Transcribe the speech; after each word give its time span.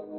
Alright. 0.00 0.16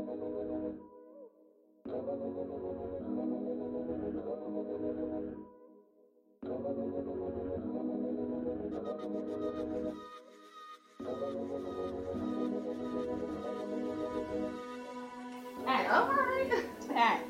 Alright. 16.87 17.21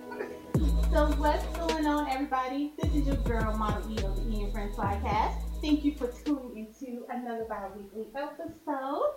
So 0.91 1.07
what's 1.17 1.45
going 1.55 1.85
on 1.85 2.09
everybody? 2.09 2.73
This 2.81 2.93
is 2.93 3.07
your 3.07 3.15
girl 3.17 3.55
Model 3.55 3.89
E 3.89 3.95
the 3.95 4.11
E 4.29 4.43
and 4.43 4.51
Friends 4.51 4.75
Podcast. 4.75 5.35
Thank 5.61 5.85
you 5.85 5.95
for 5.95 6.07
tuning 6.25 6.67
into 6.67 7.05
another 7.09 7.45
bi-weekly 7.47 8.07
episode. 8.13 9.13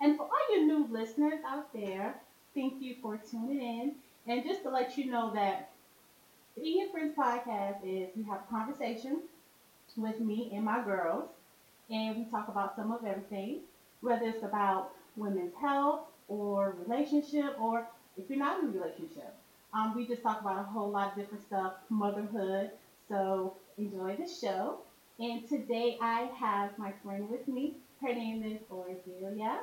And 0.00 0.16
for 0.16 0.22
all 0.22 0.56
your 0.56 0.64
new 0.64 0.86
listeners 0.90 1.40
out 1.46 1.70
there, 1.74 2.22
thank 2.58 2.82
you 2.82 2.96
for 3.00 3.16
tuning 3.16 3.60
in. 3.60 3.92
And 4.26 4.44
just 4.44 4.62
to 4.64 4.70
let 4.70 4.98
you 4.98 5.10
know 5.10 5.32
that 5.34 5.70
the 6.56 6.62
E 6.62 6.80
and 6.80 6.90
Friends 6.90 7.14
Podcast 7.16 7.78
is 7.84 8.08
we 8.16 8.24
have 8.24 8.40
a 8.40 8.50
conversation 8.50 9.22
with 9.96 10.20
me 10.20 10.50
and 10.52 10.64
my 10.64 10.82
girls, 10.82 11.28
and 11.88 12.16
we 12.16 12.24
talk 12.24 12.48
about 12.48 12.74
some 12.74 12.90
of 12.90 13.04
everything, 13.04 13.60
whether 14.00 14.26
it's 14.26 14.42
about 14.42 14.90
women's 15.16 15.54
health 15.54 16.00
or 16.26 16.74
relationship, 16.84 17.54
or 17.60 17.86
if 18.16 18.28
you're 18.28 18.38
not 18.38 18.60
in 18.60 18.70
a 18.70 18.72
relationship. 18.72 19.34
Um, 19.72 19.94
we 19.94 20.06
just 20.06 20.22
talk 20.22 20.40
about 20.40 20.58
a 20.58 20.64
whole 20.64 20.90
lot 20.90 21.12
of 21.12 21.16
different 21.16 21.44
stuff, 21.46 21.74
motherhood. 21.90 22.70
So 23.08 23.54
enjoy 23.76 24.16
the 24.16 24.28
show. 24.28 24.78
And 25.20 25.46
today 25.48 25.96
I 26.00 26.30
have 26.38 26.76
my 26.76 26.92
friend 27.04 27.28
with 27.30 27.46
me. 27.46 27.74
Her 28.00 28.12
name 28.12 28.42
is 28.42 28.60
Ordelia. 28.70 29.58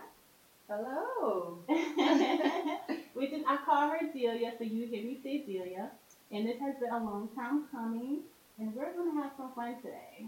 Hello. 0.67 1.59
we 1.67 3.25
is 3.27 3.43
I 3.47 3.57
call 3.65 3.89
her 3.89 3.99
Delia, 4.11 4.51
so 4.57 4.63
you 4.63 4.87
hear 4.87 5.03
me 5.03 5.19
say 5.23 5.39
Delia. 5.39 5.91
And 6.31 6.47
this 6.47 6.59
has 6.59 6.75
been 6.79 6.91
a 6.91 7.03
long 7.03 7.29
time 7.35 7.65
coming, 7.71 8.21
and 8.57 8.73
we're 8.75 8.91
gonna 8.93 9.21
have 9.21 9.31
some 9.37 9.51
fun 9.53 9.75
today. 9.81 10.25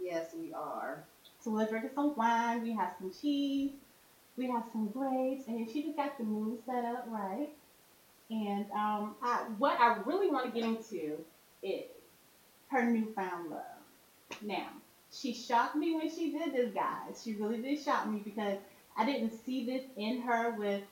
Yes, 0.00 0.34
we 0.34 0.54
are. 0.54 1.04
So 1.40 1.50
we're 1.50 1.66
drinking 1.66 1.90
some 1.94 2.16
wine, 2.16 2.62
we 2.62 2.72
have 2.72 2.94
some 2.98 3.12
cheese, 3.12 3.72
we 4.38 4.48
have 4.48 4.64
some 4.72 4.88
grapes, 4.88 5.48
and 5.48 5.68
she 5.70 5.82
just 5.82 5.96
got 5.96 6.16
the 6.16 6.24
mood 6.24 6.58
set 6.64 6.84
up 6.86 7.04
right. 7.08 7.50
And 8.30 8.64
um, 8.72 9.16
I, 9.22 9.44
what 9.58 9.78
I 9.78 9.98
really 10.06 10.30
want 10.30 10.46
to 10.46 10.60
get 10.60 10.66
into 10.66 11.18
is 11.62 11.84
her 12.68 12.84
newfound 12.84 13.50
love. 13.50 14.40
Now, 14.42 14.68
she 15.12 15.34
shocked 15.34 15.76
me 15.76 15.94
when 15.94 16.10
she 16.10 16.32
did 16.32 16.54
this, 16.54 16.72
guys. 16.74 17.22
She 17.22 17.34
really 17.34 17.58
did 17.60 17.78
shock 17.78 18.08
me 18.08 18.22
because 18.24 18.58
I 18.96 19.04
didn't 19.04 19.32
see 19.44 19.64
this 19.64 19.82
in 19.96 20.22
her 20.22 20.52
with 20.52 20.82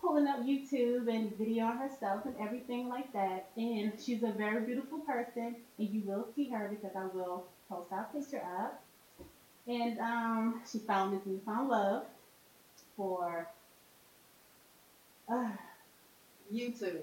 pulling 0.00 0.26
up 0.26 0.40
YouTube 0.40 1.08
and 1.08 1.30
videoing 1.38 1.78
herself 1.78 2.24
and 2.24 2.34
everything 2.40 2.88
like 2.88 3.12
that. 3.12 3.48
And 3.56 3.92
she's 3.98 4.22
a 4.22 4.32
very 4.32 4.64
beautiful 4.64 4.98
person, 5.00 5.56
and 5.78 5.88
you 5.90 6.02
will 6.06 6.26
see 6.34 6.48
her 6.48 6.68
because 6.70 6.96
I 6.96 7.06
will 7.14 7.44
post 7.68 7.92
our 7.92 8.08
picture 8.12 8.42
up. 8.60 8.82
And 9.66 9.98
um, 9.98 10.60
she 10.70 10.78
found 10.78 11.14
this 11.14 11.26
newfound 11.26 11.68
love 11.68 12.04
for, 12.96 13.48
uh, 15.28 15.50
YouTube 16.52 16.98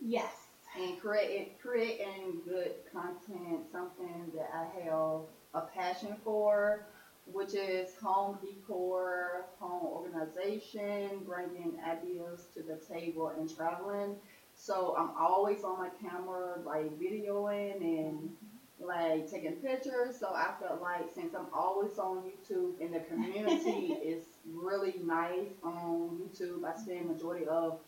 yes, 0.00 0.32
and 0.76 0.98
create 1.00 1.60
creating 1.60 2.40
good 2.44 2.72
content, 2.92 3.60
something 3.70 4.32
that 4.34 4.50
I 4.54 4.80
have 4.82 5.20
a 5.54 5.60
passion 5.74 6.16
for, 6.24 6.80
which 7.26 7.54
is 7.54 7.94
home 8.02 8.38
decor, 8.42 9.46
home 9.58 9.86
organization, 9.86 11.20
bringing 11.26 11.78
ideas 11.86 12.46
to 12.54 12.62
the 12.62 12.76
table, 12.92 13.28
and 13.28 13.54
traveling. 13.54 14.16
So 14.54 14.94
I'm 14.98 15.10
always 15.18 15.64
on 15.64 15.78
my 15.78 15.88
camera, 16.00 16.58
like 16.64 16.98
videoing 16.98 17.76
and 17.82 18.30
like 18.78 19.30
taking 19.30 19.52
pictures. 19.56 20.18
So 20.18 20.28
I 20.34 20.52
felt 20.60 20.80
like 20.82 21.08
since 21.14 21.34
I'm 21.34 21.46
always 21.52 21.98
on 21.98 22.22
YouTube 22.24 22.80
and 22.80 22.92
the 22.94 23.00
community 23.00 23.98
is 24.04 24.24
really 24.52 24.94
nice 25.04 25.48
on 25.62 26.18
YouTube, 26.20 26.64
I 26.64 26.74
spend 26.76 27.06
majority 27.08 27.46
of 27.46 27.78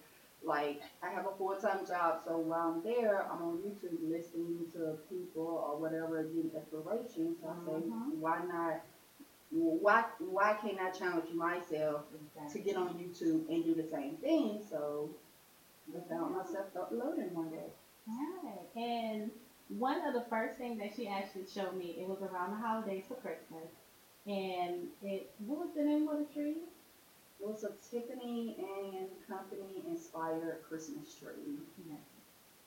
like 0.44 0.80
I 1.02 1.08
have 1.08 1.26
a 1.26 1.32
full 1.38 1.54
time 1.56 1.86
job, 1.86 2.20
so 2.24 2.36
while 2.38 2.74
I'm 2.74 2.82
there, 2.82 3.22
I'm 3.30 3.42
on 3.42 3.58
YouTube 3.58 3.98
listening 4.10 4.66
to 4.74 4.96
people 5.08 5.64
or 5.68 5.76
whatever, 5.78 6.22
getting 6.24 6.50
inspiration. 6.54 7.36
So 7.40 7.48
I 7.48 7.64
say, 7.64 7.82
Mhm. 7.86 8.14
why 8.18 8.42
not? 8.44 8.80
Why 9.52 10.04
why 10.18 10.56
can't 10.60 10.80
I 10.80 10.90
challenge 10.90 11.30
myself 11.34 12.02
to 12.52 12.58
get 12.58 12.76
on 12.76 12.94
YouTube 12.94 13.48
and 13.50 13.64
do 13.64 13.74
the 13.74 13.86
same 13.90 14.16
thing? 14.16 14.60
So 14.70 15.10
I 15.94 16.08
found 16.08 16.34
myself 16.34 16.66
uploading 16.78 17.34
one 17.34 17.50
day. 17.50 17.70
Right. 18.06 18.82
And 18.82 19.30
one 19.78 20.06
of 20.06 20.14
the 20.14 20.24
first 20.30 20.56
things 20.58 20.78
that 20.80 20.94
she 20.96 21.06
actually 21.06 21.44
showed 21.52 21.76
me, 21.76 21.96
it 21.98 22.08
was 22.08 22.18
around 22.22 22.52
the 22.52 22.66
holidays 22.66 23.04
for 23.08 23.14
Christmas. 23.14 23.68
And 24.26 24.88
it, 25.02 25.30
what 25.46 25.58
was 25.58 25.74
the 25.76 25.82
name 25.82 26.08
of 26.08 26.18
the 26.18 26.32
tree? 26.32 26.56
It 27.40 27.46
was 27.46 27.64
a 27.64 27.72
Tiffany 27.90 28.56
and 28.58 29.08
Company 29.28 29.82
inspired 29.88 30.62
Christmas 30.68 31.14
tree. 31.14 31.58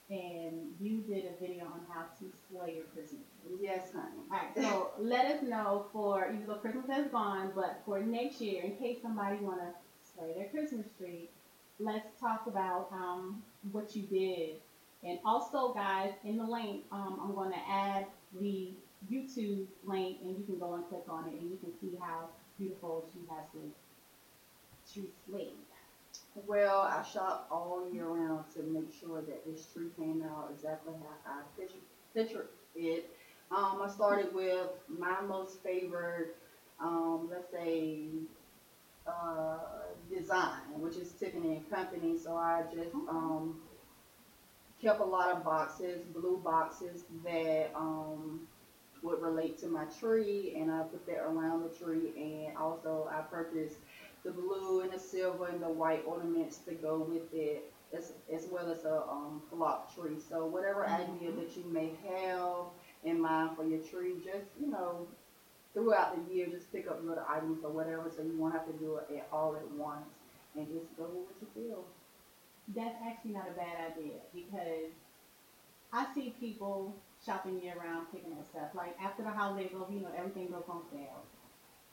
And 0.09 0.75
you 0.79 1.01
did 1.01 1.25
a 1.25 1.39
video 1.41 1.65
on 1.65 1.81
how 1.89 2.03
to 2.19 2.31
slay 2.47 2.75
your 2.75 2.85
Christmas 2.93 3.23
tree. 3.41 3.57
Yes, 3.59 3.91
honey. 3.91 4.21
Alright, 4.31 4.55
so 4.55 4.91
let 4.99 5.25
us 5.25 5.41
know 5.41 5.87
for, 5.91 6.27
even 6.27 6.45
though 6.45 6.55
Christmas 6.55 6.85
has 6.89 7.07
gone, 7.07 7.51
but 7.55 7.81
for 7.85 7.99
next 8.01 8.39
year, 8.39 8.63
in 8.63 8.75
case 8.75 8.99
somebody 9.01 9.37
wanna 9.37 9.73
slay 10.03 10.33
their 10.33 10.47
Christmas 10.49 10.85
tree, 10.99 11.29
let's 11.79 12.07
talk 12.19 12.45
about, 12.45 12.89
um, 12.91 13.41
what 13.71 13.95
you 13.95 14.03
did. 14.03 14.57
And 15.03 15.17
also, 15.25 15.73
guys, 15.73 16.13
in 16.23 16.37
the 16.37 16.45
link, 16.45 16.83
um, 16.91 17.19
I'm 17.23 17.33
gonna 17.33 17.63
add 17.67 18.05
the 18.39 18.73
YouTube 19.11 19.65
link, 19.85 20.19
and 20.21 20.37
you 20.37 20.43
can 20.45 20.59
go 20.59 20.75
and 20.75 20.87
click 20.87 21.03
on 21.09 21.27
it, 21.27 21.33
and 21.33 21.49
you 21.49 21.57
can 21.57 21.73
see 21.79 21.97
how 21.99 22.29
beautiful 22.59 23.05
she 23.11 23.19
has 23.29 23.45
this 23.53 24.93
tree 24.93 25.09
slayed. 25.27 25.64
Well, 26.35 26.81
I 26.81 27.01
shop 27.01 27.47
all 27.49 27.81
year 27.91 28.07
round 28.07 28.45
to 28.55 28.63
make 28.63 28.91
sure 28.91 29.21
that 29.21 29.45
this 29.45 29.65
tree 29.65 29.89
came 29.97 30.21
out 30.21 30.49
exactly 30.51 30.93
how 31.01 31.15
I 31.25 31.41
picture, 31.59 31.79
picture 32.13 32.45
it. 32.75 33.05
Um, 33.51 33.81
I 33.81 33.87
started 33.87 34.33
with 34.33 34.67
my 34.87 35.21
most 35.21 35.61
favorite, 35.63 36.29
um, 36.79 37.27
let's 37.29 37.49
say, 37.49 38.09
uh, 39.07 39.57
design, 40.09 40.79
which 40.79 40.97
is 40.97 41.11
Tiffany 41.13 41.53
and 41.53 41.69
Company. 41.69 42.15
So 42.15 42.35
I 42.35 42.63
just 42.71 42.93
um, 43.07 43.55
kept 44.81 44.99
a 44.99 45.03
lot 45.05 45.29
of 45.29 45.43
boxes, 45.43 46.05
blue 46.05 46.37
boxes 46.37 47.03
that 47.23 47.69
um, 47.75 48.41
would 49.01 49.21
relate 49.21 49.57
to 49.59 49.67
my 49.67 49.85
tree, 49.85 50.53
and 50.55 50.71
I 50.71 50.83
put 50.83 51.05
that 51.07 51.19
around 51.19 51.61
the 51.61 51.69
tree. 51.69 52.13
And 52.15 52.57
also, 52.57 53.07
I 53.09 53.21
purchased 53.21 53.77
the 54.25 54.31
blue 54.31 54.81
and 54.81 54.91
the 54.91 54.99
silver 54.99 55.47
and 55.47 55.61
the 55.61 55.69
white 55.69 56.03
ornaments 56.07 56.57
to 56.67 56.73
go 56.73 56.99
with 56.99 57.33
it, 57.33 57.71
as, 57.95 58.13
as 58.33 58.47
well 58.51 58.69
as 58.71 58.83
a 58.85 59.03
um, 59.03 59.41
block 59.53 59.95
tree. 59.95 60.17
So 60.19 60.45
whatever 60.47 60.85
idea 60.87 61.31
Mhm. 61.31 61.37
that 61.39 61.55
you 61.57 61.63
may 61.65 61.91
have 62.09 62.65
in 63.03 63.21
mind 63.21 63.55
for 63.55 63.63
your 63.65 63.79
tree, 63.81 64.15
just 64.25 64.47
you 64.59 64.67
know, 64.67 65.07
throughout 65.73 66.15
the 66.15 66.33
year, 66.33 66.47
just 66.47 66.71
pick 66.71 66.87
up 66.87 67.03
little 67.03 67.23
items 67.29 67.63
or 67.63 67.71
whatever, 67.71 68.09
so 68.09 68.23
you 68.23 68.35
won't 68.37 68.53
have 68.53 68.65
to 68.65 68.73
do 68.73 68.97
it 68.97 69.17
at, 69.17 69.27
all 69.31 69.55
at 69.55 69.67
once, 69.71 70.07
and 70.55 70.67
just 70.67 70.95
go 70.97 71.03
with 71.05 71.27
what 71.27 71.35
you 71.41 71.47
feel. 71.53 71.85
That's 72.75 72.97
actually 73.05 73.31
not 73.33 73.47
a 73.47 73.53
bad 73.53 73.91
idea 73.91 74.19
because 74.33 74.89
I 75.93 76.07
see 76.15 76.33
people 76.39 76.95
shopping 77.23 77.61
year 77.61 77.75
round 77.79 78.07
picking 78.11 78.33
up 78.33 78.45
stuff. 78.49 78.73
Like 78.73 78.95
after 79.01 79.23
the 79.23 79.29
holidays 79.31 79.71
over, 79.75 79.91
you 79.93 80.01
know, 80.01 80.11
everything 80.17 80.47
goes 80.47 80.63
on 80.67 80.81
sale. 80.91 81.21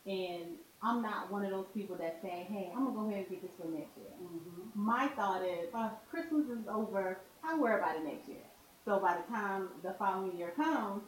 And 0.07 0.57
I'm 0.83 1.01
not 1.01 1.31
one 1.31 1.45
of 1.45 1.51
those 1.51 1.67
people 1.73 1.97
that 1.97 2.19
say, 2.23 2.47
hey, 2.51 2.73
I'm 2.75 2.85
going 2.85 2.95
to 2.95 3.01
go 3.01 3.07
ahead 3.09 3.19
and 3.19 3.31
get 3.31 3.43
this 3.43 3.51
for 3.57 3.69
next 3.69 3.97
year. 3.97 4.11
Mm-hmm. 4.21 4.71
My 4.75 5.09
thought 5.09 5.43
is, 5.45 5.69
uh, 5.75 5.91
Christmas 6.11 6.47
is 6.47 6.67
over, 6.69 7.19
I'll 7.45 7.61
worry 7.61 7.79
about 7.79 7.97
it 7.97 8.05
next 8.05 8.29
year. 8.29 8.45
So 8.85 8.99
by 8.99 9.17
the 9.17 9.33
time 9.33 9.69
the 9.85 9.95
following 9.99 10.37
year 10.37 10.53
comes, 10.57 11.03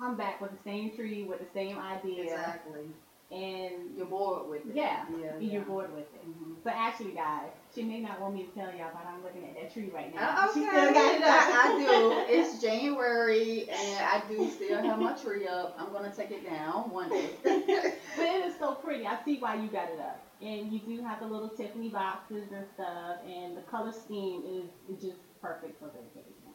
I'm 0.00 0.16
back 0.16 0.40
with 0.40 0.50
the 0.50 0.62
same 0.62 0.94
tree, 0.94 1.24
with 1.24 1.40
the 1.40 1.46
same 1.54 1.78
idea. 1.78 2.24
Exactly. 2.24 2.82
And 3.30 3.94
You're 3.94 4.06
bored 4.06 4.48
with 4.48 4.64
it. 4.66 4.74
yeah, 4.74 5.04
Yeah. 5.20 5.32
and 5.34 5.42
you're 5.42 5.62
bored 5.62 5.92
with 5.92 6.04
it. 6.14 6.26
Mhm. 6.26 6.62
So 6.64 6.70
actually, 6.70 7.12
guys, 7.12 7.50
she 7.74 7.82
may 7.82 8.00
not 8.00 8.20
want 8.20 8.34
me 8.34 8.44
to 8.44 8.50
tell 8.52 8.74
y'all, 8.74 8.90
but 8.94 9.04
I'm 9.06 9.22
looking 9.22 9.44
at 9.44 9.54
that 9.54 9.70
tree 9.72 9.90
right 9.94 10.10
Uh, 10.16 10.20
now. 10.20 10.44
Okay, 10.48 10.60
She 10.60 10.66
still 10.66 10.92
got 10.94 11.14
it. 11.14 11.22
I, 11.22 11.74
I 11.74 11.78
do. 11.78 12.32
It's 12.34 12.60
January, 12.62 13.68
and 13.68 13.98
I 14.04 14.22
do 14.28 14.48
still 14.50 14.82
have 14.82 14.98
my 14.98 15.12
tree 15.12 15.46
up. 15.46 15.76
I'm 15.78 15.92
gonna 15.92 16.10
take 16.14 16.30
it 16.30 16.42
down 16.48 16.90
one 16.90 17.10
day. 17.10 17.30
But 18.16 18.26
it 18.26 18.46
is 18.46 18.58
so 18.58 18.74
pretty. 18.74 19.06
I 19.06 19.18
see 19.24 19.38
why 19.38 19.54
you 19.56 19.68
got 19.68 19.90
it 19.90 20.00
up. 20.00 20.18
And 20.40 20.72
you 20.72 20.78
do 20.80 21.02
have 21.02 21.20
the 21.20 21.26
little 21.26 21.50
Tiffany 21.50 21.90
boxes 21.90 22.50
and 22.50 22.64
stuff, 22.74 23.16
and 23.26 23.56
the 23.56 23.62
color 23.62 23.92
scheme 23.92 24.42
is, 24.46 24.70
is 24.96 25.02
just 25.02 25.18
perfect 25.42 25.78
for 25.78 25.86
the 25.86 25.98
occasion. 26.00 26.54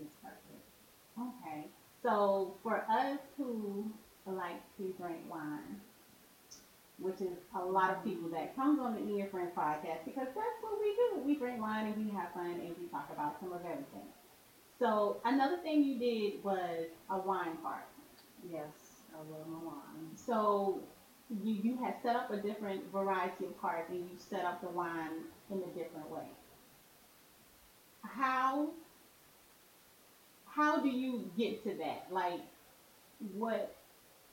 It's 0.00 0.14
perfect. 0.22 0.64
Okay. 1.18 1.66
So 2.02 2.54
for 2.62 2.84
us 2.88 3.18
who 3.36 3.92
like 4.26 4.60
to 4.78 4.92
drink 4.98 5.18
wine, 5.28 5.80
which 7.00 7.20
is 7.20 7.36
a 7.54 7.64
lot 7.64 7.90
of 7.90 8.04
people 8.04 8.28
that 8.30 8.54
comes 8.56 8.80
on 8.80 8.94
the 8.94 9.00
Ian 9.00 9.28
Friends 9.30 9.52
podcast 9.56 10.04
because 10.04 10.28
that's 10.34 10.58
what 10.62 10.78
we 10.80 10.94
do. 10.94 11.20
We 11.24 11.36
drink 11.36 11.60
wine 11.60 11.86
and 11.86 11.96
we 11.96 12.10
have 12.12 12.32
fun 12.34 12.52
and 12.52 12.76
we 12.78 12.86
talk 12.86 13.08
about 13.12 13.40
some 13.40 13.52
of 13.52 13.64
everything. 13.64 14.08
So 14.78 15.16
another 15.24 15.56
thing 15.58 15.82
you 15.82 15.98
did 15.98 16.42
was 16.44 16.86
a 17.10 17.18
wine 17.18 17.56
cart. 17.62 17.86
Yes, 18.48 19.02
I 19.14 19.18
love 19.18 19.46
my 19.48 19.58
wine. 19.58 20.16
So 20.16 20.80
you 21.30 21.54
you 21.62 21.76
had 21.76 21.94
set 22.02 22.16
up 22.16 22.30
a 22.30 22.36
different 22.36 22.90
variety 22.92 23.46
of 23.46 23.60
carts 23.60 23.90
and 23.90 23.98
you 24.00 24.16
set 24.16 24.44
up 24.44 24.60
the 24.60 24.68
wine 24.68 25.24
in 25.50 25.62
a 25.62 25.68
different 25.68 26.10
way. 26.10 26.28
How 28.02 28.72
how 30.46 30.80
do 30.80 30.88
you 30.88 31.30
get 31.36 31.62
to 31.64 31.74
that? 31.74 32.06
Like 32.10 32.40
what 33.34 33.74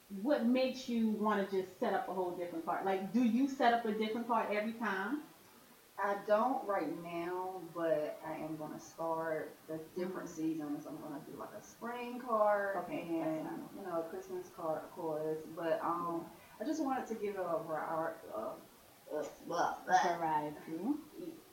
what 0.10 0.46
makes 0.46 0.88
you 0.88 1.10
want 1.10 1.50
to 1.50 1.58
just 1.58 1.80
set 1.80 1.94
up 1.94 2.08
a 2.08 2.14
whole 2.14 2.32
different 2.32 2.66
cart? 2.66 2.86
Like 2.86 3.14
do 3.14 3.24
you 3.24 3.48
set 3.48 3.74
up 3.74 3.86
a 3.86 3.92
different 3.92 4.28
cart 4.28 4.50
every 4.52 4.74
time? 4.74 5.22
I 6.00 6.16
don't 6.28 6.64
right 6.68 6.92
now, 7.04 7.62
but 7.74 8.20
I 8.26 8.34
am 8.44 8.56
gonna 8.58 8.80
start 8.80 9.56
the 9.68 9.80
different 10.00 10.30
seasons. 10.30 10.86
I'm 10.88 10.98
gonna 10.98 11.22
do 11.30 11.38
like 11.40 11.50
a 11.60 11.64
spring 11.64 12.22
card 12.26 12.78
Okay, 12.78 13.08
and 13.10 13.48
you 13.76 13.84
know 13.84 14.02
a 14.02 14.04
Christmas 14.04 14.48
card, 14.56 14.84
of 14.84 14.92
course. 14.92 15.40
But 15.56 15.80
um, 15.84 16.26
I 16.62 16.66
just 16.66 16.84
wanted 16.84 17.08
to 17.08 17.16
give 17.16 17.36
it 17.36 17.42
a 17.42 17.64
variety. 17.64 18.20
Uh, 18.36 18.50
uh, 19.18 19.24
blah, 19.48 19.76
blah. 19.88 20.18
Variety. 20.18 20.54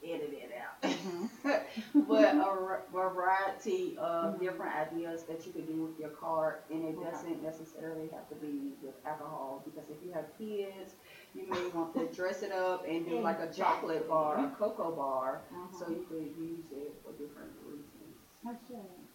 Edit 0.05 0.33
it 0.33 0.53
out. 0.61 0.83
Mm-hmm. 0.83 2.03
but 2.09 2.35
a 2.35 2.75
variety 2.93 3.97
of 3.99 4.35
Mhm. 4.35 4.41
different 4.41 4.75
ideas 4.75 5.25
that 5.25 5.47
you 5.47 5.53
could 5.53 5.67
do 5.67 5.83
with 5.83 5.99
your 5.99 6.11
cart, 6.11 6.63
and 6.71 6.85
it 6.85 6.97
Okay. 6.97 7.11
doesn't 7.11 7.43
necessarily 7.43 8.09
have 8.09 8.29
to 8.29 8.35
be 8.37 8.73
with 8.83 8.95
alcohol. 9.07 9.63
Because 9.65 9.89
if 9.91 10.03
you 10.03 10.13
have 10.13 10.27
kids, 10.39 10.95
you 11.35 11.47
may 11.49 11.69
want 11.69 11.95
to 11.95 12.07
dress 12.07 12.43
it 12.43 12.53
up 12.53 12.85
and 12.87 13.07
do 13.07 13.21
like 13.21 13.41
a 13.41 13.47
chocolate 13.53 14.09
bar, 14.09 14.39
a 14.39 14.49
cocoa 14.59 14.91
bar, 14.93 15.41
so 15.79 15.89
you 15.89 16.05
could 16.09 16.31
use 16.37 16.71
it 16.73 16.95
for 17.03 17.13
different 17.13 17.51
reasons. 17.67 18.17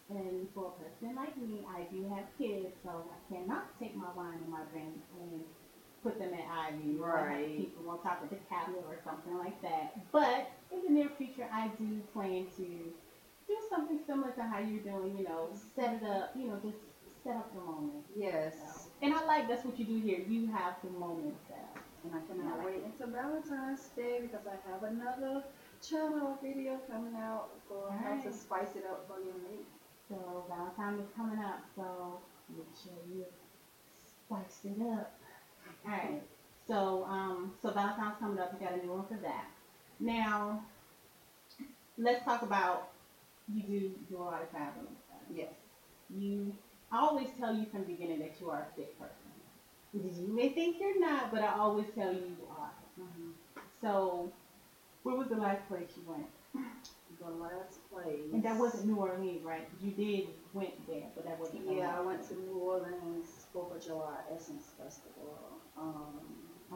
And 0.10 0.48
for 0.56 0.74
a 0.74 0.84
person 0.84 1.16
like 1.16 1.38
me, 1.38 1.64
I 1.70 1.84
do 1.94 2.04
have 2.16 2.26
kids, 2.38 2.74
so 2.84 2.90
I 3.14 3.34
cannot 3.34 3.66
take 3.80 3.96
my 3.96 4.10
wine 4.16 4.40
and 4.42 4.50
my 4.50 4.64
drink 4.72 4.96
and 5.22 5.46
put 6.04 6.20
them 6.20 6.34
at 6.34 6.74
Ivy. 6.74 6.98
or 7.00 7.10
Right. 7.30 7.58
People 7.58 7.90
on 7.90 8.02
top 8.02 8.24
of 8.24 8.30
the 8.30 8.38
cabinet 8.50 8.84
or 8.88 8.98
something 9.04 9.38
like 9.38 9.62
that. 9.62 10.12
But 10.12 10.52
in 10.72 10.82
the 10.84 10.90
near 10.90 11.10
future, 11.18 11.48
I 11.52 11.68
do 11.80 12.02
plan 12.14 12.48
to 12.58 12.64
do 13.48 13.58
something 13.70 14.00
similar 14.06 14.32
to 14.32 14.44
how 14.44 14.60
you're 14.60 14.82
doing. 14.82 15.18
You 15.18 15.24
know, 15.26 15.50
set 15.76 16.02
it 16.02 16.04
up. 16.04 16.32
You 16.36 16.48
know, 16.48 16.60
just 16.64 16.78
set 17.24 17.36
up 17.36 17.54
the 17.54 17.60
moment. 17.62 18.06
Yes, 18.16 18.88
And 19.02 19.14
I 19.14 19.26
like 19.26 19.48
that's 19.50 19.66
what 19.66 19.78
you 19.80 19.86
do 19.86 20.00
here. 20.00 20.20
You 20.28 20.48
have 20.52 20.76
the 20.84 20.90
moment 20.92 21.36
set 21.48 21.58
up. 21.76 21.84
and 22.04 22.14
I 22.16 22.22
cannot 22.32 22.64
wait 22.66 22.84
until 22.86 23.08
Valentine's 23.08 23.88
Day 23.96 24.20
because 24.22 24.46
I 24.48 24.56
have 24.72 24.84
another 24.84 25.44
channel 25.82 26.38
video 26.42 26.80
coming 26.90 27.16
out 27.16 27.50
for 27.68 27.92
how 27.92 28.16
to 28.22 28.32
spice 28.34 28.76
it 28.76 28.86
up 28.90 29.06
for 29.08 29.20
your 29.20 29.36
mate. 29.44 29.68
So 30.08 30.46
Valentine's 30.48 31.02
is 31.02 31.10
coming 31.16 31.40
up, 31.40 31.60
so 31.76 32.20
make 32.56 32.68
sure 32.82 32.94
you 33.14 33.26
spice 34.28 34.62
it 34.64 34.82
up. 34.82 35.19
Alright, 35.86 36.22
so 36.68 37.04
um, 37.06 37.52
so 37.62 37.72
Valentine's 37.72 38.16
coming 38.20 38.40
up, 38.40 38.54
you 38.54 38.60
got 38.60 38.74
a 38.74 38.78
new 38.78 38.92
one 38.92 39.06
for 39.08 39.18
that. 39.18 39.46
Now, 40.00 40.62
let's 41.98 42.24
talk 42.24 42.42
about 42.42 42.90
you 43.48 43.64
do 43.64 43.92
do 44.10 44.18
a 44.18 44.24
lot 44.24 44.42
of 44.42 44.50
traveling. 44.50 44.96
Yes. 45.30 45.50
You, 46.10 46.54
I 46.92 47.00
always 47.00 47.30
tell 47.38 47.54
you 47.54 47.66
from 47.72 47.82
the 47.82 47.88
beginning 47.94 48.20
that 48.20 48.40
you 48.40 48.50
are 48.50 48.62
a 48.62 48.76
fit 48.76 48.98
person. 48.98 49.14
You 49.94 50.34
may 50.34 50.50
think 50.50 50.78
you're 50.80 51.00
not, 51.00 51.32
but 51.32 51.42
I 51.42 51.50
always 51.50 51.88
tell 51.96 52.12
you 52.14 52.20
you 52.22 52.48
are. 52.50 52.72
hmm 52.98 53.32
So, 53.82 54.32
where 55.04 55.16
was 55.16 55.30
the 55.30 55.38
last 55.38 55.68
place 55.68 55.90
you 55.98 56.04
went? 56.06 56.28
The 57.20 57.30
last 57.32 57.80
place. 57.92 58.32
And 58.32 58.42
that 58.44 58.58
wasn't 58.58 58.86
New 58.88 58.96
Orleans, 58.96 59.44
right? 59.44 59.68
You 59.82 59.92
did 59.92 60.30
went 60.54 60.72
there, 60.88 61.04
but 61.16 61.26
that 61.26 61.38
wasn't. 61.40 61.64
Yeah, 61.70 61.98
I 61.98 62.02
went 62.02 62.26
to 62.30 62.34
New 62.36 62.58
Orleans 62.58 63.46
Fourth 63.52 63.76
of 63.76 63.84
July 63.86 64.16
Essence 64.34 64.72
Festival. 64.82 65.36
Um, 65.78 66.22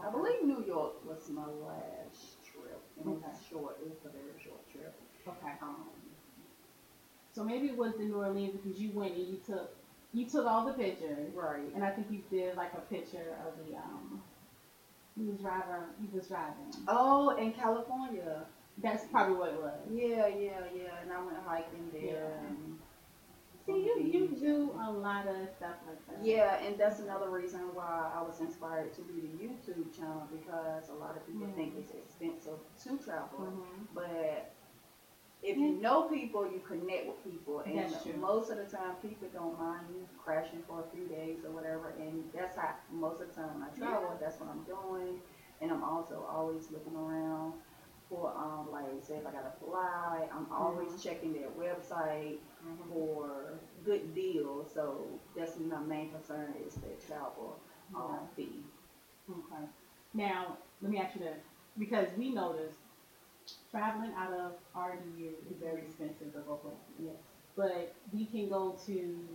I 0.05 0.11
believe 0.11 0.43
New 0.43 0.63
York 0.65 0.93
was 1.07 1.29
my 1.29 1.45
last 1.45 2.43
trip, 2.43 2.81
and 2.99 3.07
it 3.07 3.15
was 3.15 3.23
Okay. 3.23 3.37
short. 3.49 3.77
It 3.81 3.87
was 3.89 3.99
a 4.05 4.09
very 4.09 4.37
short 4.43 4.67
trip. 4.69 4.93
Okay. 5.27 5.53
Um, 5.61 5.85
So 7.31 7.43
maybe 7.43 7.67
it 7.69 7.77
was 7.77 7.93
the 7.95 8.03
New 8.03 8.17
Orleans 8.17 8.53
because 8.61 8.79
you 8.79 8.91
went 8.91 9.15
and 9.15 9.25
you 9.27 9.37
took 9.47 9.69
you 10.13 10.25
took 10.29 10.45
all 10.45 10.65
the 10.65 10.73
pictures, 10.73 11.33
right. 11.33 11.73
and 11.73 11.83
I 11.83 11.89
think 11.89 12.11
you 12.11 12.21
did 12.29 12.55
like 12.57 12.73
a 12.73 12.81
picture 12.81 13.35
of 13.47 13.65
the 13.65 13.75
um. 13.77 14.21
He 15.15 15.23
was 15.23 15.39
driving. 15.39 15.87
He 16.01 16.07
was 16.15 16.27
driving. 16.27 16.73
Oh, 16.87 17.29
in 17.37 17.53
California. 17.53 18.45
That's 18.81 19.05
probably 19.05 19.35
what 19.35 19.49
it 19.49 19.61
was. 19.61 19.79
Yeah, 19.91 20.27
yeah, 20.27 20.61
yeah. 20.75 21.01
And 21.01 21.11
I 21.11 21.23
went 21.23 21.37
hiking 21.45 21.89
there. 21.93 22.31
Yeah. 22.41 22.47
And 22.49 22.79
See, 23.65 23.71
you 23.85 23.97
you 24.01 24.27
do 24.37 24.75
a 24.85 24.91
lot 24.91 25.25
of 25.27 25.47
stuff 25.55 25.75
like 25.87 26.05
that. 26.09 26.25
Yeah, 26.25 26.57
and 26.65 26.77
that's 26.77 26.99
another 26.99 27.29
reason 27.29 27.61
why 27.73 28.11
I 28.13 28.21
was 28.21 28.41
inspired 28.41 28.93
to 28.95 29.01
do 29.03 29.21
the 29.21 29.43
YouTube 29.45 29.95
channel 29.95 30.27
because 30.31 30.89
a 30.89 30.93
lot 30.93 31.15
of 31.15 31.25
people 31.25 31.47
Yeah. 31.47 31.53
think 31.55 31.75
it's 31.77 31.91
expensive 31.93 32.59
to 32.83 32.97
travel. 32.97 33.39
Mhm. 33.39 33.87
But 33.93 34.51
if 35.41 35.57
you 35.57 35.71
know 35.71 36.09
people, 36.09 36.45
you 36.51 36.59
connect 36.59 37.07
with 37.07 37.23
people, 37.23 37.59
and 37.61 38.19
most 38.19 38.49
of 38.49 38.57
the 38.57 38.65
time, 38.65 38.95
people 39.01 39.29
don't 39.31 39.57
mind 39.57 39.87
you 39.95 40.07
crashing 40.17 40.63
for 40.63 40.81
a 40.81 40.87
few 40.95 41.07
days 41.07 41.45
or 41.45 41.51
whatever. 41.51 41.89
And 41.99 42.29
that's 42.33 42.57
how 42.57 42.75
most 42.89 43.21
of 43.21 43.29
the 43.29 43.41
time 43.41 43.63
I 43.63 43.69
travel, 43.77 44.17
that's 44.19 44.39
what 44.41 44.49
I'm 44.49 44.63
doing. 44.63 45.21
And 45.61 45.71
I'm 45.71 45.83
also 45.83 46.25
always 46.29 46.69
looking 46.71 46.95
around 46.97 47.53
for, 48.13 48.31
um, 48.37 48.67
like, 48.71 48.85
say 49.01 49.15
if 49.15 49.25
I 49.25 49.31
gotta 49.31 49.53
fly, 49.59 50.27
I'm 50.31 50.51
always 50.51 50.91
Mhm. 50.91 51.01
checking 51.01 51.33
their 51.33 51.49
website 51.49 52.37
for 52.89 53.59
good 53.83 54.13
deals. 54.13 54.71
So 54.71 55.19
that's 55.35 55.57
my 55.59 55.79
main 55.79 56.11
concern 56.11 56.53
is 56.65 56.75
the 56.75 56.93
travel 57.07 57.59
um, 57.95 58.27
fee. 58.35 58.63
Okay. 59.29 59.67
Now, 60.13 60.57
let 60.81 60.91
me 60.91 60.99
ask 60.99 61.15
you 61.15 61.21
this. 61.21 61.43
Because 61.77 62.07
we 62.17 62.33
noticed 62.33 62.79
traveling 63.71 64.13
out 64.13 64.33
of 64.33 64.53
RDU 64.75 65.33
is 65.49 65.57
very 65.57 65.81
expensive 65.81 66.33
to 66.33 66.39
go. 66.39 66.59
Yes. 66.99 67.15
But 67.55 67.93
we 68.11 68.25
can 68.25 68.49
go 68.49 68.75
to 68.85 69.27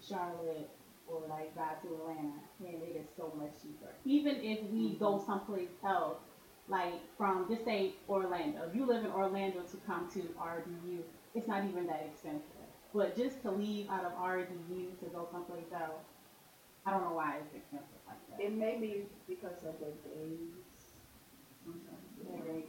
Charlotte 0.00 0.70
or 1.06 1.22
like 1.28 1.54
drive 1.54 1.82
to 1.82 1.88
Atlanta 1.94 2.40
and 2.60 2.82
it 2.82 2.96
is 2.96 3.06
so 3.16 3.32
much 3.36 3.52
cheaper. 3.62 3.94
Even 4.04 4.36
if 4.36 4.62
we 4.70 4.94
go 4.96 5.18
someplace 5.24 5.70
else, 5.84 6.18
like 6.68 6.94
from 7.16 7.46
just 7.48 7.64
say 7.64 7.92
Orlando. 8.08 8.62
If 8.68 8.74
you 8.74 8.86
live 8.86 9.04
in 9.04 9.10
Orlando 9.10 9.60
to 9.60 9.76
come 9.86 10.08
to 10.14 10.20
RDU, 10.20 11.00
it's 11.34 11.48
not 11.48 11.64
even 11.64 11.86
that 11.86 12.08
expensive. 12.10 12.42
But 12.94 13.16
just 13.16 13.42
to 13.42 13.50
leave 13.50 13.90
out 13.90 14.04
of 14.04 14.12
RDU 14.12 14.98
to 15.00 15.06
go 15.12 15.26
someplace 15.30 15.66
else, 15.74 16.06
I 16.86 16.90
don't 16.90 17.02
know 17.02 17.14
why 17.16 17.38
it's 17.42 17.54
expensive 17.54 18.00
like 18.06 18.22
that. 18.30 18.44
It 18.44 18.52
may 18.52 18.78
be 18.78 19.06
because 19.28 19.64
of 19.66 19.74
the 19.80 19.90
days. 20.08 20.54
Sometimes 21.64 22.06
the 22.18 22.30
Yeah. 22.30 22.52
days, 22.52 22.68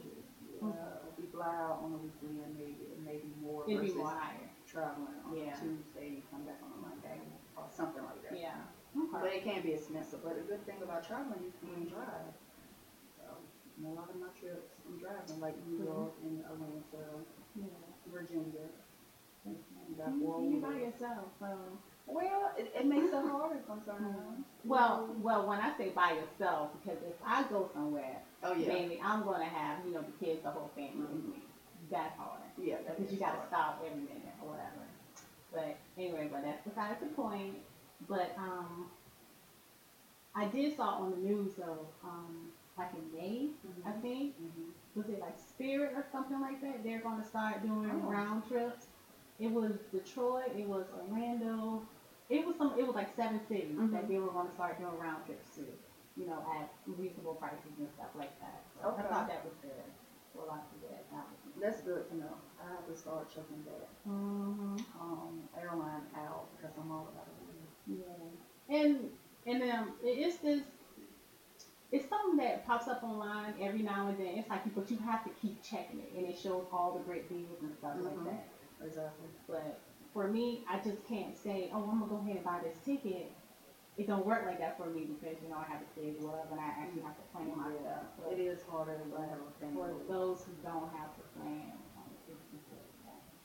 yeah, 0.60 1.08
if 1.12 1.18
you 1.18 1.28
fly 1.30 1.54
out 1.54 1.80
on 1.84 1.92
a 1.92 1.96
weekend, 1.98 2.56
maybe 2.58 2.88
it 2.90 2.98
may 3.04 3.18
be 3.18 3.32
more 3.40 3.64
It'd 3.68 3.82
be 3.82 3.92
more 3.92 4.08
higher. 4.08 4.50
traveling 4.66 5.20
on 5.24 5.36
Yeah. 5.36 5.54
a 5.54 5.60
Tuesday, 5.60 6.22
come 6.30 6.44
back 6.44 6.60
on 6.62 6.72
a 6.72 6.76
Monday, 6.76 7.20
or 7.56 7.64
something 7.70 8.02
like 8.02 8.22
that. 8.22 8.38
Yeah. 8.38 8.64
Okay. 8.96 9.08
But 9.12 9.32
it 9.34 9.44
can 9.44 9.62
be 9.62 9.74
expensive. 9.74 10.24
But 10.24 10.36
the 10.36 10.42
good 10.42 10.64
thing 10.64 10.82
about 10.82 11.04
traveling, 11.04 11.44
you 11.44 11.52
can 11.60 11.84
mm-hmm. 11.84 11.94
drive. 11.94 12.32
So, 13.76 13.88
a 13.88 13.92
lot 13.92 14.08
of 14.10 14.16
my 14.20 14.28
trips, 14.40 14.72
I'm 14.88 14.98
driving, 14.98 15.40
like 15.40 15.54
New 15.66 15.78
Mhm. 15.78 15.84
York 15.84 16.12
and 16.22 16.40
Atlanta, 16.44 17.24
Yeah. 17.54 17.66
Virginia. 18.06 18.68
And 19.44 19.56
You, 20.20 20.50
you 20.50 20.60
by 20.60 20.74
yourself, 20.80 21.28
so. 21.38 21.78
Well, 22.06 22.52
it, 22.56 22.72
it 22.74 22.86
makes 22.86 23.12
it 23.12 23.24
harder 23.24 23.60
sometimes. 23.66 24.44
Well, 24.64 25.08
well, 25.22 25.46
when 25.46 25.60
I 25.60 25.76
say 25.76 25.90
by 25.90 26.12
yourself, 26.12 26.70
because 26.72 27.02
if 27.02 27.14
I 27.24 27.44
go 27.44 27.68
somewhere, 27.72 28.20
oh 28.42 28.52
yeah, 28.54 28.68
mainly 28.68 29.00
I'm 29.02 29.22
gonna 29.24 29.44
have 29.44 29.84
you 29.86 29.92
know 29.92 30.02
the 30.02 30.24
kids, 30.24 30.42
the 30.42 30.50
whole 30.50 30.70
family 30.74 31.06
with 31.12 31.24
me. 31.24 31.42
That's 31.90 32.16
hard 32.16 32.40
yeah, 32.58 32.76
that 32.86 32.96
because 32.96 33.12
you 33.12 33.18
gotta 33.18 33.40
stop 33.46 33.80
every 33.84 34.00
minute 34.00 34.34
or 34.42 34.48
whatever. 34.50 34.82
But 35.52 35.76
anyway, 35.96 36.28
but 36.30 36.42
that's 36.42 36.62
besides 36.66 37.00
the 37.00 37.06
point. 37.06 37.54
But 38.08 38.32
um, 38.38 38.88
I 40.34 40.46
did 40.46 40.76
saw 40.76 40.98
on 41.00 41.10
the 41.10 41.16
news 41.18 41.52
though, 41.56 41.86
um, 42.04 42.48
like 42.78 42.92
in 42.94 43.10
May, 43.12 43.50
I 43.84 43.90
Mhm. 43.90 44.00
think, 44.02 44.34
Mhm. 44.38 44.72
was 44.94 45.08
it 45.08 45.20
like 45.20 45.38
Spirit 45.38 45.92
or 45.94 46.04
something 46.12 46.40
like 46.40 46.60
that? 46.60 46.82
They're 46.82 46.98
gonna 47.00 47.24
start 47.24 47.62
doing 47.62 48.04
Oh. 48.04 48.08
round 48.08 48.44
trips. 48.48 48.86
It 49.38 49.52
was 49.52 49.76
Detroit, 49.92 50.52
it 50.56 50.66
was 50.66 50.86
Orlando, 50.96 51.82
it 52.28 52.44
was 52.44 52.56
some, 52.56 52.72
it 52.76 52.84
was 52.86 52.94
like 52.94 53.08
seven 53.16 53.40
cities 53.48 53.78
that 53.92 54.04
Mhm. 54.04 54.08
they 54.08 54.18
were 54.18 54.30
gonna 54.30 54.50
start 54.50 54.76
doing 54.78 54.96
round 54.98 55.24
trips 55.24 55.54
to, 55.56 55.62
you 56.16 56.24
know, 56.26 56.42
at 56.46 56.68
reasonable 56.86 57.34
prices 57.34 57.78
and 57.78 57.88
stuff 57.90 58.10
like 58.14 58.32
that. 58.40 58.62
So 58.74 58.94
I 58.98 59.02
thought 59.02 59.26
that 59.26 59.42
was 59.44 59.52
good. 59.62 59.92
For 60.32 60.42
a 60.42 60.44
lot 60.44 60.60
of 60.60 60.70
people 60.70 60.88
that 60.90 61.02
that 61.10 61.26
That's 61.60 61.80
good 61.80 62.06
to 62.08 62.14
know. 62.16 62.36
I 62.60 62.68
have 62.68 62.84
to 62.86 62.94
start 62.94 63.28
checking 63.28 63.62
that 63.64 63.88
hmm 64.04 64.76
um, 65.00 65.46
airline 65.56 66.06
out 66.14 66.44
because 66.50 66.72
I'm 66.76 66.90
all 66.90 67.06
about 67.12 67.26
it. 67.26 67.36
Yeah. 67.86 68.04
And 68.68 69.08
and 69.46 69.62
um, 69.62 69.92
it 70.02 70.18
is 70.18 70.36
this. 70.42 70.62
It's 71.96 72.10
something 72.12 72.36
that 72.44 72.66
pops 72.68 72.88
up 72.88 73.02
online 73.02 73.54
every 73.58 73.80
now 73.80 74.08
and 74.08 74.18
then. 74.20 74.36
It's 74.36 74.50
like, 74.50 74.68
but 74.74 74.90
you 74.90 74.98
have 74.98 75.24
to 75.24 75.30
keep 75.30 75.62
checking 75.62 75.98
it, 75.98 76.12
and 76.14 76.26
it 76.26 76.36
shows 76.36 76.68
all 76.70 76.92
the 76.92 77.00
great 77.00 77.26
deals 77.26 77.62
and 77.62 77.72
stuff 77.72 77.96
like 77.96 78.12
Mhm. 78.20 78.24
that. 78.26 78.44
Exactly. 78.84 79.28
But 79.48 79.80
for 80.12 80.28
me, 80.28 80.62
I 80.68 80.76
just 80.76 81.02
can't 81.08 81.34
say, 81.34 81.70
oh, 81.72 81.88
I'm 81.88 82.00
gonna 82.00 82.10
go 82.10 82.16
ahead 82.16 82.36
and 82.36 82.44
buy 82.44 82.60
this 82.60 82.76
ticket. 82.84 83.32
It 83.96 84.06
don't 84.06 84.26
work 84.26 84.44
like 84.44 84.58
that 84.58 84.76
for 84.76 84.90
me 84.90 85.04
because 85.04 85.40
you 85.42 85.48
know 85.48 85.56
I 85.56 85.64
have 85.64 85.80
a 85.80 85.86
schedule 85.86 86.28
up 86.28 86.50
and 86.50 86.60
I 86.60 86.68
actually 86.68 87.00
have 87.00 87.16
to 87.16 87.22
plan 87.32 87.56
my 87.56 87.72
stuff. 87.80 88.12
But 88.18 88.32
It 88.32 88.40
is 88.40 88.60
harder 88.68 89.00
you 89.02 89.14
have 89.16 89.40
a 89.40 89.72
for 89.72 89.88
those 90.06 90.44
who 90.44 90.52
don't 90.62 90.92
have 90.92 91.08
to 91.16 91.22
plan, 91.32 91.72
um, 91.96 92.04
like 92.28 92.36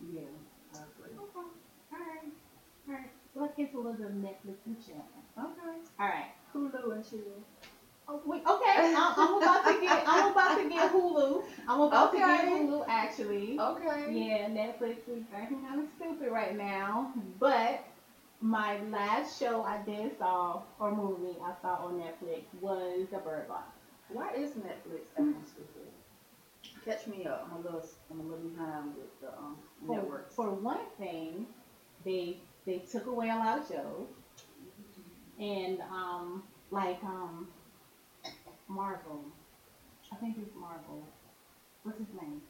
Yeah, 0.01 0.27
that. 0.73 0.87
Okay. 0.99 1.47
All 1.93 1.99
right. 1.99 2.33
All 2.89 2.95
right. 2.95 3.11
Let's 3.33 3.55
get 3.55 3.71
to 3.71 3.77
a 3.77 3.79
little 3.79 3.93
bit 3.93 4.07
of 4.07 4.11
Netflix 4.11 4.57
and 4.65 4.77
chill. 4.85 5.07
Okay. 5.37 5.79
All 5.99 6.07
right. 6.07 6.31
Hulu 6.53 6.95
and 6.95 7.09
chill. 7.09 7.45
Oh, 8.13 8.21
okay, 8.35 8.93
I'm, 8.93 9.13
I'm 9.17 9.41
about 9.41 9.65
to 9.65 9.79
get. 9.79 10.03
I'm 10.05 10.31
about 10.31 10.57
to 10.61 10.69
get 10.69 10.91
Hulu. 10.91 11.43
I'm 11.67 11.81
about 11.81 12.11
to 12.11 12.17
get 12.17 12.45
Hulu 12.45 12.85
actually. 12.87 13.57
Okay. 13.57 14.11
Yeah, 14.11 14.49
Netflix 14.49 14.97
is 15.07 15.23
acting 15.33 15.61
kind 15.61 15.79
of 15.79 15.85
stupid 15.95 16.29
right 16.31 16.57
now. 16.57 17.13
But 17.39 17.85
my 18.41 18.81
last 18.89 19.39
show 19.39 19.63
I 19.63 19.81
did 19.83 20.17
saw 20.17 20.63
or 20.79 20.93
movie 20.93 21.37
I 21.41 21.53
saw 21.61 21.85
on 21.85 22.01
Netflix 22.01 22.41
was 22.59 23.07
The 23.11 23.19
Bird 23.19 23.47
Box. 23.47 23.63
Why 24.09 24.33
is 24.33 24.51
Netflix 24.51 25.07
acting 25.11 25.35
stupid? 25.45 25.87
Catch 26.83 27.07
me 27.07 27.25
up. 27.25 27.47
I'm 27.49 27.59
a 27.59 27.61
little, 27.61 27.85
I'm 28.09 28.19
a 28.19 28.23
little 28.23 28.49
behind 28.49 28.95
with 28.95 29.21
the 29.21 29.29
um, 29.37 29.57
For, 29.85 29.95
networks. 29.95 30.35
for 30.35 30.49
one 30.49 30.79
thing, 30.97 31.45
they 32.03 32.37
they 32.65 32.79
took 32.79 33.05
away 33.05 33.29
a 33.29 33.35
lot 33.35 33.59
of 33.59 33.67
shows, 33.67 34.07
and 35.39 35.79
um 35.91 36.43
like 36.71 37.01
um 37.03 37.47
Marvel, 38.71 39.23
I 40.11 40.15
think 40.15 40.37
it's 40.37 40.53
Marvel. 40.55 41.07
What's 41.83 41.97
his 41.97 42.07
name? 42.13 42.41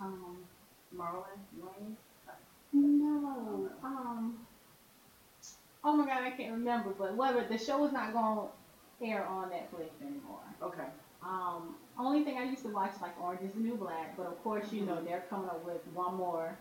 Um. 0.00 0.46
Marlon 0.92 1.46
Wayne. 1.52 1.96
No. 2.72 3.68
Um. 3.82 4.34
Oh 5.84 5.92
my 5.94 6.04
god, 6.04 6.22
I 6.22 6.30
can't 6.30 6.52
remember. 6.52 6.92
But 6.96 7.14
whatever, 7.14 7.42
the 7.42 7.58
show 7.58 7.84
is 7.84 7.92
not 7.92 8.12
going 8.12 8.48
to 9.00 9.04
air 9.04 9.24
on 9.24 9.48
Netflix 9.50 9.90
anymore. 10.00 10.54
Okay. 10.62 10.88
Um. 11.22 11.74
Only 11.98 12.20
thing 12.22 12.38
I 12.38 12.42
used 12.42 12.62
to 12.62 12.68
watch 12.68 12.92
like 13.00 13.12
Orange 13.18 13.42
Is 13.42 13.52
the 13.52 13.60
New 13.60 13.76
Black, 13.76 14.16
but 14.16 14.26
of 14.26 14.42
course 14.42 14.64
you 14.72 14.82
know 14.82 14.98
Mhm. 14.98 15.04
they're 15.04 15.22
coming 15.28 15.48
up 15.48 15.62
with 15.62 15.80
one 15.92 16.14
more 16.14 16.56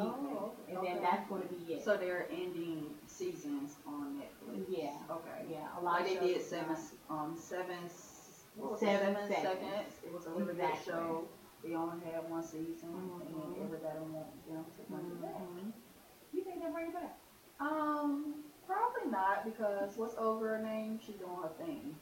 Oh, 0.00 0.52
and 0.68 0.78
okay. 0.78 0.92
then 0.94 1.02
that's 1.02 1.28
going 1.28 1.42
to 1.42 1.48
be 1.48 1.74
it. 1.74 1.84
So 1.84 1.96
they're 1.96 2.26
ending 2.32 2.86
seasons 3.06 3.76
on 3.86 4.16
Netflix. 4.22 4.64
Yeah. 4.68 4.90
Okay. 5.10 5.44
yeah, 5.50 5.68
a 5.78 5.80
lot 5.82 6.00
Like 6.00 6.14
of 6.14 6.20
they 6.20 6.26
did 6.34 6.42
seven, 6.42 6.76
um, 7.10 7.36
seven, 7.38 7.76
s- 7.84 8.44
what 8.56 8.72
was 8.72 8.82
it, 8.82 8.86
Seven 8.86 9.14
seven 9.14 9.28
seconds. 9.28 9.48
seconds. 9.48 9.92
It 10.04 10.12
was 10.14 10.26
a 10.26 10.30
good 10.30 10.48
Exactly. 10.50 10.92
show. 10.92 11.24
They 11.62 11.74
only 11.74 12.00
had 12.06 12.28
one 12.30 12.42
season, 12.42 12.88
Mhm. 12.88 13.26
and 13.26 13.62
everybody 13.64 13.98
want 14.00 14.46
them 14.48 14.64
to 14.64 14.82
bring 14.90 15.06
it 15.10 15.22
back. 15.22 15.36
Mhm. 15.40 15.72
You 16.32 16.42
think 16.44 16.62
they'll 16.62 16.72
bring 16.72 16.88
it 16.88 16.94
back? 16.94 17.18
Um, 17.60 18.42
probably 18.66 19.10
not 19.10 19.44
because 19.44 19.96
what's 19.96 20.16
over 20.16 20.56
her 20.56 20.62
name? 20.62 20.98
She's 21.00 21.16
doing 21.16 21.36
her 21.42 21.48
thing. 21.50 21.96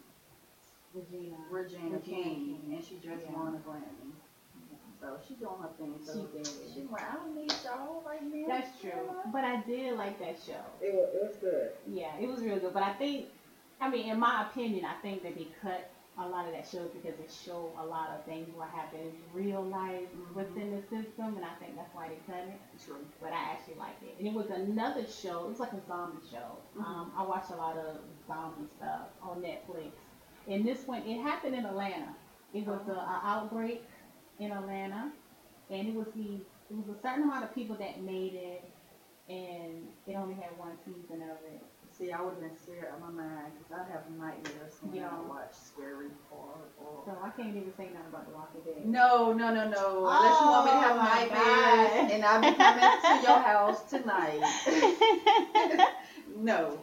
Regina. 0.94 1.37
Regina, 1.50 1.85
Regina 1.97 1.99
King, 2.00 2.61
King. 2.61 2.75
and 2.75 2.85
she 2.85 2.97
just 2.99 3.25
Yeah. 3.26 3.32
won 3.32 3.54
a 3.54 3.59
Grammy. 3.59 4.12
So 5.00 5.16
she's 5.26 5.38
doing 5.38 5.54
her 5.62 5.69
thing. 5.78 5.95
So 6.04 6.12
She 6.12 6.38
did. 6.38 6.47
She's 6.75 6.90
like, 6.90 7.02
I 7.11 7.14
don't 7.16 7.35
need 7.35 7.52
y'all 7.64 8.02
right 8.07 8.23
now. 8.23 8.47
That's 8.49 8.80
true. 8.80 8.90
But 9.33 9.45
I 9.45 9.61
did 9.62 9.97
like 9.97 10.19
that 10.19 10.37
show. 10.45 10.61
It 10.80 10.92
was, 10.95 11.09
it 11.14 11.23
was 11.23 11.37
good. 11.40 11.71
Yeah, 11.87 12.12
it 12.21 12.28
was 12.28 12.40
real 12.42 12.59
good. 12.59 12.75
But 12.75 12.83
I 12.83 12.92
think, 12.95 13.26
I 13.80 13.88
mean, 13.88 14.11
in 14.11 14.19
my 14.21 14.42
opinion, 14.42 14.85
I 14.85 15.00
think 15.00 15.23
that 15.23 15.37
they 15.37 15.49
cut 15.62 15.90
a 16.19 16.28
lot 16.28 16.45
of 16.45 16.52
that 16.52 16.66
show 16.71 16.85
because 16.92 17.19
it 17.19 17.33
showed 17.33 17.71
a 17.80 17.87
lot 17.87 18.11
of 18.11 18.23
things 18.26 18.47
what 18.54 18.69
happen 18.69 19.00
in 19.00 19.12
real 19.33 19.62
life 19.62 20.04
Mhm. 20.12 20.35
within 20.35 20.71
the 20.76 20.83
system, 20.83 21.35
and 21.37 21.45
I 21.45 21.54
think 21.59 21.76
that's 21.76 21.95
why 21.95 22.09
they 22.09 22.19
cut 22.26 22.45
it. 22.45 22.61
True. 22.85 22.99
But 23.23 23.33
I 23.33 23.38
actually 23.52 23.76
liked 23.76 24.02
it, 24.02 24.16
and 24.19 24.26
it 24.28 24.35
was 24.35 24.50
another 24.50 25.07
show. 25.07 25.45
It 25.45 25.49
was 25.49 25.61
like 25.61 25.73
a 25.73 25.80
zombie 25.87 26.19
show. 26.30 26.59
Mhm. 26.76 26.85
Um, 26.85 27.12
I 27.16 27.23
watched 27.23 27.50
a 27.52 27.57
lot 27.57 27.78
of 27.78 27.97
zombie 28.26 28.69
stuff 28.76 29.09
on 29.23 29.40
Netflix, 29.40 29.92
and 30.47 30.62
this 30.66 30.87
one 30.87 31.00
it 31.07 31.23
happened 31.23 31.54
in 31.54 31.64
Atlanta. 31.64 32.14
It 32.52 32.66
was 32.66 32.87
a, 32.88 32.92
a 32.92 33.21
outbreak 33.25 33.83
in 34.40 34.50
Atlanta, 34.52 35.12
and 35.70 35.88
it 35.88 35.94
was 35.94 36.06
the 36.16 36.40
it 36.70 36.76
was 36.76 36.88
a 36.97 37.00
certain 37.02 37.25
amount 37.25 37.44
of 37.44 37.54
people 37.54 37.76
that 37.76 38.00
made 38.02 38.35
it, 38.35 38.64
and 39.28 39.87
it 40.06 40.14
only 40.16 40.35
had 40.35 40.56
one 40.59 40.73
season 40.85 41.23
of 41.23 41.37
it. 41.52 41.62
See, 41.92 42.12
I 42.12 42.23
would 42.23 42.30
have 42.35 42.40
been 42.40 42.56
scared 42.56 42.87
out 42.87 42.94
of 42.94 43.14
my 43.14 43.23
mind 43.23 43.52
because 43.59 43.85
I 43.85 43.92
have 43.92 44.09
nightmares 44.16 44.78
when 44.80 44.94
Yeah. 44.94 45.11
I 45.11 45.28
watch 45.28 45.52
scary 45.52 46.06
horror. 46.30 46.70
Or... 46.78 47.02
So 47.04 47.18
I 47.23 47.28
can't 47.30 47.49
even 47.54 47.73
say 47.76 47.88
nothing 47.92 48.09
about 48.09 48.26
The 48.26 48.35
Walking 48.35 48.61
Dead. 48.64 48.87
No, 48.87 49.32
no, 49.35 49.52
no, 49.52 49.68
no. 49.68 50.06
Unless 50.09 50.40
you 50.40 50.47
want 50.47 50.64
me 50.64 50.70
to 50.70 50.78
have 50.78 50.92
Oh, 50.92 50.97
my 50.97 51.04
nightmares 51.04 51.90
God. 52.00 52.11
and 52.12 52.25
I'll 52.25 52.40
be 52.40 52.56
coming 52.56 52.90
to 53.02 53.28
your 53.28 53.38
house 53.50 53.82
tonight. 53.90 54.40
no. 56.37 56.78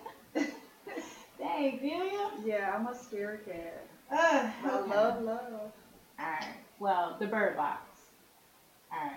Dang, 1.40 1.78
Delia. 1.80 2.30
Yeah, 2.46 2.76
I'm 2.78 2.86
a 2.88 2.96
scary 2.96 3.40
cat. 3.40 3.88
Uh, 4.12 4.50
I 4.66 4.80
love 4.88 5.22
love. 5.24 5.72
Alright. 6.20 6.44
Well, 6.80 7.18
the 7.20 7.28
Bird 7.28 7.58
Box. 7.58 7.82
Alright. 8.92 9.16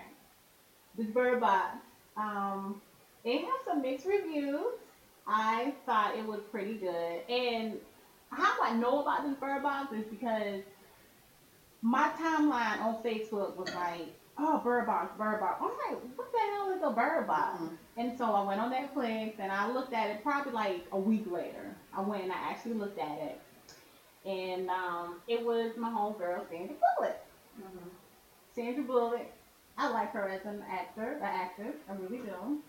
The 0.97 1.05
Bird 1.05 1.41
Box. 1.41 1.77
Um, 2.17 2.81
it 3.25 3.43
has 3.45 3.65
some 3.67 3.83
mixed 3.83 4.07
reviews. 4.07 4.75
I 5.27 5.75
thought 5.87 6.17
it 6.17 6.27
was 6.27 6.41
pretty 6.51 6.75
good. 6.75 7.21
And 7.29 7.75
how 8.31 8.63
I 8.63 8.73
know 8.75 9.03
about 9.03 9.25
this 9.25 9.37
Bird 9.37 9.63
Box 9.63 9.93
is 9.93 10.05
because 10.07 10.63
my 11.83 12.11
timeline 12.21 12.83
on 12.83 13.03
Facebook 13.03 13.57
was 13.57 13.73
like, 13.75 14.13
oh, 14.39 14.59
Bird 14.59 14.87
Box, 14.87 15.13
Bird 15.19 15.41
Box. 15.41 15.61
I'm 15.61 15.69
like, 15.95 16.03
what 16.17 16.33
the 16.33 16.39
hell 16.39 16.73
is 16.75 16.83
a 16.83 16.91
Bird 16.91 17.27
Box? 17.27 17.61
Mhm. 17.63 17.77
And 17.97 18.19
so 18.19 18.25
I 18.33 18.43
went 18.45 18.61
on 18.61 18.73
Netflix 18.73 19.39
and 19.39 19.53
I 19.53 19.71
looked 19.71 19.93
at 19.93 20.11
it 20.11 20.23
probably 20.23 20.53
like 20.53 20.87
a 20.93 20.99
week 20.99 21.31
later. 21.31 21.75
I 21.97 22.01
went 22.01 22.25
and 22.25 22.33
I 22.33 22.37
actually 22.37 22.75
looked 22.75 22.99
at 22.99 23.19
it. 23.19 23.41
And 24.29 24.69
um, 24.69 25.21
it 25.29 25.45
was 25.45 25.77
my 25.77 25.91
homegirl, 25.91 26.49
Sandra 26.51 26.77
Bullock. 26.99 27.17
Mhm. 27.61 27.91
Sandra 28.55 28.83
Bullock, 28.83 29.27
I 29.79 29.89
like 29.89 30.13
her 30.13 30.29
as 30.29 30.45
an 30.45 30.63
actor, 30.71 31.13
an 31.13 31.23
actress, 31.23 31.77
I 31.89 31.93
really 31.93 32.19
do. 32.19 32.61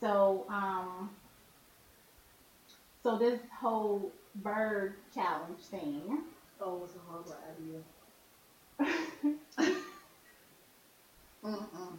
So, 0.00 0.44
um, 0.48 1.10
so 3.02 3.16
this 3.16 3.38
whole 3.60 4.10
bird 4.36 4.94
challenge 5.14 5.60
thing. 5.70 6.22
Oh, 6.60 6.76
it 6.76 6.80
was 6.80 6.94
a 6.94 6.98
horrible 6.98 7.34
idea. 7.50 7.80
Mm-mm. 11.44 11.98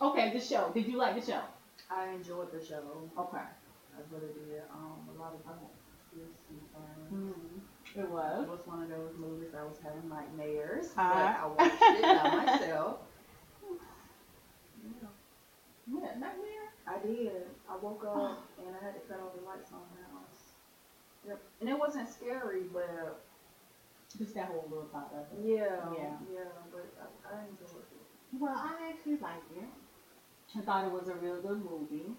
okay, 0.00 0.30
the 0.32 0.40
show. 0.40 0.70
Did 0.74 0.86
you 0.86 0.96
like 0.96 1.14
the 1.14 1.20
show? 1.20 1.40
I 1.90 2.08
enjoyed 2.08 2.50
the 2.50 2.60
show. 2.64 3.08
Okay. 3.18 3.38
I 3.96 4.00
really 4.10 4.32
did. 4.32 4.62
Um, 4.72 5.08
a 5.08 5.18
lot 5.18 5.32
of 5.32 5.40
twists 6.10 6.44
and 6.50 7.53
turns. 7.94 7.96
Mm, 7.96 8.00
it 8.00 8.04
It 8.04 8.10
was. 8.10 8.48
was 8.48 8.66
one 8.66 8.82
of 8.82 8.88
those 8.88 9.12
movies 9.18 9.54
I 9.58 9.64
was 9.64 9.78
having 9.82 10.08
nightmares, 10.08 10.92
but 10.96 11.02
Uh-huh. 11.02 11.44
I 11.44 11.46
watched 11.46 11.82
it 11.82 12.02
by 12.02 12.44
myself. 12.44 12.98
Yeah, 15.86 16.14
nightmare. 16.18 16.72
I 16.86 16.98
did. 16.98 17.44
I 17.68 17.76
woke 17.76 18.04
up 18.06 18.38
and 18.58 18.74
I 18.74 18.84
had 18.84 18.94
to 18.94 19.00
cut 19.00 19.20
all 19.20 19.32
the 19.38 19.44
lights 19.44 19.70
on 19.72 19.82
the 19.94 20.02
house. 20.16 20.52
Yep. 21.26 21.38
And 21.60 21.68
it 21.68 21.78
wasn't 21.78 22.08
scary, 22.08 22.62
but 22.72 23.20
Just 24.18 24.34
that 24.34 24.46
whole 24.46 24.64
little 24.70 24.86
part 24.86 25.12
of 25.12 25.26
it. 25.38 25.44
yeah, 25.46 25.76
Yeah. 25.92 26.16
yeah, 26.32 26.44
but 26.72 26.86
I, 27.00 27.36
I 27.36 27.40
enjoyed 27.42 27.84
it. 27.92 28.38
Well, 28.40 28.54
I 28.56 28.92
actually 28.94 29.16
liked 29.18 29.50
it. 29.52 29.68
I 30.56 30.60
thought 30.62 30.84
it 30.86 30.90
was 30.92 31.08
a 31.08 31.14
real 31.16 31.40
good 31.42 31.62
movie. 31.64 32.14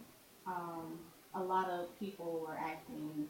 Um, 0.45 0.99
a 1.33 1.41
lot 1.41 1.67
of 1.69 1.97
people 1.99 2.45
were 2.45 2.57
acting 2.57 3.27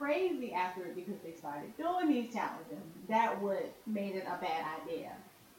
crazy 0.00 0.52
after 0.54 0.82
it 0.86 0.96
because 0.96 1.20
they 1.24 1.32
started 1.32 1.76
doing 1.76 2.08
these 2.08 2.32
challenges. 2.32 2.78
That 3.08 3.40
would 3.42 3.66
made 3.86 4.14
it 4.16 4.24
a 4.26 4.40
bad 4.40 4.64
idea. 4.82 5.12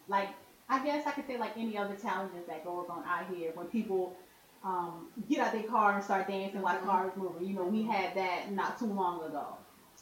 Like 0.08 0.30
I 0.70 0.84
guess 0.84 1.06
I 1.06 1.12
could 1.12 1.28
say 1.28 1.38
like 1.38 1.58
any 1.58 1.78
other 1.78 1.96
challenges 1.96 2.46
that 2.48 2.66
goes 2.66 2.88
on 2.90 3.04
out 3.06 3.26
here 3.36 3.52
when 3.54 3.68
people 3.68 4.16
um, 4.64 5.08
get 5.30 5.40
out 5.40 5.54
their 5.54 5.64
car 5.64 5.94
and 5.96 6.04
start 6.04 6.28
dancing 6.28 6.62
while 6.62 6.80
the 6.80 6.86
car 6.86 7.08
is 7.08 7.16
moving. 7.18 7.48
You 7.48 7.56
know, 7.56 7.66
we 7.66 7.84
had 7.84 8.16
that 8.16 8.52
not 8.52 8.80
too 8.80 8.86
long 8.86 9.24
ago. 9.24 9.46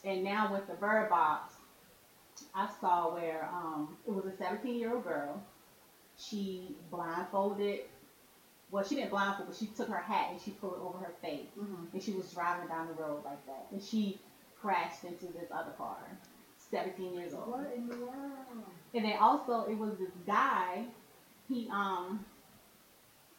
And 0.05 0.23
now 0.23 0.51
with 0.53 0.67
the 0.67 0.73
Bird 0.75 1.09
Box, 1.09 1.53
I 2.55 2.69
saw 2.79 3.13
where 3.13 3.49
um, 3.51 3.97
it 4.07 4.13
was 4.13 4.25
a 4.25 4.35
17 4.37 4.75
year 4.77 4.93
old 4.93 5.03
girl. 5.03 5.41
She 6.17 6.75
blindfolded. 6.91 7.81
Well, 8.71 8.83
she 8.83 8.95
didn't 8.95 9.09
blindfold, 9.09 9.47
but 9.49 9.57
she 9.57 9.65
took 9.67 9.89
her 9.89 9.97
hat 9.97 10.29
and 10.31 10.39
she 10.41 10.51
put 10.51 10.73
it 10.75 10.79
over 10.81 10.99
her 10.99 11.13
face, 11.21 11.47
Mm-hmm. 11.59 11.85
and 11.93 12.03
she 12.03 12.11
was 12.13 12.31
driving 12.31 12.67
down 12.67 12.87
the 12.87 13.01
road 13.01 13.21
like 13.25 13.43
that, 13.47 13.65
and 13.71 13.81
she 13.81 14.19
crashed 14.61 15.03
into 15.03 15.25
this 15.27 15.49
other 15.51 15.71
car. 15.77 15.97
17 16.71 17.13
years 17.13 17.33
old. 17.33 17.47
What 17.47 17.73
in 17.75 17.87
the 17.87 17.95
world? 17.95 18.13
And 18.93 19.05
then 19.05 19.17
also 19.19 19.65
it 19.69 19.77
was 19.77 19.97
this 19.97 20.11
guy. 20.25 20.85
He 21.47 21.67
um 21.71 22.19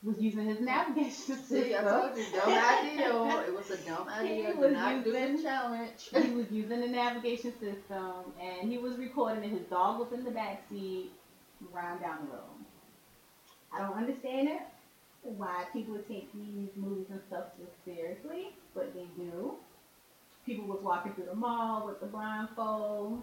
was 0.02 0.18
using 0.18 0.46
his 0.46 0.60
navigation 0.60 1.10
system. 1.36 1.46
See, 1.62 1.76
I 1.76 1.82
told 1.82 2.16
you, 2.16 2.24
dumb 2.32 2.48
idea. 2.48 3.44
It 3.46 3.54
was 3.54 3.70
a 3.70 3.76
dumb 3.76 4.08
idea. 4.08 4.52
He 4.52 4.58
was 4.58 4.72
not 4.72 5.04
do 5.04 5.10
using- 5.10 5.36
the 5.36 5.42
challenge. 5.42 6.08
he 6.12 6.30
was 6.32 6.50
using 6.50 6.80
the 6.80 6.88
navigation 6.88 7.52
system 7.60 8.32
and 8.40 8.70
he 8.70 8.78
was 8.78 8.96
recording 8.96 9.44
and 9.44 9.52
his 9.52 9.66
dog 9.66 9.98
was 9.98 10.12
in 10.12 10.24
the 10.24 10.30
back 10.30 10.62
seat 10.68 11.10
riding 11.72 12.00
down 12.00 12.18
the 12.26 12.32
road. 12.32 12.64
I 13.72 13.78
don't 13.80 13.96
understand 13.96 14.48
it. 14.48 14.62
Why 15.22 15.64
people 15.72 15.96
take 16.08 16.32
these 16.32 16.70
movies 16.76 17.06
and 17.10 17.20
stuff 17.28 17.44
so 17.58 17.64
seriously, 17.84 18.48
but 18.74 18.94
they 18.94 19.04
do. 19.22 19.54
People 20.50 20.66
was 20.66 20.82
walking 20.82 21.14
through 21.14 21.30
the 21.30 21.34
mall 21.38 21.86
with 21.86 22.00
the 22.00 22.06
blindfold 22.10 23.22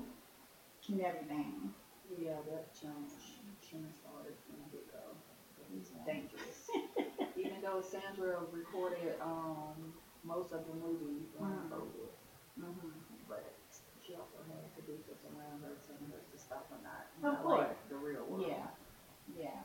and 0.87 1.01
everything. 1.01 1.75
Yeah, 2.07 2.39
that 2.47 2.71
challenge 2.71 3.11
shouldn't 3.59 3.91
have 3.91 3.99
started 3.99 4.31
from 4.47 4.63
the 4.63 4.71
get 4.71 4.87
go. 4.87 5.11
It 5.59 5.67
was 5.75 5.91
dangerous. 6.07 6.71
Even 7.35 7.59
though 7.59 7.83
Sandra 7.83 8.39
recorded 8.55 9.19
um 9.19 9.91
most 10.23 10.53
of 10.53 10.63
the 10.71 10.75
movie 10.79 11.27
blindfolded, 11.37 12.15
Mm-hmm. 12.63 12.95
but 13.27 13.43
she 14.07 14.13
also 14.15 14.39
had 14.47 14.63
producers 14.79 15.19
around 15.27 15.59
her 15.67 15.75
telling 15.83 16.07
her 16.15 16.23
to 16.31 16.37
stop 16.39 16.71
or 16.71 16.79
not. 16.79 17.11
Of 17.19 17.23
Not 17.23 17.43
course. 17.43 17.67
like 17.67 17.89
the 17.89 17.97
real 17.97 18.23
world. 18.23 18.47
Yeah, 18.47 18.71
yeah, 19.35 19.59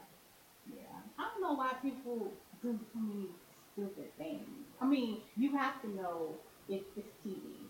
yeah. 0.67 0.99
I 1.17 1.31
don't 1.31 1.41
know 1.41 1.55
why 1.55 1.75
people 1.81 2.27
do 2.61 2.75
so 2.93 2.99
many 2.99 3.29
stupid 3.73 4.11
things. 4.19 4.67
I 4.81 4.85
mean, 4.85 5.19
you 5.37 5.57
have 5.57 5.81
to 5.83 5.95
know 5.95 6.35
it's, 6.69 6.85
it's 6.97 7.13
TV. 7.27 7.69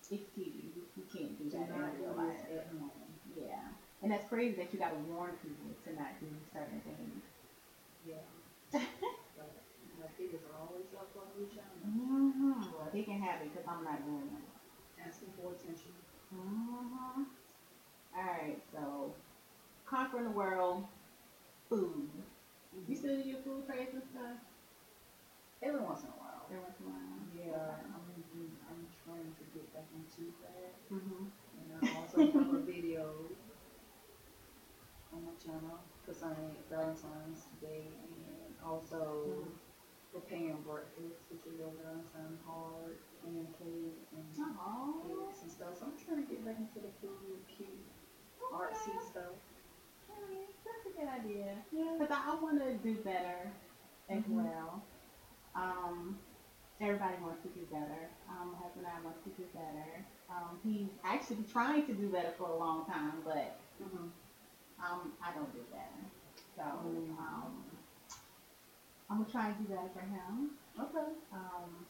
It's 0.00 0.08
TV. 0.10 0.72
You, 0.96 1.04
can't 1.12 1.36
do 1.38 1.50
that 1.50 1.68
in 1.68 2.02
real 2.02 2.14
life. 2.16 2.36
at 2.50 2.66
home. 2.68 2.90
Yeah, 3.36 3.68
and 4.02 4.10
that's 4.12 4.28
crazy 4.28 4.56
that 4.56 4.72
you 4.72 4.78
gotta 4.78 4.96
warn 5.12 5.32
people 5.42 5.70
to 5.84 5.90
not 5.94 6.18
do 6.20 6.26
certain 6.52 6.80
things. 6.84 7.22
Yeah. 8.06 8.24
but 8.72 9.50
my 10.00 10.08
kids 10.16 10.34
are 10.34 10.56
always 10.60 10.86
up 10.96 11.10
on 11.16 11.26
new 11.38 11.48
channel, 11.48 11.76
Mm-hmm. 11.86 12.72
Well, 12.72 12.88
they 12.92 13.02
can 13.02 13.20
have 13.20 13.42
it 13.42 13.52
because 13.52 13.66
I'm 13.68 13.84
not 13.84 14.04
doing 14.04 14.30
it. 14.30 15.06
asking 15.06 15.28
for 15.36 15.52
attention. 15.52 15.92
Mm-hmm. 16.34 17.22
All 18.16 18.24
right, 18.24 18.58
so 18.72 19.12
conquering 19.84 20.24
the 20.24 20.30
world, 20.30 20.84
food. 21.68 22.08
You 22.88 22.96
still 22.96 23.16
do 23.16 23.28
your 23.28 23.38
food 23.40 23.64
and 23.68 24.02
stuff 24.12 24.36
Every 25.62 25.80
once 25.80 26.02
in 26.02 26.08
a 26.08 26.18
while. 26.20 26.35
Every 26.46 26.60
once 26.62 26.78
in 26.80 26.86
a 26.86 26.88
while? 26.90 27.20
Yeah, 27.34 27.74
I'm, 27.94 28.24
I'm 28.70 28.82
trying 29.04 29.32
to 29.34 29.44
get 29.54 29.66
back 29.74 29.88
into 29.94 30.32
that. 30.42 30.74
Mm-hmm. 30.92 31.24
And 31.58 31.68
I 31.74 32.00
also 32.00 32.18
have 32.18 32.54
a 32.54 32.62
video 32.62 33.12
on 35.12 35.24
my 35.24 35.32
channel 35.42 35.78
concerning 36.04 36.56
Valentine's 36.68 37.46
Day 37.60 37.88
and 38.02 38.54
also 38.64 39.46
preparing 40.12 40.62
breakfast, 40.62 41.26
which 41.30 41.44
is 41.46 41.60
a 41.60 41.70
Valentine's 41.82 42.40
hard 42.46 42.96
and 43.24 43.46
Oh. 44.58 45.02
cakes 45.02 45.42
and 45.42 45.50
stuff. 45.50 45.78
So 45.78 45.86
I'm 45.86 45.96
trying 45.98 46.26
to 46.26 46.28
get 46.32 46.44
back 46.44 46.58
into 46.58 46.80
the 46.80 46.92
food, 47.00 47.38
cute, 47.56 47.68
artsy 48.52 48.94
stuff. 49.10 49.34
Okay, 50.10 50.46
That's 50.64 50.86
a 50.86 50.98
good 50.98 51.08
idea. 51.08 51.56
Yeah. 51.72 51.96
Because 51.98 52.14
I, 52.16 52.32
I 52.32 52.42
want 52.42 52.60
to 52.60 52.74
do 52.76 52.96
better 53.02 53.52
as 54.08 54.22
Mhm. 54.24 54.44
well. 54.44 54.82
Um, 55.54 56.18
everybody 56.80 57.14
wants 57.22 57.42
to 57.42 57.48
do 57.48 57.64
better. 57.70 58.10
Um, 58.28 58.52
my 58.52 58.58
husband 58.58 58.86
and 58.86 58.92
I 58.92 59.00
want 59.04 59.16
to 59.24 59.30
do 59.30 59.44
better. 59.54 60.04
Um, 60.30 60.58
he's 60.64 60.90
actually 61.04 61.44
trying 61.50 61.86
to 61.86 61.94
do 61.94 62.08
better 62.08 62.32
for 62.36 62.48
a 62.50 62.56
long 62.56 62.84
time, 62.86 63.22
but 63.24 63.58
Mm-hmm. 63.76 64.08
um, 64.80 65.12
I 65.22 65.32
don't 65.36 65.52
do 65.52 65.60
better. 65.70 66.00
So 66.56 66.62
Mm. 66.62 67.12
um, 67.18 67.52
I'm 69.10 69.18
gonna 69.18 69.30
try 69.30 69.48
and 69.48 69.58
do 69.58 69.74
better 69.74 69.90
for 69.92 70.00
him. 70.00 70.50
Okay. 70.80 71.12
Um, 71.32 71.84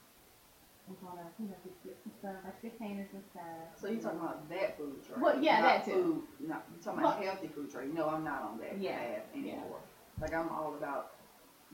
I'm 0.88 0.96
gonna, 1.02 1.26
you 1.38 1.46
know, 1.46 1.54
get 1.84 1.96
some 2.02 2.12
stuff 2.18 2.34
like 2.44 2.60
containers 2.60 3.08
and 3.14 3.22
stuff. 3.30 3.78
So 3.80 3.88
you're 3.88 4.00
talking 4.02 4.18
about 4.18 4.48
that 4.50 4.76
food 4.76 4.98
tray? 5.06 5.16
Well, 5.20 5.40
yeah, 5.42 5.60
not 5.60 5.62
that 5.62 5.84
too. 5.84 6.24
Food, 6.38 6.48
no, 6.48 6.56
you're 6.74 6.82
talking 6.82 7.00
about 7.00 7.18
Well- 7.20 7.28
healthy 7.30 7.48
food 7.48 7.70
tray? 7.70 7.86
No, 7.86 8.08
I'm 8.08 8.24
not 8.24 8.42
on 8.42 8.58
that 8.58 8.78
Yeah, 8.78 8.98
path 8.98 9.22
anymore. 9.34 9.80
Like 10.20 10.34
I'm 10.34 10.48
all 10.48 10.74
about 10.74 11.12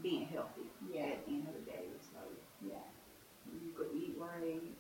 being 0.03 0.27
healthy. 0.27 0.69
Yeah. 0.93 1.05
At 1.17 1.27
the 1.27 1.33
end 1.33 1.49
of 1.49 1.55
the 1.55 1.71
day, 1.71 1.85
it's 1.95 2.09
like 2.15 2.29
Yeah. 2.61 2.85
Right, 4.23 4.73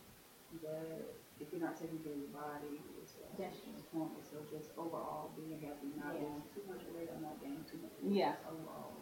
but 0.63 1.15
if 1.41 1.49
you're 1.53 1.61
not 1.61 1.77
taking 1.79 1.99
care 2.01 2.13
of 2.13 2.19
your 2.19 2.35
body, 2.35 2.81
it's 3.03 3.17
uh, 3.19 3.43
it's 3.43 3.83
pointless. 3.93 4.27
So 4.31 4.39
just 4.51 4.71
overall 4.79 5.31
being 5.37 5.61
healthy, 5.61 5.91
not 5.99 6.15
Yeah. 6.15 6.29
losing 6.31 6.49
too 6.55 6.65
much 6.69 6.83
weight 6.95 7.09
or 7.11 7.21
not 7.21 7.41
gaining 7.41 7.65
too 7.71 7.79
much 7.83 7.93
weight. 8.03 8.15
Yeah. 8.17 8.35
Overall. 8.49 8.93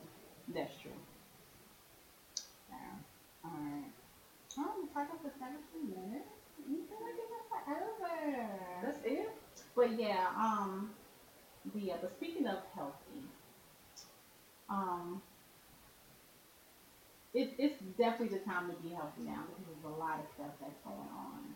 That's 0.48 0.76
true. 0.81 0.96
Yeah. 2.70 2.94
All 3.44 3.50
right. 3.53 3.90
Oh, 4.59 4.72
we 4.81 4.88
talked 4.92 5.22
for 5.22 5.31
17 5.38 5.90
minutes. 5.90 6.29
You 6.68 6.83
feel 6.88 6.98
like 7.03 7.18
it 7.18 7.29
went 7.31 7.46
forever. 7.50 8.81
That's 8.83 9.00
it. 9.05 9.31
But 9.74 9.98
yeah, 9.98 10.29
um, 10.37 10.90
the 11.72 11.81
yeah, 11.81 11.96
but 12.00 12.12
speaking 12.12 12.46
of 12.46 12.59
healthy, 12.74 13.22
um, 14.68 15.20
it, 17.35 17.55
it's 17.59 17.79
definitely 17.98 18.37
the 18.38 18.44
time 18.44 18.68
to 18.68 18.74
be 18.83 18.90
healthy 18.90 19.22
now 19.24 19.44
because 19.46 19.69
there's 19.83 19.95
a 19.95 19.97
lot 19.99 20.21
of 20.21 20.27
stuff 20.35 20.53
that's 20.61 20.79
going 20.85 21.09
on, 21.16 21.55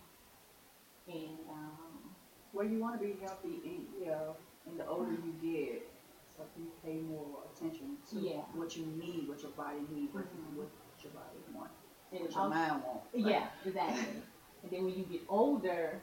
and 1.09 1.39
um, 1.51 2.15
Well, 2.53 2.67
you 2.67 2.79
want 2.79 3.01
to 3.01 3.05
be 3.07 3.17
healthy, 3.21 3.61
and 3.65 3.87
you 4.01 4.07
know, 4.07 4.37
and 4.67 4.79
the 4.79 4.87
older 4.87 5.11
you 5.13 5.35
get, 5.43 5.91
so 6.37 6.45
you 6.57 6.67
pay 6.85 7.01
more 7.01 7.39
attention 7.53 7.97
to 8.11 8.21
Yeah. 8.21 8.43
what 8.55 8.77
you 8.77 8.87
need, 8.87 9.29
what 9.29 9.43
your 9.43 9.51
body 9.53 9.81
needs, 9.91 10.13
Mhm. 10.15 10.57
what 10.57 10.69
your 11.03 11.13
body 11.13 11.39
wants, 11.53 11.75
and 12.13 12.21
what 12.21 12.31
your 12.31 12.41
also- 12.41 12.55
mind 12.55 12.85
wants. 12.85 13.07
Yeah, 13.13 13.49
exactly. 13.65 14.23
and 14.63 14.71
then 14.71 14.85
when 14.85 14.95
you 14.95 15.05
get 15.05 15.23
older, 15.29 16.01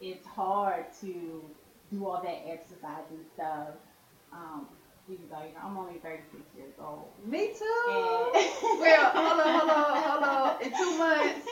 it's 0.00 0.26
hard 0.26 0.92
to 1.00 1.42
do 1.90 2.06
all 2.06 2.20
that 2.22 2.46
exercise 2.46 3.04
and 3.10 3.24
stuff. 3.34 3.68
Though 5.30 5.42
you 5.42 5.52
know 5.52 5.60
I'm 5.64 5.76
only 5.76 5.98
36 6.02 6.42
years 6.54 6.74
old. 6.78 7.10
Me 7.24 7.48
too. 7.48 8.30
And 8.34 8.34
well, 8.78 9.10
hold 9.14 9.40
on, 9.40 9.52
hold 9.54 9.70
on, 9.70 10.02
hold 10.02 10.22
on. 10.22 10.52
In 10.62 10.72
two 10.72 10.92
months, 10.92 11.46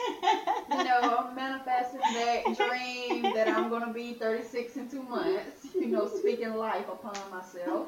you 0.67 0.81
know, 0.83 1.23
I'm 1.27 1.35
manifesting 1.35 2.13
that 2.13 2.55
dream 2.55 3.33
that 3.33 3.47
I'm 3.47 3.69
gonna 3.69 3.91
be 3.93 4.13
36 4.13 4.75
in 4.77 4.87
two 4.87 5.03
months. 5.03 5.75
You 5.79 5.87
know, 5.87 6.07
speaking 6.07 6.53
life 6.53 6.87
upon 6.87 7.29
myself. 7.29 7.87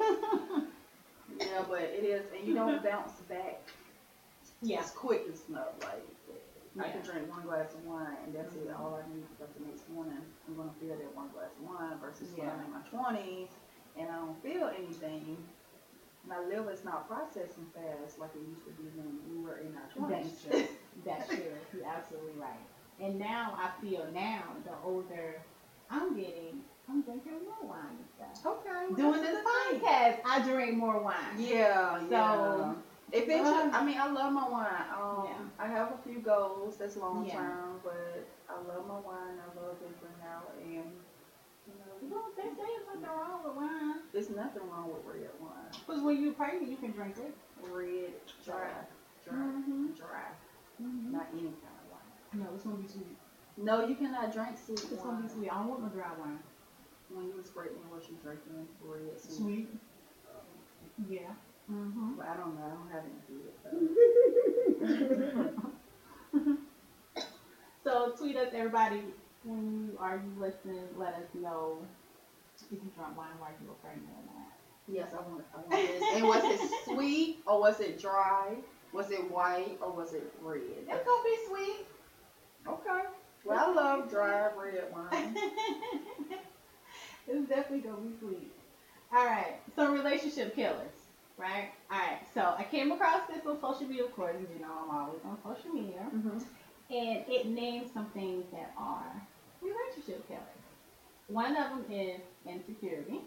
Yeah, 1.38 1.62
but 1.66 1.82
it 1.82 2.04
is, 2.04 2.24
and 2.34 2.46
you 2.46 2.52
don't 2.54 2.82
bounce 2.82 3.12
back 3.28 3.74
yeah, 4.62 4.80
as 4.80 4.90
quick 4.90 5.22
as 5.28 5.36
snow. 5.46 5.74
Like 5.80 6.04
I 6.78 6.88
can 6.88 7.02
drink 7.02 7.28
one 7.28 7.42
glass 7.42 7.72
of 7.74 7.82
wine 7.84 8.16
and 8.22 8.32
that's 8.32 8.54
it. 8.54 8.68
Mhm. 8.68 8.74
All 8.74 8.94
I 8.94 9.02
need 9.08 9.24
is 9.40 9.48
the 9.54 9.60
next 9.64 9.88
morning. 9.88 10.24
I'm 10.46 10.54
gonna 10.54 10.70
feel 10.80 10.96
that 10.96 11.12
one 11.14 11.28
glass 11.28 11.50
of 11.56 11.64
wine 11.64 11.96
versus 12.00 12.28
when 12.34 12.46
Yeah. 12.46 12.50
I'm 12.50 12.60
in 12.60 12.70
my 12.70 12.80
20s 12.80 13.48
and 13.96 14.08
I 14.10 14.16
don't 14.16 14.40
feel 14.42 14.68
anything. 14.76 15.44
My 16.28 16.38
liver's 16.44 16.84
not 16.84 17.08
processing 17.08 17.66
fast 17.74 18.18
like 18.18 18.30
it 18.34 18.42
used 18.48 18.64
to 18.66 18.70
be 18.72 18.88
when 18.94 19.18
we 19.30 19.42
were 19.42 19.58
in 19.58 19.74
our 19.76 19.88
20s. 20.08 20.10
that's 20.10 20.44
true. 20.44 20.66
That's 21.04 21.28
true. 21.28 21.38
You're 21.74 21.86
absolutely 21.86 22.32
right. 22.38 22.60
And 23.00 23.18
now 23.18 23.56
I 23.56 23.70
feel 23.80 24.06
now 24.12 24.42
the 24.64 24.72
older 24.84 25.40
I'm 25.90 26.14
getting, 26.14 26.60
I'm 26.88 27.00
drinking 27.02 27.32
more 27.46 27.70
wine 27.70 27.96
and 27.96 28.32
stuff. 28.34 28.58
okay. 28.66 28.94
Doing 28.94 29.22
this 29.22 29.38
podcast, 29.42 30.18
I 30.26 30.42
drink 30.42 30.76
more 30.76 31.00
wine. 31.00 31.14
Yeah, 31.38 31.98
So- 32.00 32.06
yeah. 32.10 32.72
Eventually, 33.10 33.48
Uh, 33.48 33.70
I 33.72 33.84
mean, 33.86 33.98
I 33.98 34.06
love 34.12 34.34
my 34.34 34.46
wine. 34.46 34.84
Um, 34.92 35.24
Yeah. 35.24 35.64
I 35.64 35.66
have 35.66 35.92
a 35.92 35.96
few 36.06 36.18
goals 36.20 36.76
that's 36.76 36.98
long 36.98 37.24
Yeah. 37.24 37.36
term, 37.36 37.80
but 37.82 38.26
I 38.50 38.60
love 38.68 38.86
my 38.86 39.00
wine. 39.00 39.40
I 39.40 39.58
love 39.58 39.76
venturing 39.80 40.20
out, 40.30 40.52
and 40.62 40.92
you 42.02 42.08
know, 42.10 42.16
Well, 42.16 42.32
they 42.36 42.42
say 42.42 42.54
there's 42.56 43.00
nothing 43.02 43.16
wrong 43.16 43.40
with 43.44 43.54
wine. 43.56 43.94
there's 44.12 44.30
nothing 44.30 44.62
wrong 44.70 44.90
with 44.92 45.04
red 45.04 45.30
wine. 45.40 45.70
Because 45.86 46.02
when 46.02 46.22
you're 46.22 46.32
pregnant, 46.34 46.68
you 46.68 46.76
can 46.76 46.92
drink 46.92 47.16
it. 47.18 47.34
Red, 47.60 48.12
dry, 48.44 48.70
dry, 49.24 49.34
Mhm. 49.34 49.96
dry. 49.96 50.30
Mm-hmm. 50.80 51.12
Not 51.12 51.26
any 51.32 51.42
kind 51.42 51.74
of 51.82 51.90
wine. 51.90 52.12
No, 52.34 52.54
it's 52.54 52.62
gonna 52.62 52.76
be 52.76 52.86
sweet. 52.86 53.16
No, 53.56 53.80
you 53.80 53.94
cannot 53.96 54.30
drink 54.32 54.56
sweet 54.56 54.78
It's 54.78 55.02
gonna 55.02 55.22
be 55.22 55.28
sweet. 55.28 55.50
I 55.50 55.56
don't 55.56 55.68
want 55.68 55.82
no 55.82 55.88
dry 55.88 56.12
wine. 56.18 56.38
When 57.08 57.26
you 57.26 57.34
was 57.36 57.48
pregnant, 57.48 57.84
what 57.90 58.08
you 58.08 58.16
drinking? 58.22 58.68
Red, 58.80 59.18
sweet. 59.18 59.36
Sweet. 59.36 59.68
Yeah. 61.08 61.32
Mm-hmm. 61.70 62.14
But 62.16 62.26
I 62.28 62.36
don't 62.36 62.54
know. 62.54 62.64
I 62.64 62.70
don't 62.70 62.88
have 62.90 63.04
any 63.04 63.20
though. 66.32 66.52
So 67.84 68.10
tweet 68.18 68.36
us, 68.36 68.48
everybody. 68.52 69.02
When 69.44 69.88
you 69.92 69.98
are 69.98 70.16
you 70.16 70.40
listening, 70.40 70.84
let 70.96 71.14
us 71.14 71.28
know 71.34 71.78
if 72.70 72.72
you 72.72 72.90
drunk 72.96 73.16
wine 73.16 73.28
while 73.38 73.50
you 73.60 73.68
were 73.68 73.74
pregnant 73.74 74.08
or 74.10 74.24
not. 74.34 74.52
Yes, 74.88 75.10
I 75.12 75.20
want. 75.28 75.44
I 75.54 75.58
want 75.58 75.70
this. 75.70 76.02
And 76.14 76.26
was 76.26 76.44
it 76.44 76.70
sweet 76.84 77.38
or 77.46 77.60
was 77.60 77.80
it 77.80 78.00
dry? 78.00 78.56
Was 78.92 79.10
it 79.10 79.30
white 79.30 79.78
or 79.82 79.92
was 79.92 80.12
it 80.14 80.32
red? 80.42 80.60
It's 80.88 81.06
gonna 81.06 81.24
be 81.24 81.36
sweet. 81.48 81.86
Okay. 82.66 83.02
Well, 83.44 83.70
I 83.70 83.72
love 83.72 84.10
dry 84.10 84.50
red 84.60 84.92
wine. 84.92 85.34
it's 87.28 87.48
definitely 87.48 87.78
gonna 87.88 87.96
be 88.02 88.18
sweet. 88.18 88.52
All 89.14 89.24
right. 89.24 89.54
So 89.76 89.92
relationship 89.92 90.54
killers. 90.54 90.90
right? 91.38 91.70
All 91.90 91.98
right. 91.98 92.18
So 92.34 92.54
I 92.58 92.64
came 92.64 92.90
across 92.92 93.22
this 93.28 93.46
on 93.46 93.58
social 93.60 93.86
media, 93.86 94.04
of 94.04 94.12
course. 94.14 94.36
You 94.54 94.60
know, 94.60 94.72
I'm 94.84 94.90
always 94.94 95.20
on 95.24 95.38
social 95.42 95.72
media, 95.72 96.04
Mm-hmm. 96.14 96.38
And 96.90 97.24
it 97.28 97.46
names 97.46 97.90
some 97.92 98.06
things 98.06 98.44
that 98.52 98.72
are 98.78 99.22
relationship 99.62 100.26
killers. 100.28 100.42
One 101.28 101.56
of 101.56 101.70
them 101.70 101.84
is 101.90 102.20
insecurity, 102.46 103.20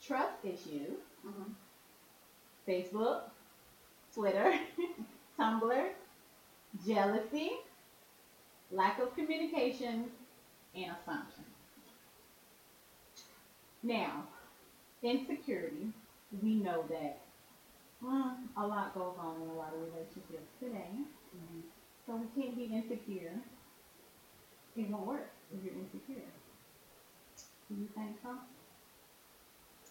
trust 0.00 0.44
issues, 0.44 0.98
Mm-hmm. 1.26 1.52
Facebook, 2.66 3.20
Twitter, 4.14 4.52
Tumblr, 5.38 5.88
jealousy, 6.86 7.52
lack 8.70 8.98
of 9.00 9.14
communication, 9.14 10.10
and 10.74 10.92
assumption. 10.92 11.44
Now, 13.82 14.24
insecurity, 15.02 15.92
we 16.42 16.54
know 16.54 16.84
that 16.88 17.18
mm, 18.02 18.36
a 18.56 18.66
lot 18.66 18.94
goes 18.94 19.16
on 19.18 19.36
in 19.42 19.48
a 19.48 19.54
lot 19.54 19.74
of 19.74 19.80
relationships 19.92 20.50
today. 20.60 20.90
So 22.06 22.16
we 22.16 22.26
can't 22.42 22.56
be 22.56 22.64
insecure. 22.64 23.42
It 24.76 24.88
won't 24.90 25.06
work 25.06 25.30
if 25.52 25.62
you're 25.64 25.74
insecure. 25.74 26.32
Do 27.68 27.74
you 27.76 27.88
think 27.94 28.16
so? 28.22 28.36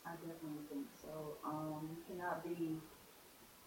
I 0.05 0.11
definitely 0.15 0.63
think 0.69 0.87
so. 1.01 1.37
Um, 1.45 1.89
you 1.91 2.15
cannot 2.15 2.43
be. 2.43 2.77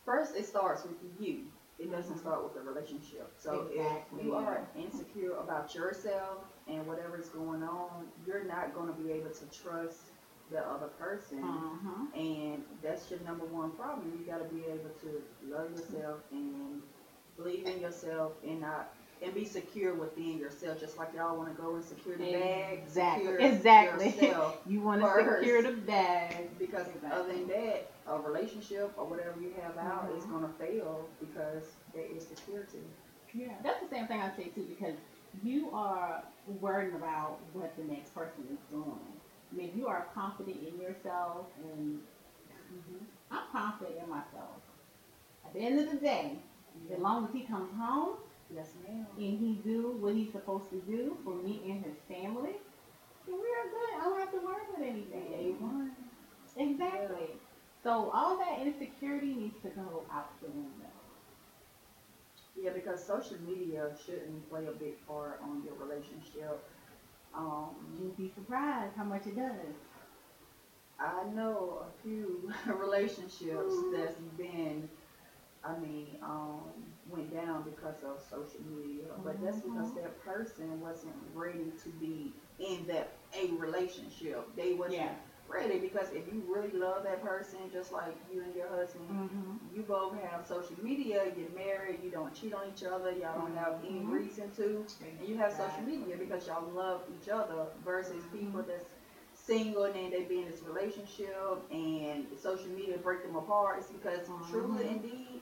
First, 0.05 0.37
it 0.37 0.47
starts 0.47 0.85
with 0.85 0.97
you. 1.19 1.43
It 1.79 1.91
doesn't 1.91 2.15
Mhm. 2.15 2.21
start 2.21 2.43
with 2.43 2.55
the 2.55 2.63
relationship. 2.63 3.33
So 3.39 3.69
Exactly. 3.71 4.21
if 4.21 4.27
you 4.27 4.35
are 4.35 4.69
insecure 4.77 5.35
about 5.35 5.75
yourself 5.75 6.45
and 6.69 6.87
whatever 6.87 7.19
is 7.19 7.29
going 7.31 7.63
on, 7.63 8.11
you're 8.27 8.45
not 8.45 8.75
going 8.75 8.89
to 8.89 8.95
be 9.03 9.11
able 9.13 9.31
to 9.31 9.47
trust 9.47 10.14
the 10.55 10.61
other 10.67 10.89
person. 10.99 11.43
Uh-huh. 11.43 12.19
And 12.21 12.63
that's 12.83 13.11
your 13.11 13.21
number 13.21 13.45
one 13.47 13.73
problem. 13.73 14.13
You 14.19 14.25
got 14.25 14.39
to 14.39 14.55
be 14.55 14.65
able 14.67 14.91
to 15.03 15.23
love 15.51 15.71
yourself 15.73 16.21
and 16.33 16.83
believe 17.37 17.67
in 17.67 17.81
yourself 17.81 18.33
and 18.45 18.61
not 18.61 18.89
and 19.23 19.35
be 19.35 19.45
secure 19.45 19.95
within 19.95 20.39
yourself. 20.39 20.79
Just 20.81 20.99
like 20.99 21.09
y'all 21.15 21.37
want 21.37 21.55
to 21.55 21.61
go 21.61 21.75
and 21.77 21.85
secure 21.85 22.17
the 22.17 22.33
bag, 22.33 22.79
Exactly. 22.83 23.45
Exactly. 23.45 24.15
You 24.67 24.81
want 24.81 25.01
to 25.03 25.37
secure 25.39 25.63
the 25.63 25.73
bag. 25.73 26.49
Because 26.59 26.87
Exactly. 26.89 27.11
other 27.11 27.33
than 27.33 27.47
that, 27.49 27.87
a 28.07 28.19
relationship 28.21 28.93
or 28.97 29.07
whatever 29.07 29.41
you 29.41 29.51
have 29.63 29.77
out 29.79 30.11
is 30.17 30.25
Mhm. 30.25 30.31
gonna 30.31 30.49
fail 30.59 31.09
because 31.21 31.77
there 31.93 32.05
is 32.05 32.27
security. 32.27 32.83
Yeah, 33.33 33.55
that's 33.63 33.81
the 33.81 33.89
same 33.89 34.07
thing 34.07 34.21
I 34.21 34.31
say 34.31 34.49
too 34.55 34.65
because 34.65 34.95
you 35.43 35.71
are 35.73 36.23
worrying 36.61 36.95
about 36.95 37.39
what 37.53 37.75
the 37.77 37.85
next 37.85 38.15
person 38.15 38.47
is 38.53 38.59
doing. 38.71 39.14
I 39.55 39.57
mean, 39.57 39.73
you 39.77 39.87
are 39.87 40.09
confident 40.15 40.57
in 40.67 40.81
yourself, 40.81 41.47
and 41.63 42.01
mm-hmm. 42.73 43.05
I'm 43.31 43.43
confident 43.53 43.99
in 44.03 44.11
myself. 44.11 44.59
At 45.47 45.55
the 45.55 45.61
end 45.61 45.79
of 45.79 45.91
the 45.93 45.99
day, 45.99 46.39
as 46.93 46.99
long 46.99 47.25
as 47.25 47.33
he 47.33 47.43
comes 47.43 47.71
home 47.79 48.17
Yes, 48.55 48.71
ma'am. 48.83 49.07
and 49.17 49.39
he 49.39 49.61
do 49.65 49.97
what 50.01 50.15
he's 50.15 50.33
supposed 50.33 50.71
to 50.71 50.81
do 50.81 51.17
for 51.25 51.35
me 51.35 51.61
and 51.67 51.85
his 51.85 51.95
family, 52.09 52.57
then 53.27 53.37
we 53.37 53.49
are 53.49 53.69
good. 53.71 54.01
I 54.01 54.05
don't 54.05 54.19
have 54.19 54.33
to 54.33 54.39
worry 54.39 54.63
about 54.69 54.89
anything. 54.89 55.57
A1. 55.63 55.91
Exactly. 56.57 57.31
So 57.83 58.11
all 58.13 58.39
that 58.39 58.67
insecurity 58.67 59.35
needs 59.35 59.61
to 59.63 59.69
go 59.69 60.03
out 60.13 60.41
the 60.41 60.49
window. 60.49 60.91
Yeah, 62.61 62.71
because 62.71 63.05
social 63.05 63.37
media 63.47 63.91
shouldn't 64.05 64.49
play 64.49 64.67
a 64.67 64.73
big 64.73 65.05
part 65.07 65.41
on 65.43 65.63
your 65.65 65.75
relationship. 65.75 66.63
Um, 67.37 67.75
You'd 67.99 68.17
be 68.17 68.33
surprised 68.35 68.97
how 68.97 69.05
much 69.05 69.27
it 69.27 69.37
does. 69.37 69.75
I 71.01 71.25
know 71.35 71.83
a 71.89 72.03
few 72.03 72.53
relationships 72.67 73.75
that's 73.93 74.21
been, 74.39 74.89
I 75.65 75.77
mean, 75.79 76.19
um, 76.23 76.73
went 77.09 77.33
down 77.35 77.65
because 77.65 77.97
of 78.05 78.23
social 78.31 78.61
media, 78.63 79.11
but 79.25 79.41
that's 79.43 79.61
because 79.61 79.91
Mhm. 79.93 80.03
that 80.03 80.25
person 80.25 80.81
wasn't 80.81 81.15
ready 81.35 81.73
to 81.83 81.89
be 82.01 82.33
in 82.61 82.87
that 82.87 83.11
a 83.37 83.51
relationship. 83.53 84.55
They 84.57 84.75
wasn't 84.75 85.01
Yeah. 85.01 85.15
Ready 85.49 85.79
because 85.79 86.11
if 86.11 86.27
you 86.33 86.43
really 86.49 86.73
love 86.73 87.03
that 87.05 87.23
person, 87.23 87.59
just 87.73 87.93
like 87.93 88.17
you 88.33 88.43
and 88.43 88.55
your 88.55 88.69
husband, 88.69 89.09
Mm-hmm. 89.11 89.75
you 89.75 89.83
both 89.83 90.15
have 90.15 90.47
social 90.47 90.77
media, 90.83 91.33
you're 91.37 91.49
married, 91.51 92.01
you 92.03 92.11
don't 92.11 92.33
cheat 92.35 92.53
on 92.55 92.63
each 92.69 92.83
other, 92.85 93.11
y'all 93.13 93.35
don't 93.35 93.55
have 93.55 93.75
any 93.85 94.03
Mhm. 94.03 94.11
reason 94.11 94.51
to, 94.57 94.85
and 95.19 95.29
you 95.29 95.37
have 95.37 95.53
social 95.53 95.83
media 95.83 96.17
because 96.17 96.47
y'all 96.47 96.63
love 96.63 97.03
each 97.09 97.29
other 97.29 97.67
versus 97.85 98.25
people 98.27 98.63
that's 98.63 98.95
single 99.35 99.85
and 99.85 99.95
then 99.95 100.11
they 100.11 100.23
be 100.23 100.39
in 100.41 100.47
this 100.47 100.63
relationship 100.63 101.59
and 101.71 102.27
social 102.37 102.71
media 102.71 102.97
break 102.99 103.23
them 103.23 103.35
apart. 103.37 103.79
It's 103.79 103.89
because 103.89 104.31
truly 104.43 104.85
Mhm. 104.85 104.89
indeed, 104.89 105.41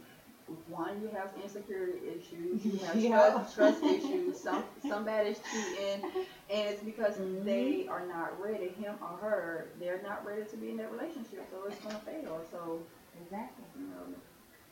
one, 0.69 1.01
you 1.03 1.09
have 1.09 1.31
insecurity 1.43 2.09
issues, 2.09 2.65
you 2.65 2.79
have 2.79 2.97
Yeah. 3.03 3.31
trust, 3.31 3.55
trust 3.55 3.83
issues, 3.85 4.41
some 4.41 4.65
somebody's 4.89 5.41
cheating, 5.51 6.03
and 6.51 6.69
it's 6.69 6.83
because 6.83 7.17
Mhm. 7.17 7.45
they 7.45 7.87
are 7.89 8.07
not 8.07 8.41
ready, 8.41 8.69
him 8.69 8.97
or 9.01 9.17
her, 9.19 9.67
they're 9.81 10.03
not 10.03 10.25
ready 10.27 10.45
to 10.45 10.57
be 10.57 10.71
in 10.71 10.77
that 10.79 10.91
relationship, 10.93 11.47
so 11.51 11.65
it's 11.69 11.81
gonna 11.81 11.99
fail. 12.01 12.41
So, 12.51 12.81
Exactly. 13.23 13.65
you 13.79 13.87
know, 13.89 14.15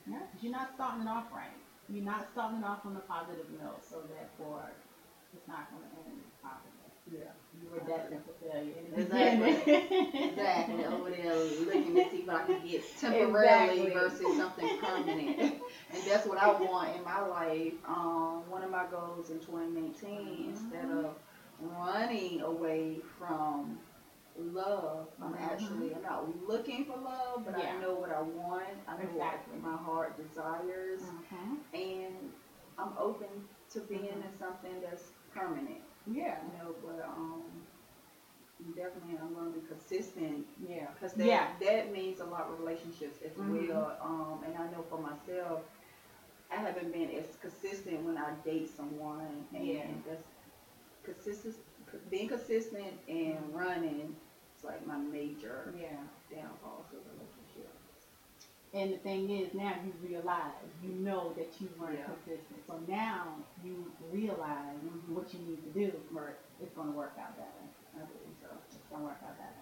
Yeah, 0.07 0.23
you're 0.41 0.53
not 0.53 0.71
starting 0.75 1.07
off 1.07 1.33
right. 1.33 1.53
You're 1.89 2.05
not 2.05 2.27
starting 2.33 2.63
off 2.65 2.87
on 2.87 2.97
a 2.97 3.01
positive 3.01 3.47
note, 3.61 3.83
so 3.85 4.03
therefore 4.09 4.71
it's 5.35 5.47
not 5.49 5.71
going 5.71 5.83
to 5.83 6.11
end 6.11 6.23
positive. 6.43 6.93
yeah. 7.11 7.33
Destined 7.79 8.21
for 8.25 8.33
failure 8.47 8.73
Exactly. 8.97 9.51
Exactly. 10.29 10.85
Over 10.87 11.11
there 11.11 11.35
looking 11.35 11.95
to 11.95 12.11
see 12.11 12.19
if 12.23 12.29
I 12.29 12.43
can 12.45 12.61
get 12.67 12.83
temporarily 12.99 13.87
Exactly. 13.87 13.95
versus 13.95 14.37
something 14.37 14.69
permanent. 14.81 15.39
and 15.39 16.03
that's 16.07 16.27
what 16.27 16.39
I 16.39 16.53
want 16.53 16.95
in 16.97 17.05
my 17.05 17.21
life. 17.21 17.73
Um, 17.87 18.49
one 18.49 18.63
of 18.63 18.71
my 18.71 18.85
goals 18.91 19.31
in 19.31 19.39
2019, 19.41 20.47
instead 20.49 20.91
of 20.91 21.15
running 21.61 22.41
away 22.41 22.99
from 23.19 23.79
love, 24.53 25.09
I'm 25.23 25.35
Mhm. 25.35 25.41
actually 25.53 25.95
I'm 25.95 26.03
not 26.03 26.47
looking 26.49 26.85
for 26.85 26.97
love, 26.97 27.45
but 27.45 27.59
Yeah. 27.59 27.77
I 27.77 27.81
know 27.81 27.95
what 27.95 28.11
I 28.11 28.21
want. 28.21 28.69
I 28.89 28.97
know 28.97 29.05
Exactly. 29.05 29.59
what 29.61 29.63
my 29.73 29.77
heart 29.77 30.17
desires, 30.17 31.03
Mhm. 31.03 31.59
and 31.75 32.33
I'm 32.79 32.93
open 32.99 33.49
to 33.71 33.81
being 33.81 34.07
in 34.07 34.33
something 34.39 34.81
that's 34.81 35.13
permanent. 35.31 35.83
Yeah. 36.07 36.39
You 36.47 36.59
know, 36.59 36.75
but 36.85 37.05
um, 37.05 37.60
definitely 38.75 39.17
I'm 39.21 39.35
gonna 39.35 39.51
be 39.51 39.61
consistent 39.69 40.47
Yeah. 40.69 40.87
because 40.93 41.15
that 41.15 41.27
Yeah. 41.27 41.49
that 41.61 41.93
means 41.93 42.21
a 42.21 42.25
lot 42.25 42.51
with 42.51 42.59
relationships 42.61 43.23
as 43.23 43.33
Mhm. 43.33 43.69
well. 43.69 43.97
Um, 44.01 44.43
and 44.45 44.57
I 44.57 44.71
know 44.71 44.83
for 44.83 44.99
myself, 44.99 45.63
I 46.51 46.57
haven't 46.57 46.93
been 46.93 47.11
as 47.11 47.37
consistent 47.37 48.03
when 48.05 48.17
I 48.19 48.33
date 48.45 48.69
someone, 48.69 49.47
and 49.53 49.67
Yeah. 49.67 49.87
that's 50.07 50.27
consistent. 51.03 51.57
Being 52.11 52.29
consistent 52.29 53.01
and 53.09 53.55
running 53.55 54.17
is 54.57 54.65
like 54.65 54.85
my 54.87 54.97
major 54.99 55.73
Yeah. 55.77 56.07
downfall 56.31 56.85
to 56.91 56.97
a 56.97 57.01
relationship. 57.01 57.77
And 58.73 58.93
the 58.93 58.99
thing 58.99 59.31
is, 59.31 59.53
now 59.53 59.75
you 59.85 59.93
realize, 60.01 60.53
you 60.83 60.91
know 60.91 61.33
that 61.33 61.61
you 61.61 61.69
weren't 61.77 61.99
Yeah. 61.99 62.05
consistent. 62.05 62.65
So 62.67 62.79
now 62.87 63.45
you 63.65 63.91
realize 64.13 64.79
Mhm. 64.85 65.09
what 65.09 65.35
you 65.35 65.41
need 65.41 65.63
to 65.65 65.71
do. 65.71 66.01
Right. 66.13 66.37
It's 66.61 66.73
going 66.75 66.87
to 66.89 66.97
work 66.97 67.15
out 67.19 67.37
better. 67.37 67.49
I 67.97 67.99
believe 68.05 68.30
so. 68.91 68.97
It's 68.97 68.99
going 68.99 69.03
to 69.03 69.07
work 69.07 69.19
out 69.27 69.39
better. 69.39 69.61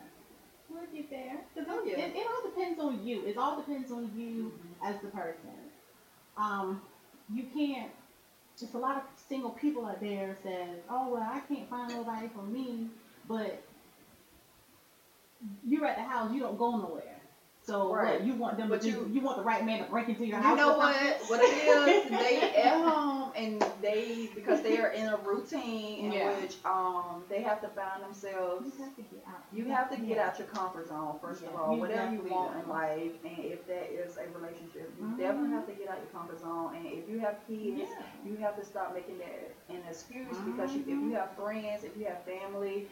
We'll 0.71 0.87
get 0.93 1.11
there. 1.11 1.41
Oh, 1.69 1.85
it, 1.85 1.99
yeah. 1.99 2.05
it, 2.05 2.17
it 2.17 2.27
all 2.27 2.51
depends 2.51 2.81
on 2.81 3.07
you. 3.07 3.27
It 3.27 3.37
all 3.39 3.57
depends 3.57 3.91
on 3.91 4.11
you 4.17 4.53
as 4.85 5.01
the 5.01 5.09
person. 5.09 5.51
Um, 6.37 6.81
you 7.33 7.45
can't. 7.55 7.91
Just 8.59 8.75
a 8.75 8.79
lot 8.79 8.97
of 8.97 9.03
single 9.29 9.51
people 9.51 9.87
out 9.87 10.01
there 10.01 10.37
says, 10.43 10.81
"Oh 10.91 11.13
well, 11.13 11.23
I 11.23 11.41
can't 11.41 11.69
find 11.71 11.93
nobody 11.93 12.29
for 12.29 12.43
me," 12.43 12.89
but 13.29 13.63
you're 15.67 15.87
at 15.87 15.97
the 15.97 16.03
house. 16.03 16.33
You 16.33 16.41
don't 16.41 16.59
go 16.59 16.77
nowhere. 16.77 17.18
So 17.69 17.93
Right. 17.93 18.19
what, 18.19 18.25
you 18.27 18.33
want 18.33 18.57
them 18.57 18.71
But 18.71 18.81
to 18.81 18.87
do? 18.91 18.97
you- 18.97 19.11
You 19.13 19.21
want 19.21 19.37
the 19.37 19.43
right 19.43 19.63
man 19.63 19.85
to 19.85 19.91
break 19.91 20.09
into 20.09 20.25
your 20.25 20.39
You 20.39 20.43
house? 20.43 20.57
know 20.57 20.79
what? 20.79 21.21
What 21.29 21.41
it 21.43 21.53
is? 21.53 22.11
They 22.19 22.41
at 22.63 22.81
home 22.81 23.31
and 23.37 23.63
they 23.83 24.31
because 24.35 24.63
they 24.63 24.79
are 24.79 24.89
in 24.89 25.07
a 25.07 25.17
routine 25.19 26.07
in 26.07 26.13
Yeah. 26.13 26.41
which 26.41 26.57
um 26.65 27.23
they 27.29 27.43
have 27.43 27.61
to 27.61 27.69
find 27.69 28.03
themselves 28.03 28.65
You 28.79 28.85
have 28.85 28.97
to 28.97 29.03
get 29.03 29.23
out. 29.29 29.43
You 29.53 29.65
have 29.67 29.91
to 29.91 29.97
get 29.99 30.17
Yeah. 30.17 30.27
out 30.29 30.39
your 30.39 30.49
comfort 30.49 30.89
zone 30.89 31.19
first 31.21 31.43
of 31.43 31.55
all. 31.55 31.75
you 31.75 31.81
Whatever 31.81 32.11
you 32.15 32.23
want 32.23 32.57
in 32.57 32.69
life, 32.71 33.13
and 33.27 33.39
if 33.45 33.67
that 33.67 33.93
is 33.93 34.17
a 34.17 34.25
relationship, 34.39 34.91
you 34.99 35.05
Mhm. 35.05 35.19
definitely 35.19 35.51
have 35.51 35.67
to 35.67 35.73
get 35.73 35.89
out 35.91 35.99
your 35.99 36.13
comfort 36.19 36.41
zone. 36.41 36.75
And 36.75 36.87
if 36.87 37.07
you 37.07 37.19
have 37.19 37.37
kids, 37.47 37.91
Yeah. 37.91 38.03
you 38.25 38.37
have 38.37 38.57
to 38.57 38.65
stop 38.65 38.95
making 38.95 39.19
that 39.19 39.53
an 39.69 39.83
excuse 39.91 40.39
because 40.39 40.75
you, 40.75 40.81
if 40.83 40.89
you 40.89 41.11
have 41.13 41.31
friends, 41.33 41.85
if 41.85 41.95
you 41.99 42.07
have 42.07 42.21
family, 42.25 42.89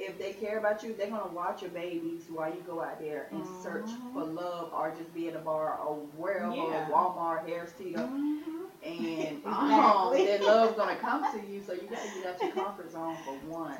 if 0.00 0.18
they 0.18 0.32
care 0.32 0.58
about 0.58 0.82
you, 0.82 0.94
they're 0.94 1.10
gonna 1.10 1.32
watch 1.32 1.62
your 1.62 1.70
babies 1.70 2.24
while 2.30 2.48
you 2.48 2.60
go 2.66 2.80
out 2.80 2.98
there 3.00 3.28
and 3.30 3.44
search 3.62 3.86
Mhm. 3.90 4.12
for 4.14 4.24
love 4.24 4.72
or 4.72 4.90
just 4.96 5.12
be 5.14 5.28
at 5.28 5.36
a 5.36 5.40
bar 5.40 5.78
or 5.86 5.96
wherever, 6.16 6.54
Yeah. 6.54 6.88
Walmart, 6.90 7.46
Harris 7.46 7.72
Teeter, 7.74 8.00
Mhm. 8.00 8.66
and 8.82 9.44
um, 9.46 10.12
that 10.14 10.42
love's 10.42 10.76
gonna 10.76 10.96
come 10.96 11.22
to 11.32 11.46
you. 11.46 11.62
So 11.62 11.72
you 11.74 11.82
gotta 11.82 12.08
get 12.14 12.26
out 12.26 12.40
your 12.42 12.52
comfort 12.52 12.90
zone 12.90 13.16
for 13.24 13.34
one, 13.48 13.76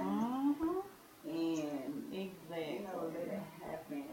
Mhm. 0.61 0.83
and 1.25 2.05
Exactly. 2.13 2.75
you 2.75 2.81
know, 2.81 3.11
let 3.15 3.27
it 3.27 3.41
happen. 3.63 4.05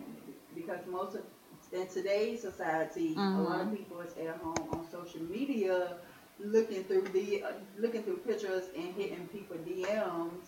because 0.56 0.86
most 0.88 1.15
of 1.15 1.24
in 1.72 1.88
today's 1.88 2.41
society, 2.41 3.13
a 3.17 3.22
lot 3.41 3.60
of 3.62 3.76
people 3.76 4.00
is 4.00 4.15
at 4.17 4.38
home 4.38 4.70
on 4.72 4.88
social 4.89 5.22
media, 5.24 5.98
looking 6.39 6.84
through 6.86 7.02
the 7.13 7.43
uh, 7.43 7.52
looking 7.78 8.04
through 8.04 8.17
pictures 8.17 8.65
and 8.76 8.93
hitting 8.93 9.28
people 9.28 9.58
DMs 9.58 10.48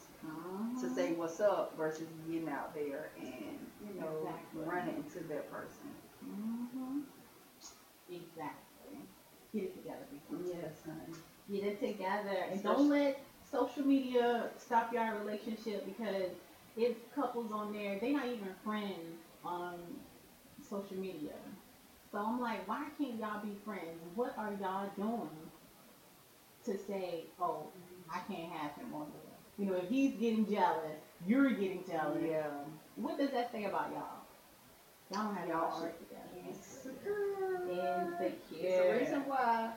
to 0.79 0.79
say 1.00 1.14
what's 1.14 1.40
up 1.40 1.74
versus 1.78 2.08
getting 2.30 2.50
out 2.50 2.74
there 2.74 3.10
and 3.18 3.58
you 3.82 4.00
know 4.00 4.08
Exactly. 4.22 4.66
running 4.66 4.96
into 4.98 5.20
that 5.28 5.50
person. 5.52 5.90
hmm 6.26 7.00
Exactly. 8.10 8.98
Get 9.54 9.64
it 9.64 9.74
together, 9.74 10.06
people. 10.12 10.44
Yes, 10.46 10.82
honey. 10.86 11.18
Get 11.52 11.64
it 11.64 11.80
together, 11.80 12.46
and 12.52 12.62
don't 12.62 12.90
let 12.90 13.22
social 13.52 13.84
media 13.84 14.50
stop 14.58 14.92
your 14.94 15.16
relationship 15.16 15.86
because 15.86 16.32
it's 16.76 17.00
couples 17.16 17.52
on 17.52 17.72
there. 17.72 17.98
They're 18.00 18.14
not 18.14 18.28
even 18.28 18.50
friends 18.64 19.18
on 19.44 19.74
social 20.70 20.98
media. 20.98 21.34
So 22.12 22.20
I'm 22.20 22.40
like, 22.40 22.68
why 22.68 22.86
can't 22.98 23.16
y'all 23.16 23.42
be 23.42 23.56
friends? 23.66 24.00
What 24.16 24.34
are 24.38 24.52
y'all 24.60 24.90
doing 24.96 25.30
to 26.66 26.78
say, 26.78 27.26
oh, 27.40 27.68
I 28.10 28.20
can't 28.20 28.52
have 28.52 28.72
him 28.76 28.94
on 28.94 29.08
there? 29.14 29.29
You 29.60 29.66
know, 29.66 29.74
if 29.76 29.88
he's 29.90 30.14
getting 30.14 30.46
jealous, 30.46 30.98
you're 31.26 31.50
getting 31.52 31.84
jealous. 31.84 32.24
Yeah. 32.26 32.48
What 32.96 33.18
does 33.18 33.32
that 33.32 33.52
say 33.52 33.64
about 33.66 33.90
y'all? 33.92 34.24
Y'all 35.12 35.24
don't 35.24 35.34
have 35.36 35.48
y'all 35.48 35.70
shit 35.80 35.98
together. 35.98 36.30
Insecure. 36.34 37.68
Insecure. 37.68 38.58
It's 38.62 38.76
the 38.78 38.84
reason 38.84 39.26
why 39.26 39.72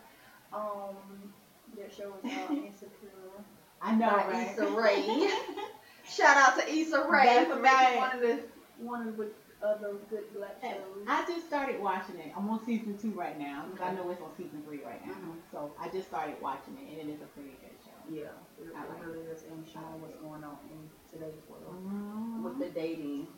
um 0.53 1.31
that 1.75 1.91
show 1.91 2.15
is 2.15 2.23
called 2.33 2.53
Insecure. 2.63 3.43
I 3.83 3.93
know, 3.93 4.07
by 4.07 4.23
right? 4.25 4.49
Issa 4.53 4.67
Rae. 4.67 5.27
Shout 6.05 6.37
out 6.37 6.55
to 6.57 6.69
Issa 6.69 7.01
Rae 7.01 7.23
That's 7.25 7.47
for 7.47 7.57
right. 7.57 7.93
making 7.93 7.95
one 7.95 8.13
of 8.13 8.21
the 8.21 8.39
one 8.77 9.01
of 9.01 9.17
the 9.17 9.27
other 9.61 9.95
good 10.09 10.25
black 10.33 10.57
shows. 10.69 11.07
I 11.07 11.23
just 11.23 11.45
started 11.47 11.79
watching 11.79 12.19
it. 12.19 12.33
I'm 12.37 12.49
on 12.49 12.59
season 12.65 12.95
two 13.01 13.13
right 13.13 13.37
now. 13.37 13.65
'cause 13.77 13.81
I 13.81 13.91
know 13.91 14.09
it's 14.11 14.21
on 14.21 14.33
season 14.37 14.63
three 14.63 14.81
right 14.81 15.01
now. 15.05 15.15
Mhm. 15.15 15.41
So 15.51 15.71
I 15.79 15.89
just 15.89 16.07
started 16.09 16.39
watching 16.41 16.77
it, 16.77 16.87
and 16.89 16.99
it 16.99 17.09
is 17.09 17.21
a 17.21 17.27
pretty 17.27 17.57
good. 17.61 17.72
Yeah, 18.11 18.35
it, 18.59 18.69
I 18.77 18.85
it 18.85 18.89
like 18.89 19.07
really 19.07 19.27
is 19.27 19.45
and 19.45 19.67
showing 19.67 20.01
what's 20.01 20.17
going 20.17 20.45
on 20.45 20.59
in 20.71 20.91
today's 21.11 21.43
world 21.49 21.77
Mhm. 21.77 22.43
with 22.43 22.59
the 22.59 22.71
dating. 22.71 23.29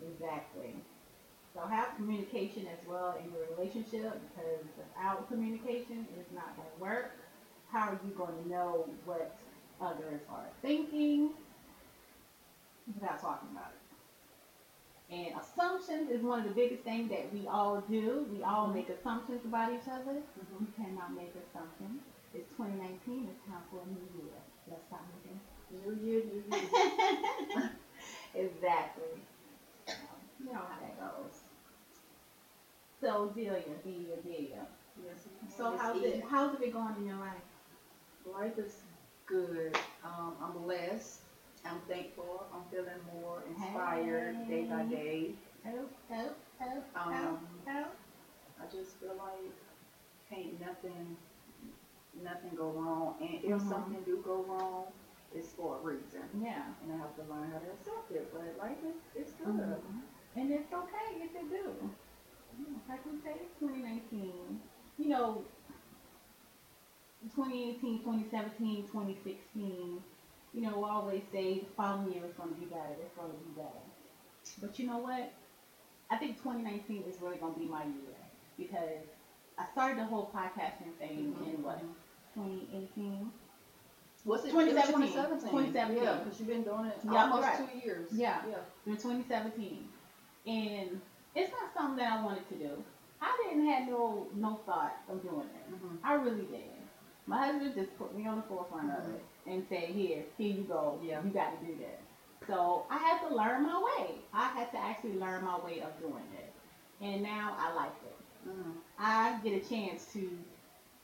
Exactly. 0.00 0.74
So 1.54 1.60
have 1.66 1.96
communication 1.96 2.66
as 2.68 2.86
well 2.86 3.16
in 3.16 3.32
your 3.32 3.46
relationship 3.56 4.20
because 4.28 4.64
without 4.76 5.28
communication, 5.28 6.06
it's 6.18 6.32
not 6.32 6.56
going 6.56 6.68
to 6.70 6.80
work. 6.80 7.12
How 7.70 7.88
are 7.88 7.98
you 8.04 8.12
going 8.12 8.36
to 8.42 8.48
know 8.48 8.86
what 9.04 9.32
others 9.80 10.20
are 10.30 10.46
thinking 10.62 11.34
without 12.94 13.20
talking 13.20 13.48
about 13.50 13.70
it? 13.72 13.78
And 15.10 15.34
assumptions 15.40 16.10
is 16.10 16.22
one 16.22 16.38
of 16.40 16.44
the 16.44 16.50
biggest 16.52 16.82
things 16.82 17.10
that 17.10 17.32
we 17.32 17.46
all 17.48 17.80
do. 17.80 18.26
We 18.30 18.42
all 18.42 18.68
make 18.68 18.90
assumptions 18.90 19.44
about 19.44 19.72
each 19.72 19.88
other. 19.88 20.20
You 20.60 20.66
cannot 20.76 21.14
make 21.14 21.34
assumptions. 21.34 22.02
It's 22.34 22.50
2019. 22.56 23.28
It's 23.30 23.46
time 23.46 23.62
for 23.70 23.80
a 23.82 23.88
new 23.88 24.06
year. 24.22 24.36
Let's 24.68 24.84
stop 24.86 25.02
making 25.14 25.40
New 25.70 25.94
year, 26.02 26.22
new 26.24 26.42
year. 26.48 27.70
exactly. 28.34 29.20
You 30.40 30.46
know 30.46 30.54
how 30.54 30.78
that 30.80 30.98
goes. 30.98 31.40
So 33.00 33.32
Delia, 33.34 33.62
Delia, 33.84 34.16
Delia. 34.24 34.66
yes. 35.04 35.26
So 35.54 35.76
how's 35.76 36.02
it 36.02 36.24
how's 36.28 36.54
it 36.54 36.60
been 36.60 36.70
going 36.72 36.96
in 36.96 37.06
your 37.06 37.16
life? 37.16 37.44
Life 38.26 38.58
is 38.58 38.76
good. 39.26 39.76
Um, 40.04 40.34
I'm 40.42 40.62
blessed. 40.62 41.20
I'm 41.66 41.80
thankful. 41.88 42.46
I'm 42.54 42.62
feeling 42.70 42.98
more 43.14 43.42
inspired 43.48 44.48
day 44.48 44.64
by 44.64 44.84
day. 44.84 45.30
Oh, 45.66 45.84
oh, 46.12 46.30
oh, 46.62 46.82
Um, 46.96 47.38
oh. 47.68 47.84
I 48.60 48.64
just 48.74 48.96
feel 49.00 49.14
like 49.18 49.52
can't 50.30 50.58
nothing, 50.60 51.16
nothing 52.22 52.54
go 52.56 52.70
wrong. 52.70 53.16
And 53.20 53.44
if 53.44 53.50
Mhm. 53.56 53.68
something 53.68 54.02
do 54.04 54.18
go 54.24 54.42
wrong, 54.42 54.86
it's 55.34 55.52
for 55.52 55.76
a 55.76 55.80
reason. 55.80 56.22
Yeah. 56.40 56.64
And 56.82 56.92
I 56.92 56.96
have 56.96 57.14
to 57.16 57.22
learn 57.32 57.50
how 57.50 57.58
to 57.58 57.70
accept 57.70 58.10
it. 58.12 58.32
But 58.32 58.56
life 58.58 58.82
is, 58.84 58.96
it's 59.14 59.32
good. 59.34 59.48
Mhm. 59.48 60.02
And 60.36 60.50
it's 60.50 60.72
okay 60.72 61.20
if 61.22 61.34
it 61.34 61.50
do. 61.50 61.90
Like 62.88 63.04
we 63.06 63.18
say, 63.20 63.34
it's 63.40 63.58
2019. 63.58 64.60
You 64.98 65.08
know, 65.08 65.44
2018, 67.34 67.98
2017, 68.02 68.84
2016. 68.86 70.02
You 70.54 70.62
know, 70.62 70.78
we 70.78 70.84
always 70.84 71.22
say 71.30 71.58
the 71.58 71.66
following 71.76 72.10
year 72.12 72.24
is 72.24 72.32
going 72.34 72.50
to 72.50 72.54
be 72.56 72.66
better. 72.66 72.94
It's 73.00 73.14
going 73.14 73.30
to 73.30 73.36
be 73.36 73.50
better. 73.50 73.84
But 74.60 74.78
you 74.78 74.86
know 74.86 74.98
what? 74.98 75.30
I 76.10 76.16
think 76.16 76.40
2019 76.40 77.04
is 77.04 77.20
really 77.20 77.36
going 77.36 77.52
to 77.54 77.58
be 77.58 77.66
my 77.66 77.84
year 77.84 78.16
because 78.56 79.04
I 79.58 79.66
started 79.72 79.98
the 79.98 80.06
whole 80.06 80.30
podcasting 80.34 80.94
thing 80.98 81.34
in 81.44 81.62
what 81.62 81.80
2018. 82.38 83.30
What's 84.24 84.44
it? 84.44 84.50
2017. 84.50 85.12
2017. 85.12 85.48
2017. 85.50 86.02
Yeah, 86.02 86.14
because 86.22 86.38
you've 86.38 86.48
been 86.48 86.62
doing 86.62 86.86
it 86.86 86.98
Yeah, 87.10 87.22
almost 87.22 87.42
right. 87.42 87.56
two 87.56 87.78
years. 87.78 88.08
Yeah. 88.12 88.40
Yeah. 88.48 88.56
in 88.86 88.96
2017, 88.96 89.88
and 90.46 91.00
it's 91.34 91.50
not 91.50 91.72
something 91.72 91.96
that 91.96 92.12
I 92.12 92.16
wanted 92.16 92.46
to 92.48 92.54
do. 92.56 92.84
I 93.20 93.36
didn't 93.42 93.66
have 93.66 93.82
no 93.88 94.26
no 94.34 94.58
thought 94.66 94.94
of 95.08 95.22
doing 95.22 95.48
it. 95.54 95.66
Mhm. 95.70 95.98
I 96.02 96.12
really 96.14 96.44
didn't. 96.44 96.88
My 97.26 97.38
husband 97.46 97.74
just 97.74 97.96
put 97.98 98.12
me 98.14 98.26
on 98.26 98.36
the 98.36 98.42
forefront 98.42 98.90
of 98.90 99.06
it 99.08 99.22
and 99.46 99.62
said, 99.68 99.90
"Here, 99.90 100.24
here 100.36 100.52
you 100.52 100.64
go. 100.64 100.98
Yeah. 101.00 101.20
You 101.22 101.30
got 101.30 101.50
to 101.50 101.56
do 101.56 101.74
that." 101.76 102.00
So 102.46 102.84
I 102.88 102.98
had 102.98 103.18
to 103.20 103.28
learn 103.28 103.62
my 103.62 103.78
way. 103.78 104.20
I 104.32 104.48
had 104.48 104.70
to 104.72 104.78
actually 104.78 105.14
learn 105.14 105.42
my 105.42 105.56
way 105.56 105.80
of 105.80 105.98
doing 105.98 106.28
it, 106.32 106.50
and 107.00 107.22
now 107.22 107.54
I 107.58 107.68
like 107.70 107.96
it. 108.02 108.16
Mhm. 108.46 108.76
I 108.98 109.32
get 109.42 109.52
a 109.52 109.60
chance 109.60 110.04
to 110.12 110.44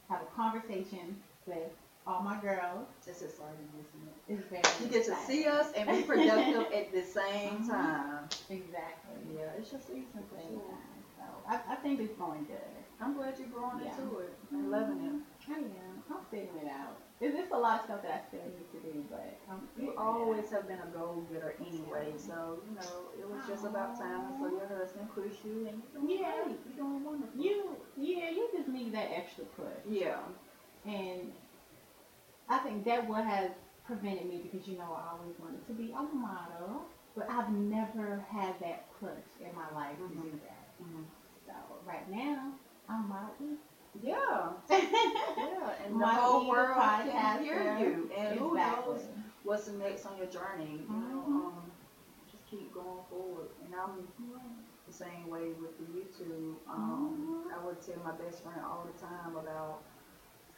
have 0.09 0.23
a 0.23 0.27
conversation 0.37 1.17
with 1.47 1.71
all 2.07 2.21
my 2.23 2.39
girls. 2.41 2.87
It's 3.07 3.23
exciting, 3.23 3.69
isn't 3.81 4.09
it? 4.09 4.33
It's 4.35 4.49
very 4.51 4.85
You 4.85 4.93
get 4.93 5.07
to 5.07 5.17
see 5.27 5.47
us 5.47 5.73
and 5.77 5.89
be 5.89 6.03
productive 6.03 6.73
at 6.73 6.93
the 6.93 7.03
same 7.03 7.65
Mhm. 7.65 7.69
time. 7.69 8.29
Exactly. 8.51 9.37
Yeah, 9.37 9.53
it's 9.59 9.71
just 9.71 9.89
easy 9.91 10.07
for 10.13 10.39
sure. 10.39 10.63
So 11.17 11.23
I, 11.49 11.61
I 11.73 11.77
think 11.77 12.01
it's 12.01 12.17
going 12.19 12.45
good. 12.45 12.59
I'm 13.01 13.15
glad 13.15 13.39
you're 13.39 13.49
growing 13.49 13.81
Yeah. 13.83 13.97
into 13.99 14.19
it. 14.19 14.39
I'm 14.53 14.71
loving 14.71 15.01
it. 15.01 15.51
I 15.51 15.55
am. 15.59 16.03
I'm 16.11 16.25
figuring 16.31 16.67
it 16.67 16.71
out. 16.71 16.99
There's 17.25 17.37
just 17.41 17.53
a 17.53 17.57
lot 17.57 17.79
of 17.81 17.85
stuff 17.87 18.03
that 18.03 18.13
I 18.13 18.21
still 18.29 18.45
need 18.53 18.69
to 18.77 18.81
do, 18.85 19.03
but 19.09 19.33
I'm 19.49 19.67
You 19.81 19.95
always 19.97 20.45
out. 20.53 20.61
have 20.61 20.69
been 20.69 20.81
a 20.81 20.93
goal 20.93 21.25
getter 21.33 21.57
anyway, 21.59 22.13
so 22.19 22.61
you 22.69 22.77
know 22.77 23.09
it 23.19 23.25
was 23.27 23.41
just 23.49 23.65
about 23.65 23.99
time. 23.99 24.37
So 24.39 24.53
your 24.53 24.69
husband 24.69 25.09
pushed 25.15 25.43
you, 25.43 25.65
and 25.67 25.81
you're 25.81 26.03
doing 26.05 26.21
Yeah. 26.21 26.45
great. 26.45 26.61
You're 26.69 26.85
doing 26.85 27.03
wonderful. 27.03 27.41
You, 27.41 27.77
yeah, 27.97 28.29
you 28.29 28.51
just 28.53 28.69
need 28.69 28.93
that 28.93 29.09
extra 29.11 29.45
push, 29.57 29.87
Yeah. 29.89 30.21
and 30.85 31.33
I 32.51 32.59
think 32.59 32.85
that 32.85 33.09
what 33.09 33.25
has 33.25 33.53
prevented 33.87 34.29
me 34.29 34.43
because 34.43 34.69
you 34.69 34.77
know 34.77 34.93
I 34.93 35.17
always 35.17 35.39
wanted 35.41 35.67
to 35.67 35.73
be 35.73 35.93
a 35.93 36.03
model, 36.03 36.85
but 37.17 37.31
I've 37.31 37.49
never 37.49 38.19
had 38.29 38.61
that 38.61 38.85
push 39.01 39.41
in 39.41 39.49
my 39.57 39.71
life 39.75 39.97
to 39.97 40.09
do 40.15 40.31
that. 40.45 40.69
Mhm. 40.85 41.05
So 41.47 41.55
right 41.87 42.07
now, 42.11 42.53
I'm 42.87 43.09
modeling. 43.09 43.57
Yeah. 44.01 44.53
Yeah. 45.37 45.71
And 45.85 46.01
the 46.01 46.07
My 46.07 46.15
whole 46.15 46.47
world 46.49 46.91
can 47.03 47.39
hear 47.41 47.63
you, 47.63 48.09
and 48.15 48.39
who 48.39 48.55
exactly. 48.55 48.95
knows 48.95 49.07
what's 49.43 49.69
next 49.69 50.07
on 50.07 50.17
your 50.17 50.27
journey. 50.27 50.87
You 50.89 50.99
know, 51.01 51.29
Mhm. 51.29 51.35
um, 51.35 51.73
just 52.31 52.45
keep 52.47 52.73
going 52.73 53.03
forward. 53.09 53.49
And 53.65 53.75
I'm 53.75 54.09
the 54.87 54.93
same 54.93 55.29
way 55.29 55.53
with 55.53 55.77
the 55.79 55.85
YouTube. 55.85 56.57
Um, 56.69 57.11
Mhm. 57.19 57.51
I 57.55 57.59
would 57.59 57.81
tell 57.81 57.99
my 57.99 58.13
best 58.13 58.43
friend 58.43 58.61
all 58.65 58.85
the 58.85 58.93
time 58.93 59.37
about 59.37 59.81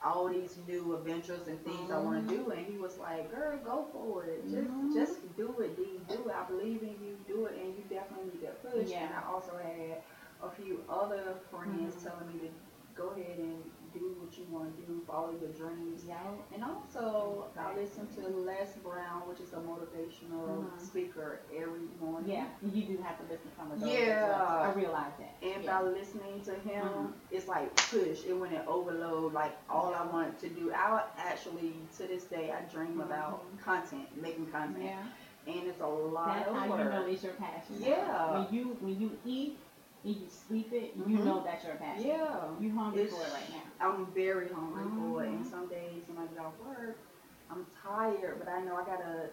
all 0.05 0.29
these 0.29 0.57
new 0.57 0.93
adventures 0.95 1.47
and 1.49 1.63
things 1.65 1.91
I 1.91 1.97
want 1.97 2.27
to 2.27 2.35
do, 2.35 2.51
and 2.51 2.67
he 2.67 2.77
was 2.77 2.99
like, 2.99 3.29
"Girl, 3.29 3.57
go 3.59 3.87
for 3.93 4.25
it. 4.25 4.43
Just, 4.51 4.69
Mhm. 4.69 4.93
just 4.93 5.19
do 5.37 5.61
it, 5.61 5.77
D. 5.77 6.01
Do 6.09 6.29
it. 6.29 6.35
I 6.35 6.43
believe 6.43 6.83
in 6.83 7.01
you. 7.01 7.17
Do 7.27 7.47
it, 7.47 7.55
and 7.57 7.75
you 7.77 7.85
definitely 7.85 8.27
need 8.33 8.41
that 8.43 8.61
push." 8.63 8.91
Yeah. 8.91 9.05
And 9.05 9.13
I 9.13 9.21
also 9.27 9.57
had 9.57 9.99
a 10.43 10.51
few 10.51 10.81
other 10.89 11.35
friends 11.51 11.95
Mhm. 11.95 12.03
telling 12.03 12.27
me 12.27 12.39
to 12.39 12.49
go 12.97 13.11
ahead 13.11 13.39
and 13.39 13.63
do 13.93 14.15
what 14.21 14.37
you 14.37 14.45
want 14.51 14.77
to 14.77 14.83
do, 14.87 15.01
follow 15.07 15.33
your 15.41 15.51
dreams. 15.53 16.03
Yeah. 16.07 16.17
And 16.53 16.63
also, 16.63 17.47
I 17.59 17.75
listen 17.75 18.07
to 18.17 18.29
Les 18.29 18.77
Brown, 18.85 19.23
which 19.27 19.41
is 19.41 19.53
a 19.55 19.57
motivational 19.57 20.65
Mhm. 20.65 20.81
speaker 20.81 21.41
every 21.57 21.81
morning. 22.01 22.31
Yeah, 22.31 22.47
you 22.63 22.83
do 22.85 23.03
have 23.03 23.17
to 23.19 23.23
listen 23.33 23.49
to 23.51 23.57
some 23.57 23.73
of 23.73 23.81
those. 23.81 23.89
Yeah. 23.89 24.29
well. 24.29 24.63
I 24.65 24.73
realize 24.73 25.13
that. 25.19 25.35
And 25.43 25.65
yeah. 25.65 25.81
by 25.81 25.89
listening 25.89 26.43
to 26.43 26.55
him, 26.57 26.87
Mhm. 26.87 27.13
it's 27.31 27.49
like 27.49 27.75
push. 27.77 28.25
It 28.27 28.35
went 28.35 28.53
in 28.53 28.61
overload. 28.67 29.33
Like 29.33 29.57
all 29.71 29.95
I 29.95 30.05
want 30.05 30.39
to 30.41 30.49
do. 30.49 30.73
I 30.75 31.05
actually, 31.17 31.75
to 31.97 32.07
this 32.07 32.25
day, 32.25 32.53
I 32.53 32.63
dream 32.71 33.01
about 33.01 33.41
Mhm. 33.55 33.61
content, 33.63 34.21
making 34.21 34.47
content, 34.51 34.85
yeah. 34.85 35.07
and 35.47 35.67
it's 35.69 35.81
a 35.81 35.87
lot 35.87 36.35
That's 36.35 36.49
of 36.51 36.57
how 36.57 36.69
work. 36.69 36.79
you 36.81 36.85
know 36.91 37.07
it's 37.07 37.23
your 37.23 37.33
passion. 37.35 37.77
Yeah. 37.79 38.33
When 38.45 38.55
you 38.55 38.77
when 38.81 39.01
you 39.01 39.17
eat 39.25 39.59
and 40.05 40.15
you 40.17 40.27
sleep 40.29 40.73
it, 40.73 40.95
you 40.97 41.05
Mhm. 41.05 41.25
know 41.25 41.43
that's 41.45 41.65
your 41.65 41.75
passion. 41.77 42.07
yeah, 42.07 42.49
You're 42.61 42.73
hungry 42.75 43.03
It's- 43.03 43.15
for 43.17 43.27
it 43.27 43.33
right 43.33 43.51
now. 43.51 43.89
I'm 43.89 44.07
very 44.07 44.49
hungry 44.49 44.85
for 44.85 45.25
it. 45.25 45.29
And 45.29 45.47
some 45.47 45.67
days 45.69 46.05
when 46.09 46.19
I 46.19 46.27
get 46.27 46.39
off 46.39 46.53
work, 46.65 46.97
I'm 47.51 47.67
tired, 47.83 48.39
but 48.39 48.49
I 48.49 48.63
know 48.63 48.77
I 48.77 48.85
gotta 48.85 49.31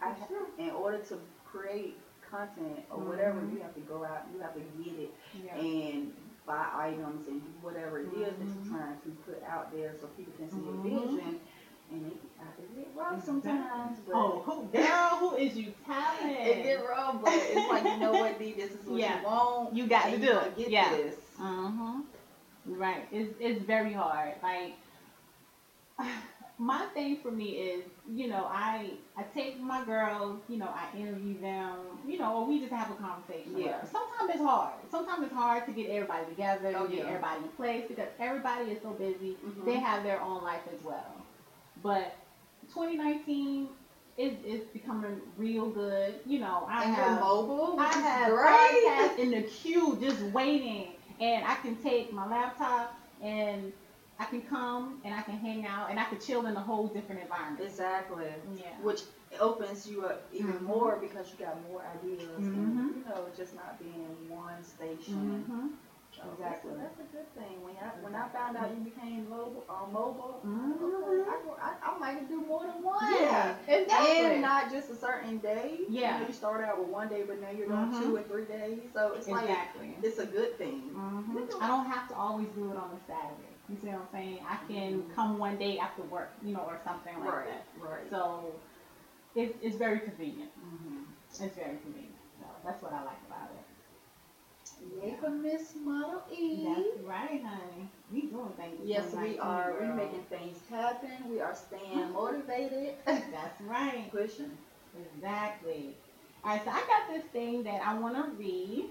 I, 0.00 0.14
in 0.58 0.70
order 0.70 0.98
to 0.98 1.18
create 1.44 1.98
content 2.28 2.80
or 2.90 2.98
whatever, 2.98 3.40
Mhm. 3.40 3.52
you 3.52 3.60
have 3.60 3.74
to 3.74 3.80
go 3.80 4.04
out, 4.04 4.22
you 4.32 4.40
have 4.40 4.54
to 4.54 4.60
get 4.60 4.98
it 4.98 5.14
Yeah. 5.44 5.54
and 5.56 6.14
buy 6.46 6.66
items 6.74 7.28
and 7.28 7.42
whatever 7.60 8.00
it 8.00 8.12
is 8.14 8.36
that 8.38 8.44
you're 8.46 8.64
trying 8.78 8.98
to 9.02 9.10
put 9.26 9.42
out 9.44 9.70
there 9.70 9.94
so 10.00 10.06
people 10.16 10.32
can 10.38 10.50
see 10.50 10.60
your 10.60 10.74
vision. 10.82 11.40
And 11.92 12.06
it, 12.06 12.16
I 12.40 12.44
can 12.54 12.66
get 12.76 12.88
rough 12.96 13.24
sometimes, 13.24 13.98
but 14.06 14.14
Oh, 14.14 14.42
who, 14.44 14.64
girl, 14.72 15.16
who 15.18 15.36
is 15.36 15.56
you 15.56 15.72
telling? 15.86 16.30
it 16.36 16.62
get 16.62 16.86
rough, 16.88 17.20
but 17.22 17.32
it's 17.34 17.68
like 17.68 17.84
you 17.84 17.98
know 17.98 18.12
what, 18.12 18.38
D, 18.38 18.52
this 18.56 18.70
is 18.72 18.86
what 18.86 19.00
Yeah. 19.00 19.18
you 19.20 19.26
want. 19.26 19.74
You 19.74 19.86
got 19.86 20.10
to 20.10 20.18
do 20.18 20.38
it. 20.38 20.56
Get 20.56 20.70
Yeah. 20.70 20.90
this. 20.90 21.14
Mm-hmm. 21.40 22.00
Right. 22.66 23.06
It's 23.10 23.32
it's 23.40 23.62
very 23.62 23.92
hard. 23.92 24.34
Like 24.42 24.74
my 26.58 26.84
thing 26.94 27.16
for 27.22 27.30
me 27.30 27.46
is, 27.52 27.84
you 28.14 28.28
know, 28.28 28.46
I 28.50 28.90
I 29.16 29.22
take 29.34 29.60
my 29.60 29.82
girls, 29.84 30.38
you 30.48 30.58
know, 30.58 30.68
I 30.68 30.96
interview 30.96 31.40
them, 31.40 31.76
you 32.06 32.18
know, 32.18 32.36
or 32.36 32.46
we 32.46 32.60
just 32.60 32.72
have 32.72 32.90
a 32.90 32.94
conversation. 32.94 33.56
Yeah. 33.56 33.82
Sometimes 33.84 34.30
it's 34.30 34.42
hard. 34.42 34.74
Sometimes 34.90 35.24
it's 35.24 35.32
hard 35.34 35.64
to 35.66 35.72
get 35.72 35.88
everybody 35.90 36.26
together, 36.26 36.72
Oh, 36.76 36.84
to 36.86 36.88
get 36.90 36.98
yeah. 37.04 37.10
everybody 37.10 37.42
in 37.42 37.48
place 37.56 37.84
because 37.88 38.08
everybody 38.20 38.70
is 38.70 38.78
so 38.82 38.90
busy. 38.90 39.36
Mhm. 39.44 39.64
They 39.64 39.76
have 39.76 40.02
their 40.04 40.20
own 40.20 40.42
life 40.44 40.62
as 40.72 40.82
well. 40.84 41.24
But 41.82 42.16
2019 42.72 43.68
is 44.18 44.32
is 44.44 44.64
becoming 44.68 45.20
real 45.36 45.70
good. 45.70 46.14
You 46.26 46.40
know, 46.40 46.66
I 46.68 46.84
and 46.84 46.94
have 46.94 47.20
mobile, 47.20 47.76
I 47.78 47.86
have 47.86 48.32
podcasts 48.32 49.18
in 49.18 49.30
the 49.30 49.42
queue 49.42 49.96
just 50.00 50.20
waiting, 50.34 50.92
and 51.20 51.44
I 51.44 51.54
can 51.56 51.76
take 51.76 52.12
my 52.12 52.26
laptop 52.28 52.94
and 53.22 53.72
I 54.18 54.24
can 54.26 54.42
come 54.42 55.00
and 55.04 55.14
I 55.14 55.22
can 55.22 55.38
hang 55.38 55.64
out 55.66 55.90
and 55.90 55.98
I 55.98 56.04
can 56.04 56.20
chill 56.20 56.46
in 56.46 56.56
a 56.56 56.60
whole 56.60 56.88
different 56.88 57.22
environment. 57.22 57.64
Exactly. 57.64 58.26
Yeah. 58.56 58.76
Which 58.82 59.02
opens 59.38 59.86
you 59.86 60.04
up 60.04 60.22
even 60.32 60.56
Mhm. 60.56 60.62
more 60.62 60.96
because 60.96 61.32
you 61.32 61.44
got 61.44 61.62
more 61.70 61.82
ideas 61.82 62.46
and 62.48 62.76
Mhm. 62.76 62.96
you 62.96 63.04
know 63.04 63.28
just 63.36 63.54
not 63.54 63.78
being 63.78 64.02
in 64.04 64.28
one 64.28 64.62
station. 64.62 65.46
Mm-hmm. 65.48 65.68
So 66.22 66.32
Exactly. 66.32 66.72
That's, 66.76 67.00
a 67.00 67.08
good 67.16 67.34
thing. 67.34 67.62
When 67.64 67.74
I 67.80 67.88
when 68.04 68.14
I 68.14 68.28
found 68.28 68.56
out 68.56 68.70
you 68.76 68.84
became 68.84 69.28
mobile, 69.28 69.64
uh, 69.68 69.86
mobile, 69.90 70.42
Mhm. 70.44 71.24
I, 71.28 71.36
go- 71.44 71.56
I, 71.60 71.72
I 71.82 71.98
might 71.98 72.28
do 72.28 72.40
more 72.40 72.66
than 72.66 72.82
one. 72.82 72.98
Yeah, 73.00 73.56
exactly. 73.66 74.24
And 74.26 74.42
not 74.42 74.70
just 74.70 74.90
a 74.90 74.96
certain 74.96 75.38
day. 75.38 75.80
Yeah. 75.88 76.14
You, 76.16 76.20
know, 76.20 76.26
you 76.28 76.32
start 76.34 76.62
out 76.64 76.78
with 76.78 76.88
one 76.88 77.08
day, 77.08 77.22
but 77.26 77.40
now 77.40 77.50
you're 77.50 77.66
doing 77.66 77.90
Mhm. 77.90 77.98
two 77.98 78.16
or 78.16 78.22
three 78.22 78.44
days. 78.44 78.90
So 78.92 79.14
it's 79.14 79.28
like 79.28 79.44
exactly. 79.44 79.96
it's 80.02 80.18
a 80.18 80.26
good 80.26 80.58
thing. 80.58 80.90
hmm 80.92 81.38
I 81.60 81.66
don't 81.68 81.86
have 81.86 82.08
to 82.08 82.14
always 82.14 82.48
do 82.48 82.70
it 82.70 82.76
on 82.76 82.90
a 82.90 83.00
Saturday. 83.06 83.56
You 83.68 83.76
see 83.76 83.86
what 83.88 84.00
I'm 84.00 84.08
saying? 84.12 84.44
I 84.46 84.56
can 84.66 85.02
Mhm. 85.02 85.14
come 85.14 85.38
one 85.38 85.56
day 85.56 85.78
after 85.78 86.02
work, 86.02 86.32
you 86.42 86.52
know, 86.54 86.64
or 86.66 86.78
something 86.84 87.18
like 87.20 87.32
right. 87.32 87.46
that. 87.46 87.66
Right. 87.78 88.10
So 88.10 88.60
it's 89.34 89.56
it's 89.62 89.76
very 89.76 90.00
convenient. 90.00 90.50
hmm 90.60 91.02
It's 91.28 91.56
very 91.56 91.78
convenient. 91.78 92.16
So 92.38 92.46
that's 92.64 92.82
what 92.82 92.92
I 92.92 93.02
like 93.04 93.18
about 93.26 93.28
it. 93.28 93.29
Miss 95.42 95.74
Model 95.82 96.22
E. 96.30 96.64
That's 96.64 97.00
right, 97.04 97.42
honey. 97.42 97.88
We 98.12 98.22
doing 98.22 98.50
things. 98.56 98.80
in 98.80 98.88
Yes, 98.88 99.04
we 99.14 99.36
2019, 99.36 99.40
are. 99.40 99.74
We're 99.80 99.94
making 99.94 100.24
things 100.28 100.56
happen. 100.68 101.28
We 101.28 101.40
are 101.40 101.54
staying 101.54 102.12
motivated. 102.12 102.94
That's 103.06 103.60
right. 103.60 104.10
Pushing. 104.10 104.50
Exactly. 105.16 105.96
All 106.44 106.52
right, 106.52 106.64
so 106.64 106.70
I 106.70 106.80
got 106.80 107.14
this 107.14 107.24
thing 107.32 107.62
that 107.64 107.80
I 107.84 107.94
want 107.94 108.16
to 108.16 108.22
read, 108.38 108.86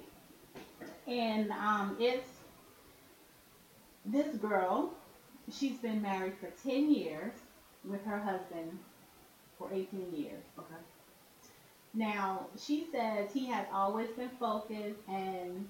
and 1.08 1.52
um, 1.52 1.96
it's 2.00 2.28
this 4.06 4.36
girl. 4.36 4.94
She's 5.52 5.78
been 5.78 6.02
married 6.02 6.34
for 6.40 6.50
ten 6.64 6.92
years 6.94 7.34
with 7.84 8.04
her 8.06 8.20
husband 8.20 8.78
for 9.58 9.72
eighteen 9.72 10.14
years. 10.14 10.44
Okay. 10.58 10.76
Now 11.94 12.48
she 12.58 12.86
says 12.92 13.32
he 13.34 13.48
has 13.48 13.66
always 13.74 14.10
been 14.12 14.30
focused, 14.40 15.00
and 15.08 15.68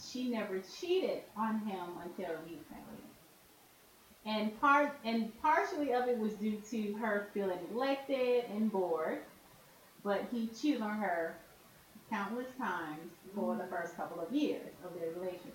she 0.00 0.28
never 0.28 0.60
cheated 0.80 1.22
on 1.36 1.60
him 1.60 1.88
until 2.04 2.34
recently. 2.44 3.04
And 4.24 4.60
part 4.60 4.98
and 5.04 5.32
partially 5.40 5.92
of 5.94 6.08
it 6.08 6.18
was 6.18 6.34
due 6.34 6.60
to 6.70 6.92
her 6.94 7.28
feeling 7.32 7.58
neglected 7.68 8.44
and 8.54 8.70
bored, 8.70 9.20
but 10.04 10.26
he 10.30 10.48
cheated 10.48 10.82
on 10.82 10.98
her 10.98 11.36
countless 12.10 12.48
times 12.58 13.12
for 13.34 13.56
the 13.56 13.62
mm-hmm. 13.62 13.74
first 13.74 13.96
couple 13.96 14.20
of 14.20 14.32
years 14.32 14.72
of 14.84 14.98
their 14.98 15.10
relationship. 15.10 15.54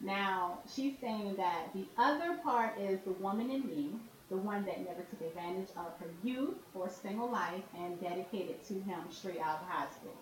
Now 0.00 0.58
she's 0.74 0.98
saying 1.00 1.36
that 1.36 1.72
the 1.74 1.86
other 1.96 2.34
part 2.42 2.78
is 2.78 3.00
the 3.04 3.12
woman 3.12 3.50
in 3.50 3.66
me, 3.66 3.90
the 4.30 4.36
one 4.36 4.64
that 4.64 4.84
never 4.84 5.02
took 5.02 5.20
advantage 5.20 5.68
of 5.76 5.92
her 6.00 6.10
youth 6.24 6.56
or 6.74 6.90
single 6.90 7.30
life 7.30 7.62
and 7.78 8.00
dedicated 8.00 8.64
to 8.64 8.74
him 8.74 9.00
straight 9.10 9.40
out 9.40 9.60
of 9.60 9.68
high 9.68 9.90
school. 9.90 10.16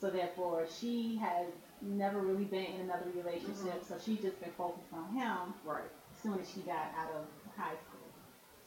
So 0.00 0.10
therefore, 0.10 0.66
she 0.80 1.16
has 1.16 1.46
never 1.82 2.20
really 2.20 2.44
been 2.44 2.64
in 2.64 2.80
another 2.82 3.06
relationship, 3.14 3.82
mm-hmm. 3.82 3.86
so 3.86 3.96
she's 4.04 4.20
just 4.20 4.40
been 4.40 4.50
focused 4.56 4.92
on 4.92 5.12
him 5.14 5.54
Right. 5.64 5.82
as 6.14 6.22
soon 6.22 6.38
as 6.38 6.50
she 6.50 6.60
got 6.60 6.92
out 6.98 7.10
of 7.14 7.26
high 7.56 7.74
school. 7.74 8.08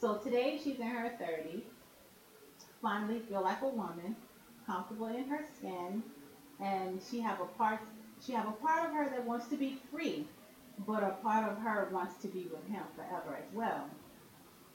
So 0.00 0.16
today 0.16 0.58
she's 0.62 0.78
in 0.78 0.86
her 0.86 1.10
30s, 1.20 1.62
finally 2.80 3.20
feel 3.20 3.42
like 3.42 3.62
a 3.62 3.68
woman, 3.68 4.16
comfortable 4.66 5.06
in 5.08 5.24
her 5.28 5.44
skin, 5.58 6.02
and 6.60 7.00
she 7.10 7.20
have 7.20 7.40
a 7.40 7.46
part 7.46 7.80
she 8.24 8.32
have 8.32 8.46
a 8.46 8.52
part 8.52 8.86
of 8.88 8.92
her 8.94 9.08
that 9.10 9.24
wants 9.26 9.48
to 9.48 9.56
be 9.56 9.78
free, 9.90 10.26
but 10.86 11.02
a 11.02 11.10
part 11.22 11.50
of 11.50 11.58
her 11.58 11.88
wants 11.90 12.14
to 12.22 12.28
be 12.28 12.46
with 12.52 12.64
him 12.68 12.84
forever 12.94 13.36
as 13.36 13.52
well. 13.52 13.84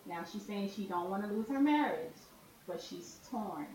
Now 0.06 0.26
she's 0.30 0.46
saying 0.46 0.72
she 0.76 0.84
don't 0.84 1.10
want 1.10 1.24
to 1.24 1.30
lose 1.34 1.48
her 1.48 1.60
marriage, 1.60 2.12
but 2.68 2.82
she's 2.82 3.20
torn. 3.32 3.68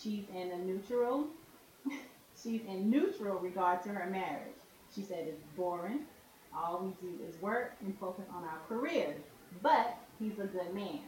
She's 0.00 0.24
in 0.34 0.52
a 0.52 0.58
neutral 0.58 1.26
she's 2.42 2.62
in 2.66 2.90
neutral 2.90 3.38
regard 3.38 3.82
to 3.84 3.90
her 3.90 4.08
marriage. 4.10 4.56
She 4.94 5.02
said 5.02 5.26
it's 5.28 5.42
boring. 5.56 6.00
All 6.54 6.80
we 6.84 7.06
do 7.06 7.14
is 7.24 7.40
work 7.40 7.74
and 7.80 7.96
focus 7.98 8.24
on 8.34 8.44
our 8.44 8.58
careers. 8.68 9.20
But 9.62 9.96
he's 10.18 10.38
a 10.38 10.44
good 10.46 10.74
man. 10.74 11.00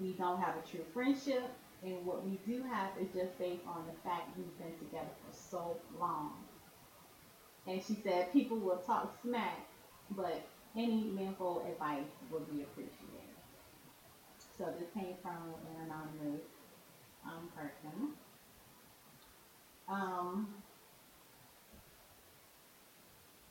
We 0.00 0.12
don't 0.12 0.40
have 0.40 0.54
a 0.56 0.68
true 0.68 0.84
friendship, 0.94 1.44
and 1.84 2.04
what 2.06 2.26
we 2.26 2.38
do 2.46 2.62
have 2.62 2.90
is 3.00 3.08
just 3.14 3.38
based 3.38 3.62
on 3.66 3.84
the 3.86 4.08
fact 4.08 4.36
we've 4.36 4.58
been 4.58 4.78
together 4.78 5.10
for 5.26 5.36
so 5.36 5.76
long. 5.98 6.32
And 7.66 7.82
she 7.82 7.94
said 8.02 8.32
people 8.32 8.56
will 8.56 8.78
talk 8.78 9.14
smack, 9.22 9.66
but 10.12 10.42
any 10.76 11.04
meaningful 11.04 11.66
advice 11.70 12.08
would 12.30 12.50
be 12.50 12.62
appreciated. 12.62 13.20
So 14.56 14.66
this 14.78 14.88
came 14.94 15.14
from 15.22 15.54
an 15.76 15.86
anonymous 15.86 16.42
um, 17.24 17.48
person. 17.54 18.14
Um, 19.88 20.48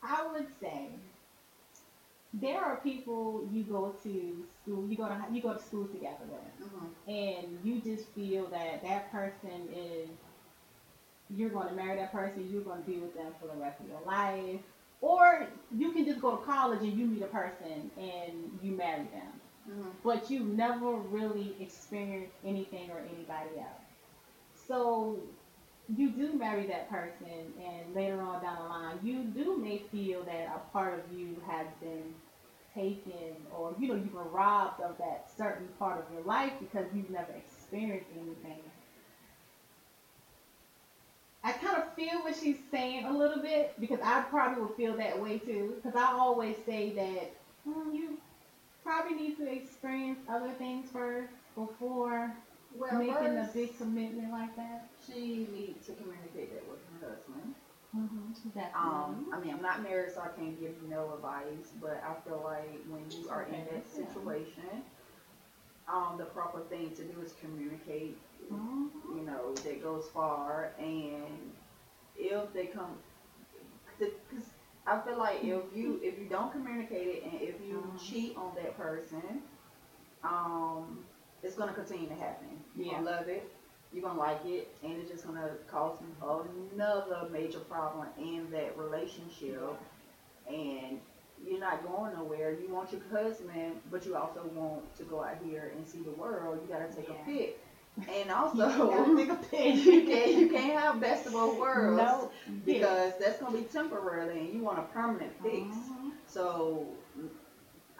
I 0.01 0.25
would 0.31 0.47
say 0.59 0.89
there 2.33 2.61
are 2.61 2.77
people 2.77 3.47
you 3.51 3.63
go 3.63 3.89
to 4.03 4.45
school, 4.61 4.87
you 4.87 4.95
go 4.97 5.07
to 5.07 5.17
you 5.31 5.41
go 5.41 5.53
to 5.53 5.59
school 5.59 5.85
together 5.87 6.25
with, 6.29 6.41
Mm-hmm. 6.61 7.11
and 7.11 7.59
you 7.63 7.81
just 7.81 8.07
feel 8.09 8.47
that 8.47 8.83
that 8.83 9.11
person 9.11 9.67
is 9.73 10.09
you're 11.29 11.49
going 11.49 11.67
to 11.67 11.73
marry 11.75 11.95
that 11.97 12.11
person, 12.11 12.47
you're 12.49 12.61
going 12.61 12.81
to 12.81 12.85
be 12.87 12.97
with 12.97 13.13
them 13.15 13.33
for 13.39 13.47
the 13.47 13.55
rest 13.61 13.79
of 13.79 13.87
your 13.87 14.01
life, 14.05 14.59
or 15.01 15.47
you 15.75 15.91
can 15.91 16.05
just 16.05 16.19
go 16.21 16.35
to 16.35 16.43
college 16.43 16.81
and 16.81 16.93
you 16.93 17.05
meet 17.05 17.21
a 17.21 17.27
person 17.27 17.89
and 17.97 18.59
you 18.61 18.71
marry 18.71 19.03
them 19.13 19.33
Mm-hmm. 19.69 19.89
but 20.03 20.29
you 20.31 20.43
never 20.43 20.95
really 20.95 21.55
experience 21.59 22.31
anything 22.43 22.89
or 22.89 22.99
anybody 22.99 23.59
else. 23.59 23.87
So 24.67 25.17
you 25.97 26.11
do 26.11 26.33
marry 26.33 26.65
that 26.67 26.89
person, 26.89 27.53
and 27.59 27.93
later 27.95 28.21
on 28.21 28.41
down 28.41 28.57
the 28.57 28.69
line, 28.69 28.99
you 29.03 29.23
do 29.23 29.57
may 29.57 29.79
feel 29.91 30.23
that 30.23 30.47
a 30.55 30.59
part 30.71 30.93
of 30.99 31.11
you 31.17 31.41
has 31.47 31.67
been 31.81 32.13
taken, 32.73 33.35
or 33.51 33.73
you 33.79 33.87
know, 33.87 33.95
you've 33.95 34.13
been 34.13 34.31
robbed 34.31 34.81
of 34.81 34.97
that 34.99 35.29
certain 35.37 35.67
part 35.79 35.99
of 35.99 36.11
your 36.13 36.23
life 36.23 36.53
because 36.59 36.85
you've 36.93 37.09
never 37.09 37.31
experienced 37.33 38.09
anything. 38.13 38.61
I 41.43 41.53
kind 41.53 41.77
of 41.77 41.93
feel 41.95 42.21
what 42.23 42.35
she's 42.35 42.59
saying 42.71 43.05
a 43.05 43.11
little 43.11 43.41
bit 43.41 43.79
because 43.79 43.99
I 44.03 44.21
probably 44.21 44.61
would 44.61 44.75
feel 44.75 44.95
that 44.97 45.19
way 45.19 45.37
too. 45.39 45.73
Because 45.75 45.95
I 45.95 46.11
always 46.11 46.57
say 46.65 46.91
that 46.91 47.31
mm, 47.67 47.93
you 47.93 48.17
probably 48.83 49.13
need 49.15 49.37
to 49.37 49.51
experience 49.51 50.19
other 50.27 50.51
things 50.51 50.89
first 50.91 51.31
before 51.55 52.33
Well, 52.73 52.97
making 52.97 53.37
a 53.37 53.49
big 53.53 53.77
commitment 53.77 54.31
like 54.31 54.55
that. 54.57 54.87
She 55.09 55.47
needs 55.51 55.87
to 55.87 55.93
communicate 55.93 56.53
that 56.53 56.69
with 56.69 56.79
her 57.01 57.09
husband. 57.09 57.55
Mm-hmm. 57.95 58.59
Um, 58.75 59.25
I 59.33 59.39
mean, 59.39 59.53
I'm 59.53 59.61
not 59.61 59.81
married, 59.81 60.11
so 60.13 60.21
I 60.21 60.27
can't 60.29 60.59
give 60.59 60.75
you 60.81 60.89
no 60.89 61.13
advice, 61.15 61.73
but 61.81 62.01
I 62.03 62.13
feel 62.27 62.41
like 62.43 62.79
when 62.87 63.09
you 63.11 63.29
are 63.29 63.43
in 63.43 63.65
that 63.65 63.89
situation, 63.89 64.83
um, 65.87 66.17
the 66.17 66.25
proper 66.25 66.61
thing 66.61 66.91
to 66.95 67.03
do 67.03 67.19
is 67.21 67.33
communicate. 67.41 68.17
Mhm. 68.51 68.89
You 69.15 69.23
know, 69.25 69.53
that 69.55 69.81
goes 69.81 70.07
far, 70.09 70.73
and 70.77 71.51
if 72.15 72.53
they 72.53 72.67
come, 72.67 72.99
because 73.97 74.51
I 74.85 74.99
feel 75.01 75.17
like 75.17 75.43
if 75.43 75.73
you 75.75 75.99
if 76.03 76.19
you 76.19 76.27
don't 76.29 76.51
communicate 76.51 77.07
it 77.07 77.23
and 77.23 77.41
if 77.41 77.59
you 77.61 77.75
Mhm. 77.81 77.99
cheat 77.99 78.37
on 78.37 78.53
that 78.55 78.77
person, 78.77 79.41
um, 80.23 81.05
it's 81.41 81.55
gonna 81.55 81.73
continue 81.73 82.07
to 82.07 82.15
happen. 82.15 82.63
You 82.75 82.85
Yeah. 82.85 83.01
love 83.01 83.27
it, 83.27 83.51
you're 83.93 84.03
gonna 84.03 84.19
like 84.19 84.45
it, 84.45 84.67
and 84.83 84.93
it's 84.93 85.09
just 85.09 85.25
gonna 85.25 85.49
cause 85.69 85.97
another 86.21 87.27
major 87.31 87.59
problem 87.59 88.07
in 88.17 88.49
that 88.51 88.77
relationship, 88.77 89.61
and 90.47 90.99
you're 91.45 91.59
not 91.59 91.83
going 91.87 92.13
nowhere. 92.13 92.51
You 92.51 92.69
want 92.73 92.91
your 92.91 93.01
husband, 93.11 93.79
but 93.89 94.05
you 94.05 94.15
also 94.15 94.43
want 94.53 94.95
to 94.97 95.03
go 95.03 95.23
out 95.23 95.37
here 95.43 95.71
and 95.75 95.87
see 95.87 95.99
the 95.99 96.11
world. 96.11 96.59
You 96.61 96.73
gotta 96.73 96.91
take 96.93 97.07
Yeah. 97.09 97.15
a 97.21 97.25
pick, 97.25 97.59
and 97.97 98.29
You 98.29 98.35
also 98.35 98.89
gotta 98.89 99.15
take 99.17 99.29
a 99.29 99.35
pic. 99.35 99.75
you 99.85 100.03
can't 100.05 100.31
you 100.33 100.49
can't 100.49 100.79
have 100.79 100.99
best 100.99 101.25
of 101.27 101.33
both 101.33 101.57
worlds 101.59 101.97
No. 101.97 102.31
because 102.65 103.13
that's 103.19 103.39
gonna 103.39 103.57
be 103.57 103.63
temporary, 103.63 104.39
and 104.39 104.53
you 104.53 104.59
want 104.61 104.79
a 104.79 104.83
permanent 104.83 105.31
fix. 105.41 105.75
Mhm. 105.75 106.11
So, 106.27 106.85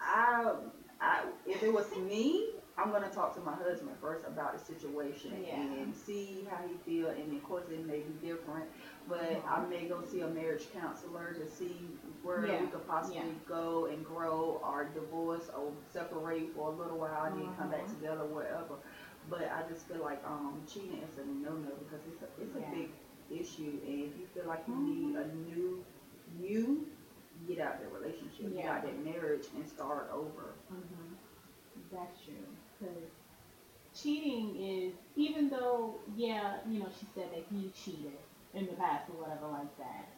I, 0.00 0.52
I, 1.00 1.24
if 1.46 1.62
it 1.62 1.72
was 1.72 1.86
me, 1.96 2.46
I'm 2.80 2.90
gonna 2.92 3.10
talk 3.10 3.34
to 3.34 3.40
my 3.42 3.52
husband 3.54 3.90
first 4.00 4.24
about 4.26 4.54
the 4.54 4.58
situation 4.64 5.44
Yeah. 5.44 5.56
and 5.60 5.94
see 5.94 6.46
how 6.50 6.66
he 6.66 6.74
feel. 6.86 7.08
And 7.08 7.36
of 7.36 7.42
course, 7.44 7.64
it 7.68 7.84
may 7.86 8.00
be 8.00 8.12
different, 8.26 8.70
but 9.06 9.20
Mhm. 9.20 9.46
I 9.46 9.66
may 9.66 9.86
go 9.86 10.00
see 10.02 10.22
a 10.22 10.28
marriage 10.28 10.72
counselor 10.72 11.34
to 11.34 11.46
see 11.46 11.76
where 12.22 12.46
Yeah. 12.46 12.62
we 12.62 12.68
could 12.68 12.86
possibly 12.86 13.18
Yeah. 13.32 13.46
go 13.46 13.84
and 13.86 14.04
grow 14.04 14.60
or 14.64 14.84
divorce 14.94 15.50
or 15.50 15.72
separate 15.88 16.54
for 16.54 16.68
a 16.72 16.74
little 16.74 16.98
while 16.98 17.24
and 17.24 17.40
then 17.42 17.54
come 17.56 17.70
back 17.70 17.84
Mhm. 17.86 17.94
together, 17.96 18.24
whatever. 18.24 18.76
But 19.28 19.42
I 19.52 19.62
just 19.68 19.86
feel 19.86 20.00
like 20.02 20.24
um, 20.26 20.62
cheating 20.66 21.02
is 21.02 21.18
a 21.18 21.24
no-no 21.26 21.74
because 21.76 22.00
it's 22.06 22.22
a, 22.22 22.28
it's 22.42 22.56
a 22.56 22.70
big 22.70 22.90
issue, 23.30 23.78
and 23.86 24.04
if 24.04 24.18
you 24.18 24.26
feel 24.32 24.46
like 24.46 24.66
you 24.66 24.74
Mhm. 24.74 24.84
need 24.86 25.16
a 25.16 25.34
new 25.34 25.84
you 26.38 26.86
get 27.48 27.58
out 27.58 27.80
that 27.80 27.92
relationship, 27.92 28.52
get 28.54 28.64
out 28.66 28.82
that 28.84 28.98
marriage, 29.04 29.48
and 29.54 29.66
start 29.68 30.08
over. 30.12 30.54
Mhm. 30.72 31.16
That's 31.90 32.22
true. 32.24 32.34
Because 32.80 32.96
cheating 33.94 34.56
is, 34.56 34.94
even 35.16 35.50
though, 35.50 35.96
yeah, 36.16 36.56
you 36.68 36.80
know, 36.80 36.88
she 36.98 37.06
said 37.14 37.28
that 37.32 37.44
he 37.52 37.70
cheated 37.70 38.18
in 38.54 38.66
the 38.66 38.72
past 38.72 39.08
or 39.10 39.22
whatever 39.22 39.46
like 39.48 39.76
that. 39.78 40.08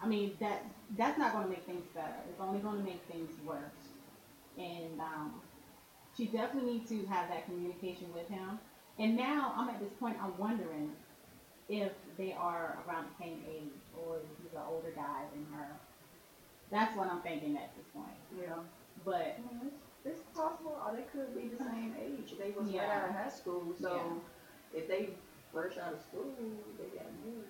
I 0.00 0.06
mean, 0.06 0.36
that 0.40 0.64
that's 0.96 1.18
not 1.18 1.32
going 1.32 1.44
to 1.44 1.50
make 1.50 1.64
things 1.64 1.84
better. 1.94 2.14
It's 2.28 2.40
only 2.40 2.60
going 2.60 2.78
to 2.78 2.84
make 2.84 3.02
things 3.10 3.30
worse. 3.44 3.60
And 4.56 5.00
um, 5.00 5.40
she 6.16 6.26
definitely 6.26 6.72
needs 6.74 6.88
to 6.90 7.06
have 7.06 7.28
that 7.28 7.46
communication 7.46 8.12
with 8.14 8.28
him. 8.28 8.58
And 8.98 9.16
now 9.16 9.52
I'm 9.56 9.68
at 9.68 9.80
this 9.80 9.92
point, 10.00 10.16
I'm 10.22 10.36
wondering 10.38 10.92
if 11.68 11.92
they 12.16 12.32
are 12.32 12.78
around 12.86 13.06
the 13.06 13.24
same 13.24 13.42
age 13.48 13.70
or 13.96 14.16
if 14.16 14.22
he's 14.42 14.52
an 14.54 14.62
older 14.68 14.90
guy 14.94 15.22
than 15.32 15.46
her. 15.56 15.68
That's 16.70 16.96
what 16.96 17.08
I'm 17.08 17.20
thinking 17.20 17.56
at 17.56 17.70
this 17.76 17.86
point. 17.94 18.16
Yeah, 18.38 18.54
But 19.04 19.38
it's, 19.62 19.74
it's 20.08 20.22
possible, 20.34 20.76
or 20.84 20.96
they 20.96 21.02
could 21.02 21.34
be 21.34 21.48
the 21.48 21.62
same 21.62 21.94
age. 22.00 22.34
They 22.38 22.50
was 22.50 22.72
right 22.72 22.88
out 22.88 23.10
of 23.10 23.14
high 23.14 23.30
school, 23.30 23.74
so 23.80 24.20
Yeah. 24.74 24.80
if 24.80 24.88
they 24.88 25.14
fresh 25.52 25.76
out 25.78 25.94
of 25.94 26.00
school, 26.00 26.34
they 26.78 26.88
got 26.96 27.12
married. 27.24 27.44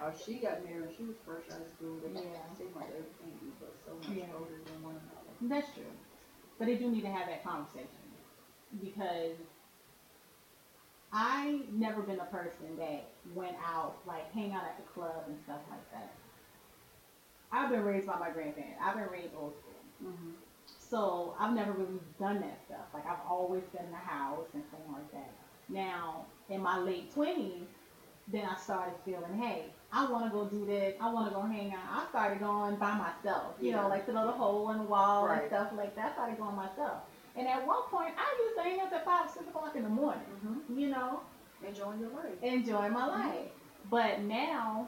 Or 0.00 0.12
she 0.12 0.38
got 0.38 0.64
married, 0.64 0.94
she 0.96 1.04
was 1.04 1.16
fresh 1.24 1.44
out 1.52 1.60
of 1.60 1.68
school. 1.68 1.98
They 2.00 2.10
Yeah. 2.10 2.52
seem 2.54 2.74
like 2.74 2.88
everything 2.90 3.52
but 3.60 3.74
so 3.84 3.94
much 3.94 4.08
Yeah. 4.08 4.34
older 4.34 4.58
than 4.64 4.82
one 4.82 4.96
another. 4.96 5.30
That's 5.42 5.72
true. 5.74 5.92
But 6.58 6.66
they 6.66 6.76
do 6.76 6.90
need 6.90 7.02
to 7.02 7.10
have 7.10 7.26
that 7.28 7.42
conversation 7.44 8.12
because 8.80 9.36
I 11.12 11.62
never 11.70 12.02
been 12.02 12.18
a 12.18 12.26
person 12.26 12.76
that 12.76 13.04
went 13.34 13.56
out 13.64 14.04
like 14.06 14.30
hang 14.32 14.52
out 14.52 14.64
at 14.64 14.76
the 14.76 14.82
club 14.92 15.24
and 15.28 15.38
stuff 15.44 15.60
like 15.70 15.90
that. 15.92 16.12
I've 17.52 17.70
been 17.70 17.84
raised 17.84 18.06
by 18.06 18.18
my 18.18 18.30
grandparents. 18.30 18.80
I've 18.82 18.96
been 18.96 19.08
raised 19.08 19.34
old 19.36 19.54
school. 19.54 20.10
Mm-hmm. 20.10 20.30
So 20.94 21.34
I've 21.40 21.52
never 21.56 21.72
really 21.72 21.98
done 22.20 22.40
that 22.40 22.56
stuff. 22.66 22.86
Like 22.94 23.04
I've 23.04 23.18
always 23.28 23.64
been 23.74 23.84
in 23.86 23.90
the 23.90 23.96
house 23.96 24.46
and 24.54 24.62
things 24.70 24.84
like 24.92 25.10
that. 25.10 25.32
Now 25.68 26.24
in 26.48 26.60
my 26.62 26.78
late 26.78 27.12
twenties, 27.12 27.66
then 28.28 28.44
I 28.44 28.56
started 28.56 28.94
feeling, 29.04 29.36
hey, 29.42 29.64
I 29.92 30.08
want 30.08 30.26
to 30.26 30.30
go 30.30 30.44
do 30.44 30.64
this. 30.64 30.94
I 31.00 31.12
want 31.12 31.28
to 31.30 31.34
go 31.34 31.42
hang 31.42 31.72
out. 31.72 31.80
I 31.90 32.06
started 32.10 32.38
going 32.38 32.76
by 32.76 32.94
myself. 32.94 33.54
You 33.60 33.70
Yeah. 33.70 33.82
know, 33.82 33.88
like 33.88 34.06
the 34.06 34.12
little 34.12 34.30
hole 34.32 34.70
in 34.70 34.78
the 34.78 34.84
wall 34.84 35.26
and 35.26 35.42
stuff 35.48 35.72
like 35.76 35.96
that. 35.96 36.10
I 36.10 36.12
started 36.12 36.38
going 36.38 36.54
myself. 36.54 37.02
And 37.36 37.48
at 37.48 37.66
one 37.66 37.82
point, 37.90 38.14
I 38.16 38.44
used 38.44 38.56
to 38.56 38.62
hang 38.62 38.80
out 38.80 38.92
at 38.92 39.04
five, 39.04 39.28
six 39.28 39.48
o'clock 39.48 39.74
in 39.74 39.82
the 39.82 39.88
morning. 39.88 40.22
Mm-hmm. 40.46 40.78
You 40.78 40.90
know, 40.90 41.20
Enjoying 41.66 41.98
your 41.98 42.10
life. 42.10 42.40
enjoy 42.42 42.88
my 42.90 43.06
life. 43.06 43.50
But 43.90 44.20
now 44.20 44.86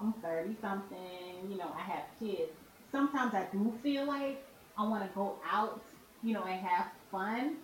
I'm 0.00 0.14
30 0.14 0.56
something, 0.62 1.50
you 1.50 1.58
know, 1.58 1.70
I 1.76 1.82
have 1.82 2.04
kids. 2.18 2.52
Sometimes 2.90 3.34
I 3.34 3.44
do 3.52 3.70
feel 3.82 4.06
like 4.06 4.42
I 4.78 4.82
want 4.88 5.02
to 5.08 5.14
go 5.14 5.36
out, 5.50 5.80
you 6.22 6.34
know, 6.34 6.44
and 6.44 6.60
have 6.66 6.86
fun. 7.10 7.56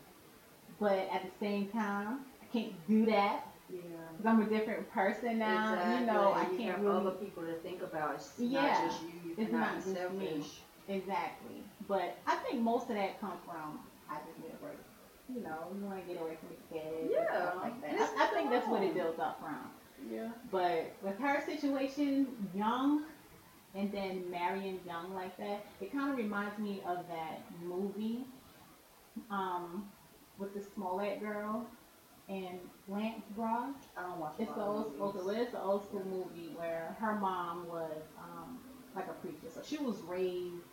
But 0.80 1.08
at 1.12 1.22
the 1.24 1.30
same 1.40 1.68
time, 1.68 2.20
I 2.42 2.46
can't 2.52 2.72
do 2.86 3.06
that 3.06 3.46
Yeah. 3.68 3.80
because 4.16 4.26
I'm 4.26 4.42
a 4.42 4.46
different 4.46 4.88
person 4.92 5.38
now. 5.38 5.98
You 5.98 6.06
know, 6.06 6.32
I 6.32 6.42
You 6.50 6.56
can't 6.58 6.70
have 6.76 6.80
really. 6.82 6.96
other 6.96 7.10
people 7.12 7.42
to 7.44 7.54
think 7.54 7.82
about. 7.82 8.14
It's 8.14 8.38
Yeah. 8.38 8.62
not 8.62 8.84
just 8.90 9.02
you. 9.02 9.08
You 9.30 9.34
It's 9.38 9.52
not 9.52 9.74
just 9.74 9.86
me. 9.88 9.94
selfish. 9.94 10.60
Exactly. 10.88 11.62
But 11.86 12.16
I 12.26 12.36
think 12.36 12.62
most 12.62 12.88
of 12.90 12.96
that 12.96 13.20
comes 13.20 13.40
from 13.44 13.80
I 14.10 14.16
just 14.26 14.38
need 14.38 14.52
a 14.52 14.56
break. 14.64 14.78
You 15.28 15.40
know, 15.42 15.66
you 15.78 15.84
want 15.84 16.00
to 16.06 16.12
get 16.12 16.22
away 16.22 16.36
from 16.36 16.48
the 16.48 16.78
kids. 16.78 17.10
Yeah. 17.12 17.52
like 17.56 17.78
that. 17.82 17.92
It's 17.92 18.12
I, 18.18 18.24
I 18.24 18.26
think 18.28 18.50
that's 18.50 18.66
what 18.68 18.82
it 18.82 18.94
builds 18.94 19.18
up 19.18 19.38
from. 19.40 19.70
Yeah. 20.10 20.28
But 20.50 20.92
with 21.02 21.18
her 21.18 21.42
situation, 21.44 22.28
young, 22.54 23.02
and 23.74 23.92
then 23.92 24.30
marrying 24.30 24.80
young 24.86 25.14
like 25.14 25.36
that, 25.36 25.64
it 25.80 25.92
kind 25.92 26.10
of 26.10 26.16
reminds 26.16 26.58
me 26.58 26.82
of 26.86 26.98
that 27.08 27.42
movie 27.62 28.24
um, 29.30 29.88
with 30.38 30.54
the 30.54 30.60
Smollett 30.74 31.20
girl 31.20 31.66
and 32.28 32.58
Lance 32.88 33.24
Broad. 33.36 33.74
I 33.96 34.02
don't 34.02 34.18
watch. 34.18 34.34
It's 34.38 34.52
the 34.52 34.62
old, 34.62 34.92
okay, 35.00 35.40
it's 35.40 35.52
the 35.52 35.62
old 35.62 35.84
school 35.84 36.04
movie 36.04 36.52
where 36.56 36.96
her 37.00 37.14
mom 37.14 37.68
was 37.68 38.02
um, 38.18 38.58
like 38.94 39.06
a 39.08 39.14
preacher, 39.14 39.48
so 39.54 39.60
she 39.64 39.78
was 39.78 39.96
raised 40.02 40.64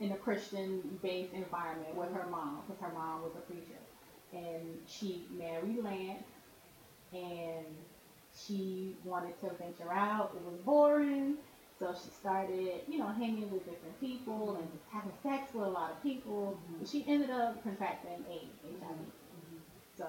in 0.00 0.12
a 0.12 0.16
Christian-based 0.16 1.32
environment 1.32 1.94
with 1.94 2.12
her 2.12 2.26
mom, 2.28 2.62
because 2.66 2.82
her 2.82 2.92
mom 2.92 3.22
was 3.22 3.32
a 3.36 3.40
preacher, 3.40 3.78
and 4.32 4.78
she 4.86 5.26
married 5.38 5.78
Lance, 5.82 6.24
and 7.12 7.66
she 8.34 8.96
wanted 9.04 9.38
to 9.40 9.50
venture 9.62 9.92
out. 9.92 10.32
It 10.34 10.44
was 10.44 10.58
boring, 10.64 11.36
so 11.82 11.92
she 12.00 12.10
started, 12.12 12.80
you 12.88 12.98
know, 12.98 13.08
hanging 13.08 13.50
with 13.50 13.64
different 13.64 13.98
people 14.00 14.54
and 14.56 14.68
having 14.92 15.10
sex 15.20 15.52
with 15.52 15.64
a 15.66 15.68
lot 15.68 15.90
of 15.90 16.00
people. 16.02 16.56
And 16.78 16.88
she 16.88 17.04
ended 17.08 17.30
up 17.30 17.60
contracting 17.64 18.24
AIDS, 18.30 18.54
HIV. 18.80 18.96
So 19.98 20.06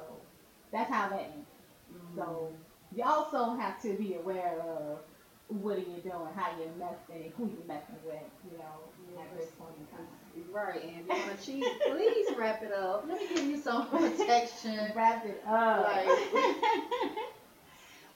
that's 0.72 0.92
how 0.92 1.10
that 1.10 1.20
ended. 1.20 1.46
Mhm. 1.92 2.16
So 2.16 2.52
you 2.96 3.04
also 3.04 3.56
have 3.56 3.82
to 3.82 3.94
be 3.96 4.14
aware 4.14 4.60
of 4.62 5.00
what 5.48 5.78
are 5.78 5.80
you 5.80 5.98
doing, 6.04 6.34
how 6.36 6.52
you're 6.60 6.76
messing, 6.78 7.34
who 7.38 7.48
you're 7.48 7.66
messing 7.68 7.98
with, 8.06 8.22
you 8.52 8.58
know, 8.60 9.20
at 9.22 9.36
this 9.38 9.50
point 9.52 9.74
in 9.80 9.88
time. 9.88 10.08
Right, 10.52 10.84
and 10.84 10.92
if 11.02 11.08
you 11.08 11.26
want 11.28 11.40
to 11.40 11.46
cheat, 11.46 11.66
please 11.92 12.38
wrap 12.38 12.62
it 12.64 12.72
up. 12.72 13.06
Let 13.08 13.20
me 13.20 13.28
give 13.36 13.46
you 13.46 13.58
some 13.58 13.88
protection. 13.90 14.92
Wrap 14.96 15.26
it 15.26 15.44
up. 15.48 15.86
Like- 15.88 16.08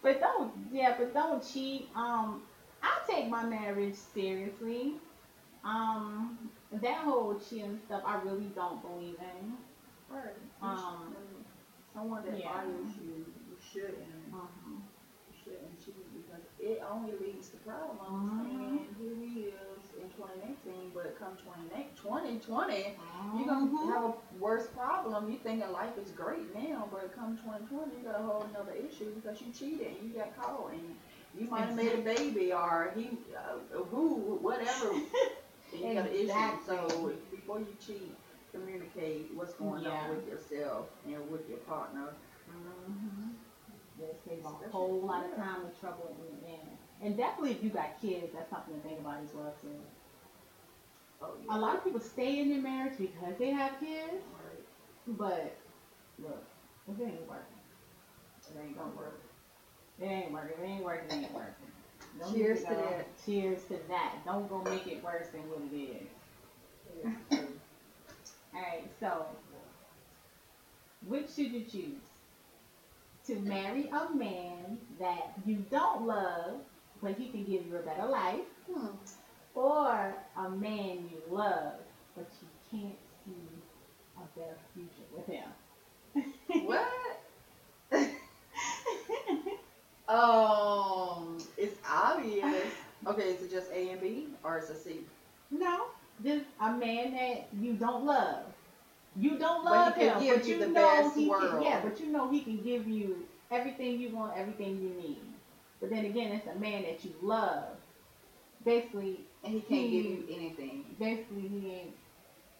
but 0.03 0.19
don't, 0.19 0.53
yeah, 0.71 0.95
but 0.97 1.13
don't 1.13 1.43
cheat. 1.43 1.89
Um, 1.95 2.43
I 2.87 3.11
take 3.11 3.29
my 3.29 3.43
marriage 3.43 3.95
seriously. 3.95 4.93
Um, 5.63 6.37
that 6.71 6.97
whole 6.97 7.39
cheating 7.39 7.79
stuff, 7.85 8.03
I 8.05 8.21
really 8.23 8.51
don't 8.55 8.81
believe 8.81 9.17
in. 9.19 9.53
Right. 10.09 10.35
Um, 10.61 11.13
someone 11.93 12.23
that 12.25 12.39
yeah. 12.39 12.61
values 12.61 12.93
you, 13.01 13.25
you 13.49 13.57
shouldn't, 13.59 13.97
Um, 14.33 14.83
you 15.27 15.35
shouldn't 15.43 15.83
cheat 15.83 15.95
because 16.13 16.43
it 16.59 16.81
only 16.89 17.11
leads 17.19 17.49
to 17.49 17.57
problems. 17.57 17.99
Mhm. 17.99 18.69
And 18.69 18.95
here 18.97 19.15
we 19.19 19.51
is 19.51 19.83
in 19.99 20.09
2019, 20.11 20.91
but 20.93 21.17
come 21.19 21.35
2020, 21.37 21.89
2020, 21.95 22.95
mhm. 22.95 23.39
you're 23.39 23.47
gonna 23.47 23.93
have 23.93 24.03
a 24.05 24.13
worse 24.39 24.67
problem. 24.67 25.29
You 25.29 25.37
thinking 25.39 25.69
life 25.71 25.97
is 25.97 26.11
great 26.11 26.53
now, 26.55 26.87
but 26.91 27.13
come 27.13 27.37
2020, 27.37 27.97
you 27.97 28.03
got 28.03 28.19
a 28.21 28.23
whole 28.23 28.43
another 28.43 28.73
issue 28.73 29.13
because 29.15 29.41
you 29.41 29.51
cheated 29.51 29.87
and 29.99 30.09
you 30.09 30.17
got 30.17 30.35
caught 30.39 30.71
and 30.71 30.95
you 31.37 31.47
might 31.49 31.61
have 31.65 31.75
made 31.75 31.93
a 31.93 31.97
baby 31.97 32.51
or 32.53 32.91
he, 32.95 33.09
uh, 33.35 33.77
who, 33.91 34.37
whatever. 34.41 34.93
You 35.73 35.93
got 35.93 36.07
an 36.07 36.13
issue. 36.13 36.57
So 36.65 37.11
before 37.31 37.59
you 37.59 37.67
cheat, 37.85 38.15
communicate 38.51 39.29
what's 39.33 39.53
going 39.53 39.83
Yeah. 39.83 39.91
on 39.91 40.15
with 40.15 40.27
yourself 40.27 40.87
and 41.05 41.29
with 41.29 41.47
your 41.49 41.59
partner. 41.59 42.13
Mm-hmm. 42.49 43.29
Yes, 43.99 44.15
save 44.27 44.45
a 44.45 44.69
whole 44.71 45.01
lot 45.01 45.25
of 45.25 45.35
time 45.35 45.65
and 45.65 45.79
trouble 45.79 46.09
in 46.09 46.39
the 46.41 46.47
end. 46.47 46.77
And 47.01 47.17
definitely 47.17 47.51
if 47.51 47.63
you 47.63 47.69
got 47.69 47.99
kids, 48.01 48.33
that's 48.33 48.49
something 48.49 48.75
to 48.75 48.87
think 48.87 48.99
about 48.99 49.17
as 49.23 49.33
well 49.33 49.53
too. 49.61 49.75
Oh, 51.21 51.33
A 51.49 51.57
lot 51.57 51.75
of 51.75 51.83
people 51.83 51.99
stay 51.99 52.39
in 52.39 52.49
their 52.49 52.61
marriage 52.61 52.97
because 52.97 53.35
they 53.39 53.49
have 53.49 53.79
kids, 53.79 54.23
Right. 54.33 54.63
but 55.07 55.55
look, 56.19 56.43
it 56.87 57.01
ain't 57.01 57.27
working, 57.27 57.57
it 58.55 58.59
ain't 58.63 58.77
gonna 58.77 58.95
work. 58.95 59.19
It 60.01 60.05
ain't 60.05 60.31
working, 60.31 60.63
it 60.63 60.67
ain't 60.67 60.83
working, 60.83 61.09
it 61.09 61.23
ain't 61.23 61.33
working. 61.33 61.53
Don't 62.19 62.33
Cheers 62.33 62.59
to 62.63 62.69
that. 62.69 63.25
Cheers 63.25 63.63
to 63.65 63.77
that. 63.89 64.15
Don't 64.25 64.47
go 64.49 64.61
make 64.69 64.87
it 64.87 65.03
worse 65.03 65.27
than 65.29 65.41
what 65.49 65.61
it 65.71 65.75
is. 65.75 67.39
Alright, 68.55 68.89
so 68.99 69.25
which 71.07 71.29
should 71.35 71.51
you 71.51 71.63
choose? 71.63 72.01
to 73.27 73.35
marry 73.41 73.89
a 73.89 74.15
man 74.15 74.77
that 74.99 75.33
you 75.45 75.57
don't 75.69 76.07
love, 76.07 76.61
but 77.01 77.11
he 77.15 77.27
can 77.27 77.43
give 77.43 77.67
you 77.67 77.75
a 77.75 77.79
better 77.81 78.05
life, 78.07 78.45
Hmm. 78.73 78.87
or 79.53 80.15
a 80.37 80.49
man 80.49 81.09
you 81.11 81.21
love, 81.29 81.73
but 82.15 82.25
you 82.41 82.47
can't 82.71 82.97
see 83.25 83.33
a 84.15 84.39
better 84.39 84.55
future 84.73 85.07
with 85.13 85.27
him? 85.27 85.49
What? 86.65 86.87
Um, 90.07 91.37
it's 91.57 91.77
obvious. 91.89 92.73
Okay, 93.07 93.31
is 93.33 93.41
it 93.43 93.51
just 93.51 93.71
A 93.71 93.89
and 93.91 94.01
B 94.01 94.27
or 94.43 94.57
is 94.59 94.69
it 94.69 94.77
C? 94.77 95.05
no, 95.51 95.85
just 96.21 96.45
a 96.59 96.71
man 96.71 97.13
that 97.13 97.49
you 97.53 97.73
don't 97.73 98.05
love. 98.05 98.53
You 99.15 99.37
don't 99.37 99.63
love 99.65 99.95
can 99.95 100.17
him, 100.17 100.25
but 100.27 100.47
you 100.47 100.55
you 100.55 100.57
the 100.57 100.67
know 100.67 100.73
best 100.73 101.15
he 101.15 101.31
can, 101.31 101.59
yeah, 101.59 101.81
but 101.81 101.99
you 101.99 102.07
know 102.11 102.29
he 102.29 102.41
can 102.41 102.61
give 102.61 102.87
you 102.87 103.25
everything 103.51 103.99
you 103.99 104.09
want, 104.09 104.37
everything 104.37 104.79
you 104.79 104.89
need. 104.89 105.23
But 105.79 105.89
then 105.89 106.05
again, 106.05 106.31
it's 106.31 106.47
a 106.47 106.55
man 106.55 106.83
that 106.83 107.03
you 107.03 107.13
love. 107.21 107.77
Basically, 108.63 109.25
And 109.43 109.53
he 109.53 109.61
can't 109.61 109.89
give 109.89 110.05
you 110.05 110.25
anything. 110.29 110.95
basically 110.99 111.47
he 111.47 111.71
ain't. 111.71 111.95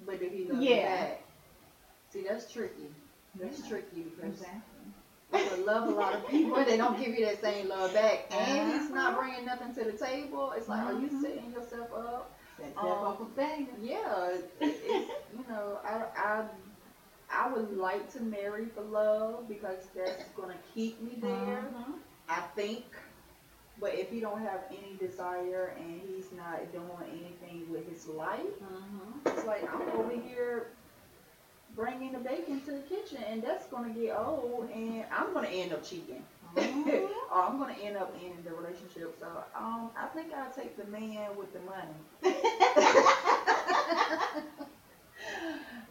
But 0.06 0.22
if 0.22 0.32
he 0.32 0.46
loves 0.46 0.62
Yeah. 0.62 0.76
you 0.76 1.08
back. 1.08 1.22
See, 2.12 2.22
that's 2.22 2.52
tricky. 2.52 2.92
That's 3.36 3.62
Yeah. 3.62 3.68
tricky 3.68 4.04
because 4.04 4.42
Exactly. 4.42 4.77
Love 5.32 5.90
a 5.90 5.92
lot 5.92 6.14
of 6.16 6.28
people. 6.28 6.64
They 6.64 6.78
don't 6.78 6.98
give 6.98 7.10
you 7.18 7.26
that 7.26 7.42
same 7.42 7.68
love 7.68 7.94
back, 7.94 8.28
and 8.32 8.72
he's 8.72 8.90
not 8.90 9.12
Uh-huh. 9.14 9.22
bringing 9.22 9.46
nothing 9.46 9.74
to 9.76 9.84
the 9.84 9.98
table. 9.98 10.52
It's 10.52 10.70
like, 10.70 10.86
are 10.86 10.94
you 10.94 11.08
Mhm. 11.10 11.22
setting 11.22 11.52
yourself 11.52 11.92
up? 11.94 12.34
That 12.58 12.78
Um, 12.78 13.16
step 13.16 13.20
of 13.22 13.32
thing. 13.34 13.68
Yeah, 13.82 14.38
you 14.62 15.46
know, 15.48 15.80
I, 15.84 16.06
I, 16.16 16.46
I 17.30 17.52
would 17.54 17.78
like 17.78 18.12
to 18.14 18.22
marry 18.22 18.66
for 18.68 18.82
love 18.82 19.48
because 19.48 19.86
that's 19.94 20.30
gonna 20.32 20.58
keep 20.74 21.02
me 21.02 21.16
there. 21.22 21.72
Mhm. 21.72 22.00
I 22.30 22.42
think. 22.56 22.86
But 23.80 23.94
if 23.94 24.10
he 24.10 24.20
don't 24.20 24.40
have 24.42 24.62
any 24.72 24.96
desire 25.00 25.76
and 25.78 26.02
he's 26.02 26.32
not 26.32 26.72
doing 26.72 26.88
anything 27.12 27.70
with 27.72 27.88
his 27.88 28.08
life, 28.08 28.60
Mhm. 28.60 29.28
it's 29.28 29.46
like 29.46 29.72
I'm 29.72 29.88
over 29.90 30.12
here 30.12 30.72
bringing 31.78 32.14
the 32.14 32.20
bacon 32.20 32.62
to 32.64 32.74
the 32.74 32.82
kitchen, 32.82 33.20
and 33.30 33.44
that's 33.44 33.68
gonna 33.68 33.92
get 33.92 34.16
old, 34.18 34.70
and 34.74 35.06
I'm 35.12 35.34
gonna 35.34 35.50
end 35.50 35.74
up 35.74 35.84
cheating, 35.84 36.26
Mhm. 36.58 37.10
or 37.32 37.44
I'm 37.44 37.60
gonna 37.60 37.76
end 37.82 37.98
up 37.98 38.14
ending 38.16 38.44
the 38.44 38.54
relationship. 38.54 39.16
So 39.20 39.28
um, 39.56 39.92
I 39.98 40.08
think 40.08 40.34
I'll 40.34 40.52
take 40.52 40.78
the 40.78 40.86
man 40.86 41.36
with 41.38 41.54
the 41.54 41.62
money. 41.62 42.06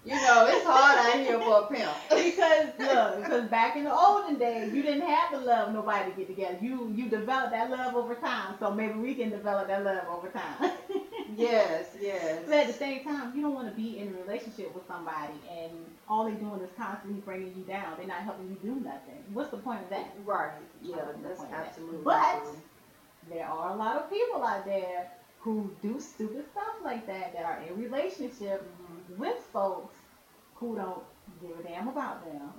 You 0.05 0.21
know, 0.21 0.47
it's 0.49 0.65
hard 0.65 0.99
out 0.99 1.19
here 1.19 1.39
for 1.41 1.59
a 1.59 1.63
pimp. 1.63 1.97
because 2.11 2.69
look, 2.79 3.17
because 3.17 3.45
back 3.47 3.77
in 3.77 3.85
the 3.85 3.93
olden 3.93 4.37
days, 4.39 4.73
you 4.73 4.83
didn't 4.83 5.07
have 5.07 5.31
to 5.31 5.39
love 5.39 5.73
nobody 5.73 6.11
to 6.11 6.17
get 6.17 6.29
together. 6.29 6.57
You 6.61 6.93
you 6.95 7.09
developed 7.09 7.53
that 7.53 7.71
love 7.71 7.97
over 7.97 8.15
time. 8.15 8.55
So 8.61 8.71
maybe 8.71 8.95
we 8.99 9.15
can 9.15 9.31
develop 9.31 9.67
that 9.69 9.83
love 9.85 10.07
over 10.09 10.29
time. 10.29 10.71
Yes, 11.35 11.87
yes. 12.01 12.41
But 12.47 12.55
at 12.59 12.67
the 12.67 12.73
same 12.73 13.01
time, 13.01 13.33
you 13.35 13.43
don't 13.43 13.55
want 13.55 13.69
to 13.69 13.75
be 13.75 13.99
in 13.99 14.09
a 14.09 14.13
relationship 14.13 14.73
with 14.75 14.85
somebody 14.87 15.35
and 15.51 15.71
all 16.09 16.25
they're 16.25 16.35
doing 16.35 16.61
is 16.61 16.71
constantly 16.77 17.21
bringing 17.25 17.53
you 17.57 17.63
down. 17.65 17.97
They're 17.97 18.07
not 18.07 18.23
helping 18.23 18.49
you 18.49 18.57
do 18.63 18.75
nothing. 18.81 19.23
What's 19.33 19.51
the 19.51 19.57
point 19.57 19.83
of 19.83 19.89
that? 19.91 20.13
Right. 20.25 20.53
Yeah, 20.81 20.97
that's 21.23 21.41
of 21.41 21.49
that? 21.51 21.69
absolutely 21.69 22.05
But 22.05 22.13
true. 22.31 22.57
there 23.29 23.47
are 23.47 23.71
a 23.71 23.75
lot 23.75 23.97
of 23.97 24.09
people 24.09 24.43
out 24.43 24.65
there 24.65 25.07
who 25.41 25.71
do 25.83 26.01
stupid 26.01 26.45
stuff 26.53 26.75
like 26.83 27.07
that 27.07 27.33
that 27.33 27.45
are 27.45 27.59
in 27.59 27.77
relationship 27.77 28.63
Mhm. 28.81 29.01
with 29.17 29.37
folks 29.53 29.95
who 30.55 30.75
don't 30.75 31.03
give 31.41 31.59
a 31.59 31.63
damn 31.63 31.89
about 31.89 32.25
them. 32.25 32.53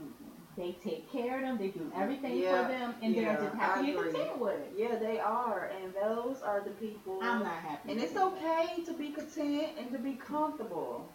They 0.58 0.76
take 0.84 1.12
care 1.12 1.38
of 1.38 1.42
them. 1.44 1.58
They 1.60 1.68
do 1.68 1.92
everything 1.96 2.40
Yeah, 2.40 2.66
for 2.66 2.74
them, 2.74 2.96
and 3.04 3.14
yeah, 3.14 3.36
they're 3.36 3.44
just 3.50 3.56
happy 3.56 3.92
and 3.92 4.00
content 4.00 4.40
with 4.40 4.60
it. 4.60 4.74
Yeah, 4.76 4.96
they 4.96 5.20
are, 5.20 5.70
and 5.82 5.94
those 5.94 6.42
are 6.42 6.62
the 6.62 6.72
people. 6.72 7.20
I'm 7.22 7.44
not 7.44 7.54
happy. 7.54 7.92
And 7.92 8.02
it's 8.02 8.14
it. 8.14 8.18
okay 8.18 8.84
to 8.86 8.94
be 8.94 9.12
content 9.12 9.68
and 9.78 9.92
to 9.92 10.00
be 10.00 10.14
comfortable. 10.14 11.08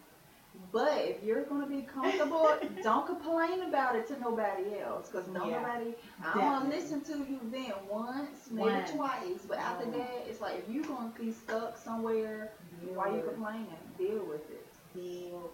But 0.70 0.93
if 0.99 1.24
you're 1.24 1.45
gonna 1.45 1.66
be 1.66 1.82
comfortable, 1.82 2.57
don't 2.82 3.07
complain 3.07 3.62
about 3.62 3.97
it 3.97 4.07
to 4.09 4.20
nobody 4.20 4.78
else, 4.78 5.09
cause 5.09 5.26
no 5.28 5.49
Yeah, 5.49 5.61
nobody. 5.61 5.95
I'm 6.24 6.38
gonna 6.38 6.68
listen 6.68 7.01
to 7.03 7.18
you 7.18 7.40
then 7.51 7.72
once, 7.90 8.49
maybe 8.51 8.68
Once. 8.68 8.90
twice, 8.93 9.40
but 9.49 9.59
after 9.59 9.90
that, 9.90 10.24
it's 10.28 10.40
like 10.40 10.59
if 10.59 10.68
you're 10.72 10.84
gonna 10.84 11.11
be 11.18 11.32
stuck 11.32 11.76
somewhere, 11.76 12.53
Deal 12.80 12.95
why 12.95 13.09
you 13.09 13.16
with 13.16 13.24
it. 13.24 13.34
complaining? 13.34 13.66
Deal 13.99 14.24
with 14.24 14.49
it. 14.51 14.66
Deal 14.95 15.51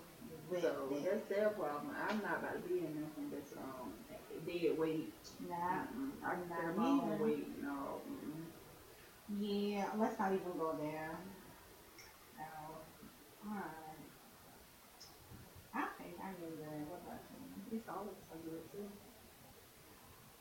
So 0.51 0.89
that's 1.05 1.25
their 1.29 1.51
problem. 1.51 1.93
I'm 2.09 2.23
not 2.23 2.39
about 2.39 2.63
to 2.63 2.69
be 2.69 2.79
in 2.81 3.01
nothing 3.01 3.31
that's 3.31 3.53
um 3.53 3.93
dead 4.47 4.79
weight. 4.79 5.13
Nah. 5.47 5.55
Mm-mm. 5.55 6.11
I 6.25 6.35
can 6.35 6.49
Not 6.49 6.77
my 6.77 6.85
own 6.85 7.19
weight. 7.21 7.63
No. 7.63 8.01
mm-mm. 8.09 8.45
Yeah, 9.41 9.87
let's 9.97 10.19
not 10.19 10.33
even 10.33 10.57
go 10.57 10.75
there. 10.81 11.19
No. 12.39 13.51
Alright. 13.51 13.69
I 15.75 15.85
think 16.01 16.17
I 16.23 16.31
knew 16.41 16.57
that. 16.61 16.89
What 16.89 17.03
about 17.05 17.21
you? 17.31 17.79
These 17.79 17.89
olives 17.89 18.25
are 18.33 18.39
good 18.39 18.63
too. 18.73 18.89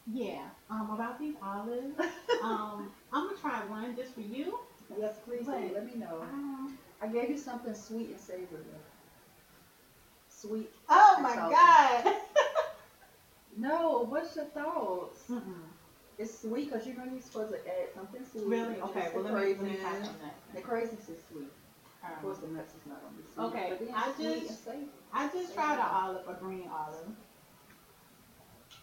Yeah. 0.10 0.45
Um, 0.70 0.91
about 0.91 1.20
these 1.20 1.36
olives. 1.41 1.99
um, 2.43 2.91
I'm 3.12 3.28
gonna 3.28 3.38
try 3.39 3.66
one 3.66 3.95
just 3.95 4.14
for 4.14 4.22
you. 4.22 4.58
Yes, 4.97 5.16
please 5.26 5.45
do. 5.45 5.51
Let 5.74 5.86
me 5.86 5.95
know. 5.95 6.22
Um, 6.22 6.78
I 7.01 7.08
gave 7.08 7.30
you 7.30 7.38
something 7.38 7.74
sweet 7.76 8.10
and 8.12 8.20
savory. 8.20 8.64
Sweet. 10.42 10.70
oh 10.90 11.18
my 11.22 11.34
salty. 11.36 11.56
god. 11.56 12.14
No, 13.60 14.06
what's 14.10 14.36
your 14.36 14.46
thoughts? 14.46 15.24
Mm-mm. 15.32 15.66
It's 16.20 16.42
sweet 16.42 16.70
because 16.70 16.86
you're 16.86 16.96
going 16.96 17.10
to 17.10 17.16
be 17.16 17.22
supposed 17.22 17.50
to 17.50 17.58
add 17.68 17.90
something 17.96 18.22
sweet. 18.32 18.46
Really? 18.46 18.80
Okay. 18.82 19.10
Well, 19.14 19.24
the 19.24 19.32
let 19.32 19.44
me, 19.44 19.50
let 19.50 19.62
me 19.64 19.70
raisins. 19.70 20.10
try 20.10 20.30
The 20.54 20.62
craisins 20.62 21.10
is 21.10 21.18
sweet. 21.32 21.50
Of 22.04 22.10
Um, 22.12 22.22
course, 22.22 22.38
the 22.38 22.48
nuts 22.50 22.76
is 22.76 22.86
not 22.86 23.02
gonna 23.02 23.18
be 23.18 23.24
sweet. 23.34 23.44
Okay, 23.46 23.74
But 23.82 23.90
I 23.98 24.14
just-. 24.22 24.68
I 25.12 25.28
just 25.34 25.54
tried 25.56 25.80
an 25.80 25.86
olive, 25.90 26.22
a 26.28 26.34
green 26.36 26.70
olive. 26.70 27.10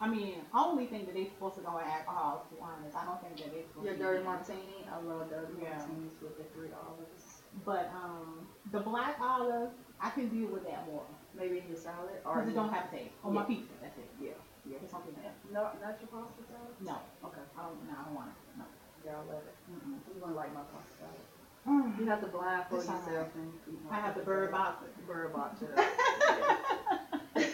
I 0.01 0.09
mean, 0.09 0.35
I 0.53 0.65
only 0.65 0.87
think 0.87 1.07
that 1.07 1.15
they're 1.15 1.25
supposed 1.27 1.55
to 1.55 1.63
go 1.63 1.77
with 1.77 1.87
alcohol. 1.87 2.43
To 2.43 2.55
be 2.55 2.61
honest, 2.61 2.97
I 2.97 3.05
don't 3.05 3.21
think 3.23 3.37
that 3.39 3.53
they're 3.55 3.63
supposed 3.63 3.87
Your 3.87 3.95
to. 3.95 4.03
dirty 4.03 4.25
martini. 4.25 4.85
I 4.91 4.99
love 5.07 5.31
dirty 5.31 5.55
Yeah. 5.63 5.79
martinis 5.79 6.19
with 6.21 6.37
the 6.37 6.45
three 6.53 6.71
olives. 6.75 7.34
But 7.65 7.91
um, 7.95 8.47
the 8.73 8.81
black 8.81 9.17
olive, 9.21 9.71
I 10.01 10.11
can 10.11 10.29
deal 10.29 10.49
with 10.49 10.65
that 10.65 10.87
more 10.87 11.05
Maybe 11.35 11.59
in 11.59 11.67
your 11.69 11.77
salad 11.77 12.21
or 12.25 12.35
because 12.35 12.49
it 12.51 12.55
don't 12.55 12.73
have 12.73 12.91
taste. 12.91 13.15
On 13.25 13.35
my 13.35 13.43
pizza, 13.43 13.73
that's 13.83 13.99
it. 13.99 14.09
Yeah, 14.21 14.31
yeah. 14.65 14.79
It's 14.83 14.91
something 14.91 15.15
else. 15.25 15.35
No, 15.53 15.63
not 15.83 15.99
your 16.01 16.09
pasta 16.11 16.43
salad. 16.47 16.75
No, 16.81 16.97
Okay. 17.27 17.43
I 17.59 17.63
don't. 17.63 17.79
No, 17.87 17.93
I 17.99 18.05
don't 18.05 18.15
want 18.15 18.29
it. 18.31 18.37
No. 18.59 18.65
Yeah, 19.05 19.13
I 19.19 19.23
love 19.35 19.43
it. 19.47 19.55
Mm-mm. 19.71 19.99
You 20.15 20.21
wouldn't 20.21 20.37
like 20.37 20.55
my 20.55 20.63
pasta 20.71 20.95
salad. 20.99 21.27
Mm. 21.67 21.99
You 21.99 22.07
have 22.07 22.21
to 22.21 22.27
blindfold 22.27 22.83
yourself 22.85 23.29
and 23.35 23.53
eat 23.67 23.81
my 23.89 23.97
I 23.97 24.01
have 24.01 24.15
the 24.15 24.23
bird 24.23 24.51
box. 24.53 24.85
Bird 25.07 25.33
box. 25.33 25.63
yeah. 25.63 27.43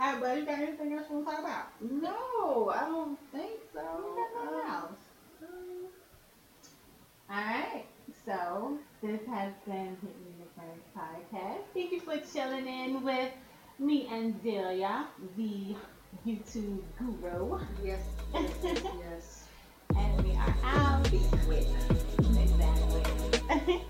Hey, 0.00 0.14
buddy, 0.20 0.40
you 0.40 0.46
got 0.46 0.58
anything 0.60 0.92
else 0.92 1.06
you 1.10 1.16
want 1.16 1.26
to 1.26 1.32
talk 1.32 1.40
about? 1.40 1.66
No, 1.80 2.70
I 2.70 2.84
don't 2.86 3.18
think 3.32 3.58
so. 3.74 3.82
Nothing 3.82 4.60
Um, 4.60 4.70
else. 4.70 5.00
All 7.30 7.36
right. 7.36 7.84
So 8.24 8.78
this 9.02 9.20
has 9.28 9.52
been 9.66 9.96
Hit 10.02 10.16
Me 10.24 10.32
First 10.56 10.94
podcast. 10.96 11.60
Thank 11.74 11.92
you 11.92 12.00
for 12.00 12.16
chilling 12.32 12.66
in 12.66 13.02
with 13.02 13.30
me 13.78 14.08
and 14.10 14.42
Delia, 14.42 15.06
the 15.36 15.76
YouTube 16.26 16.82
guru. 16.98 17.58
Yes. 17.84 18.00
Yes. 18.34 18.52
yes. 18.62 19.44
and 19.96 20.24
we 20.24 20.32
are 20.36 20.54
out. 20.64 21.06
Exactly. 21.12 21.66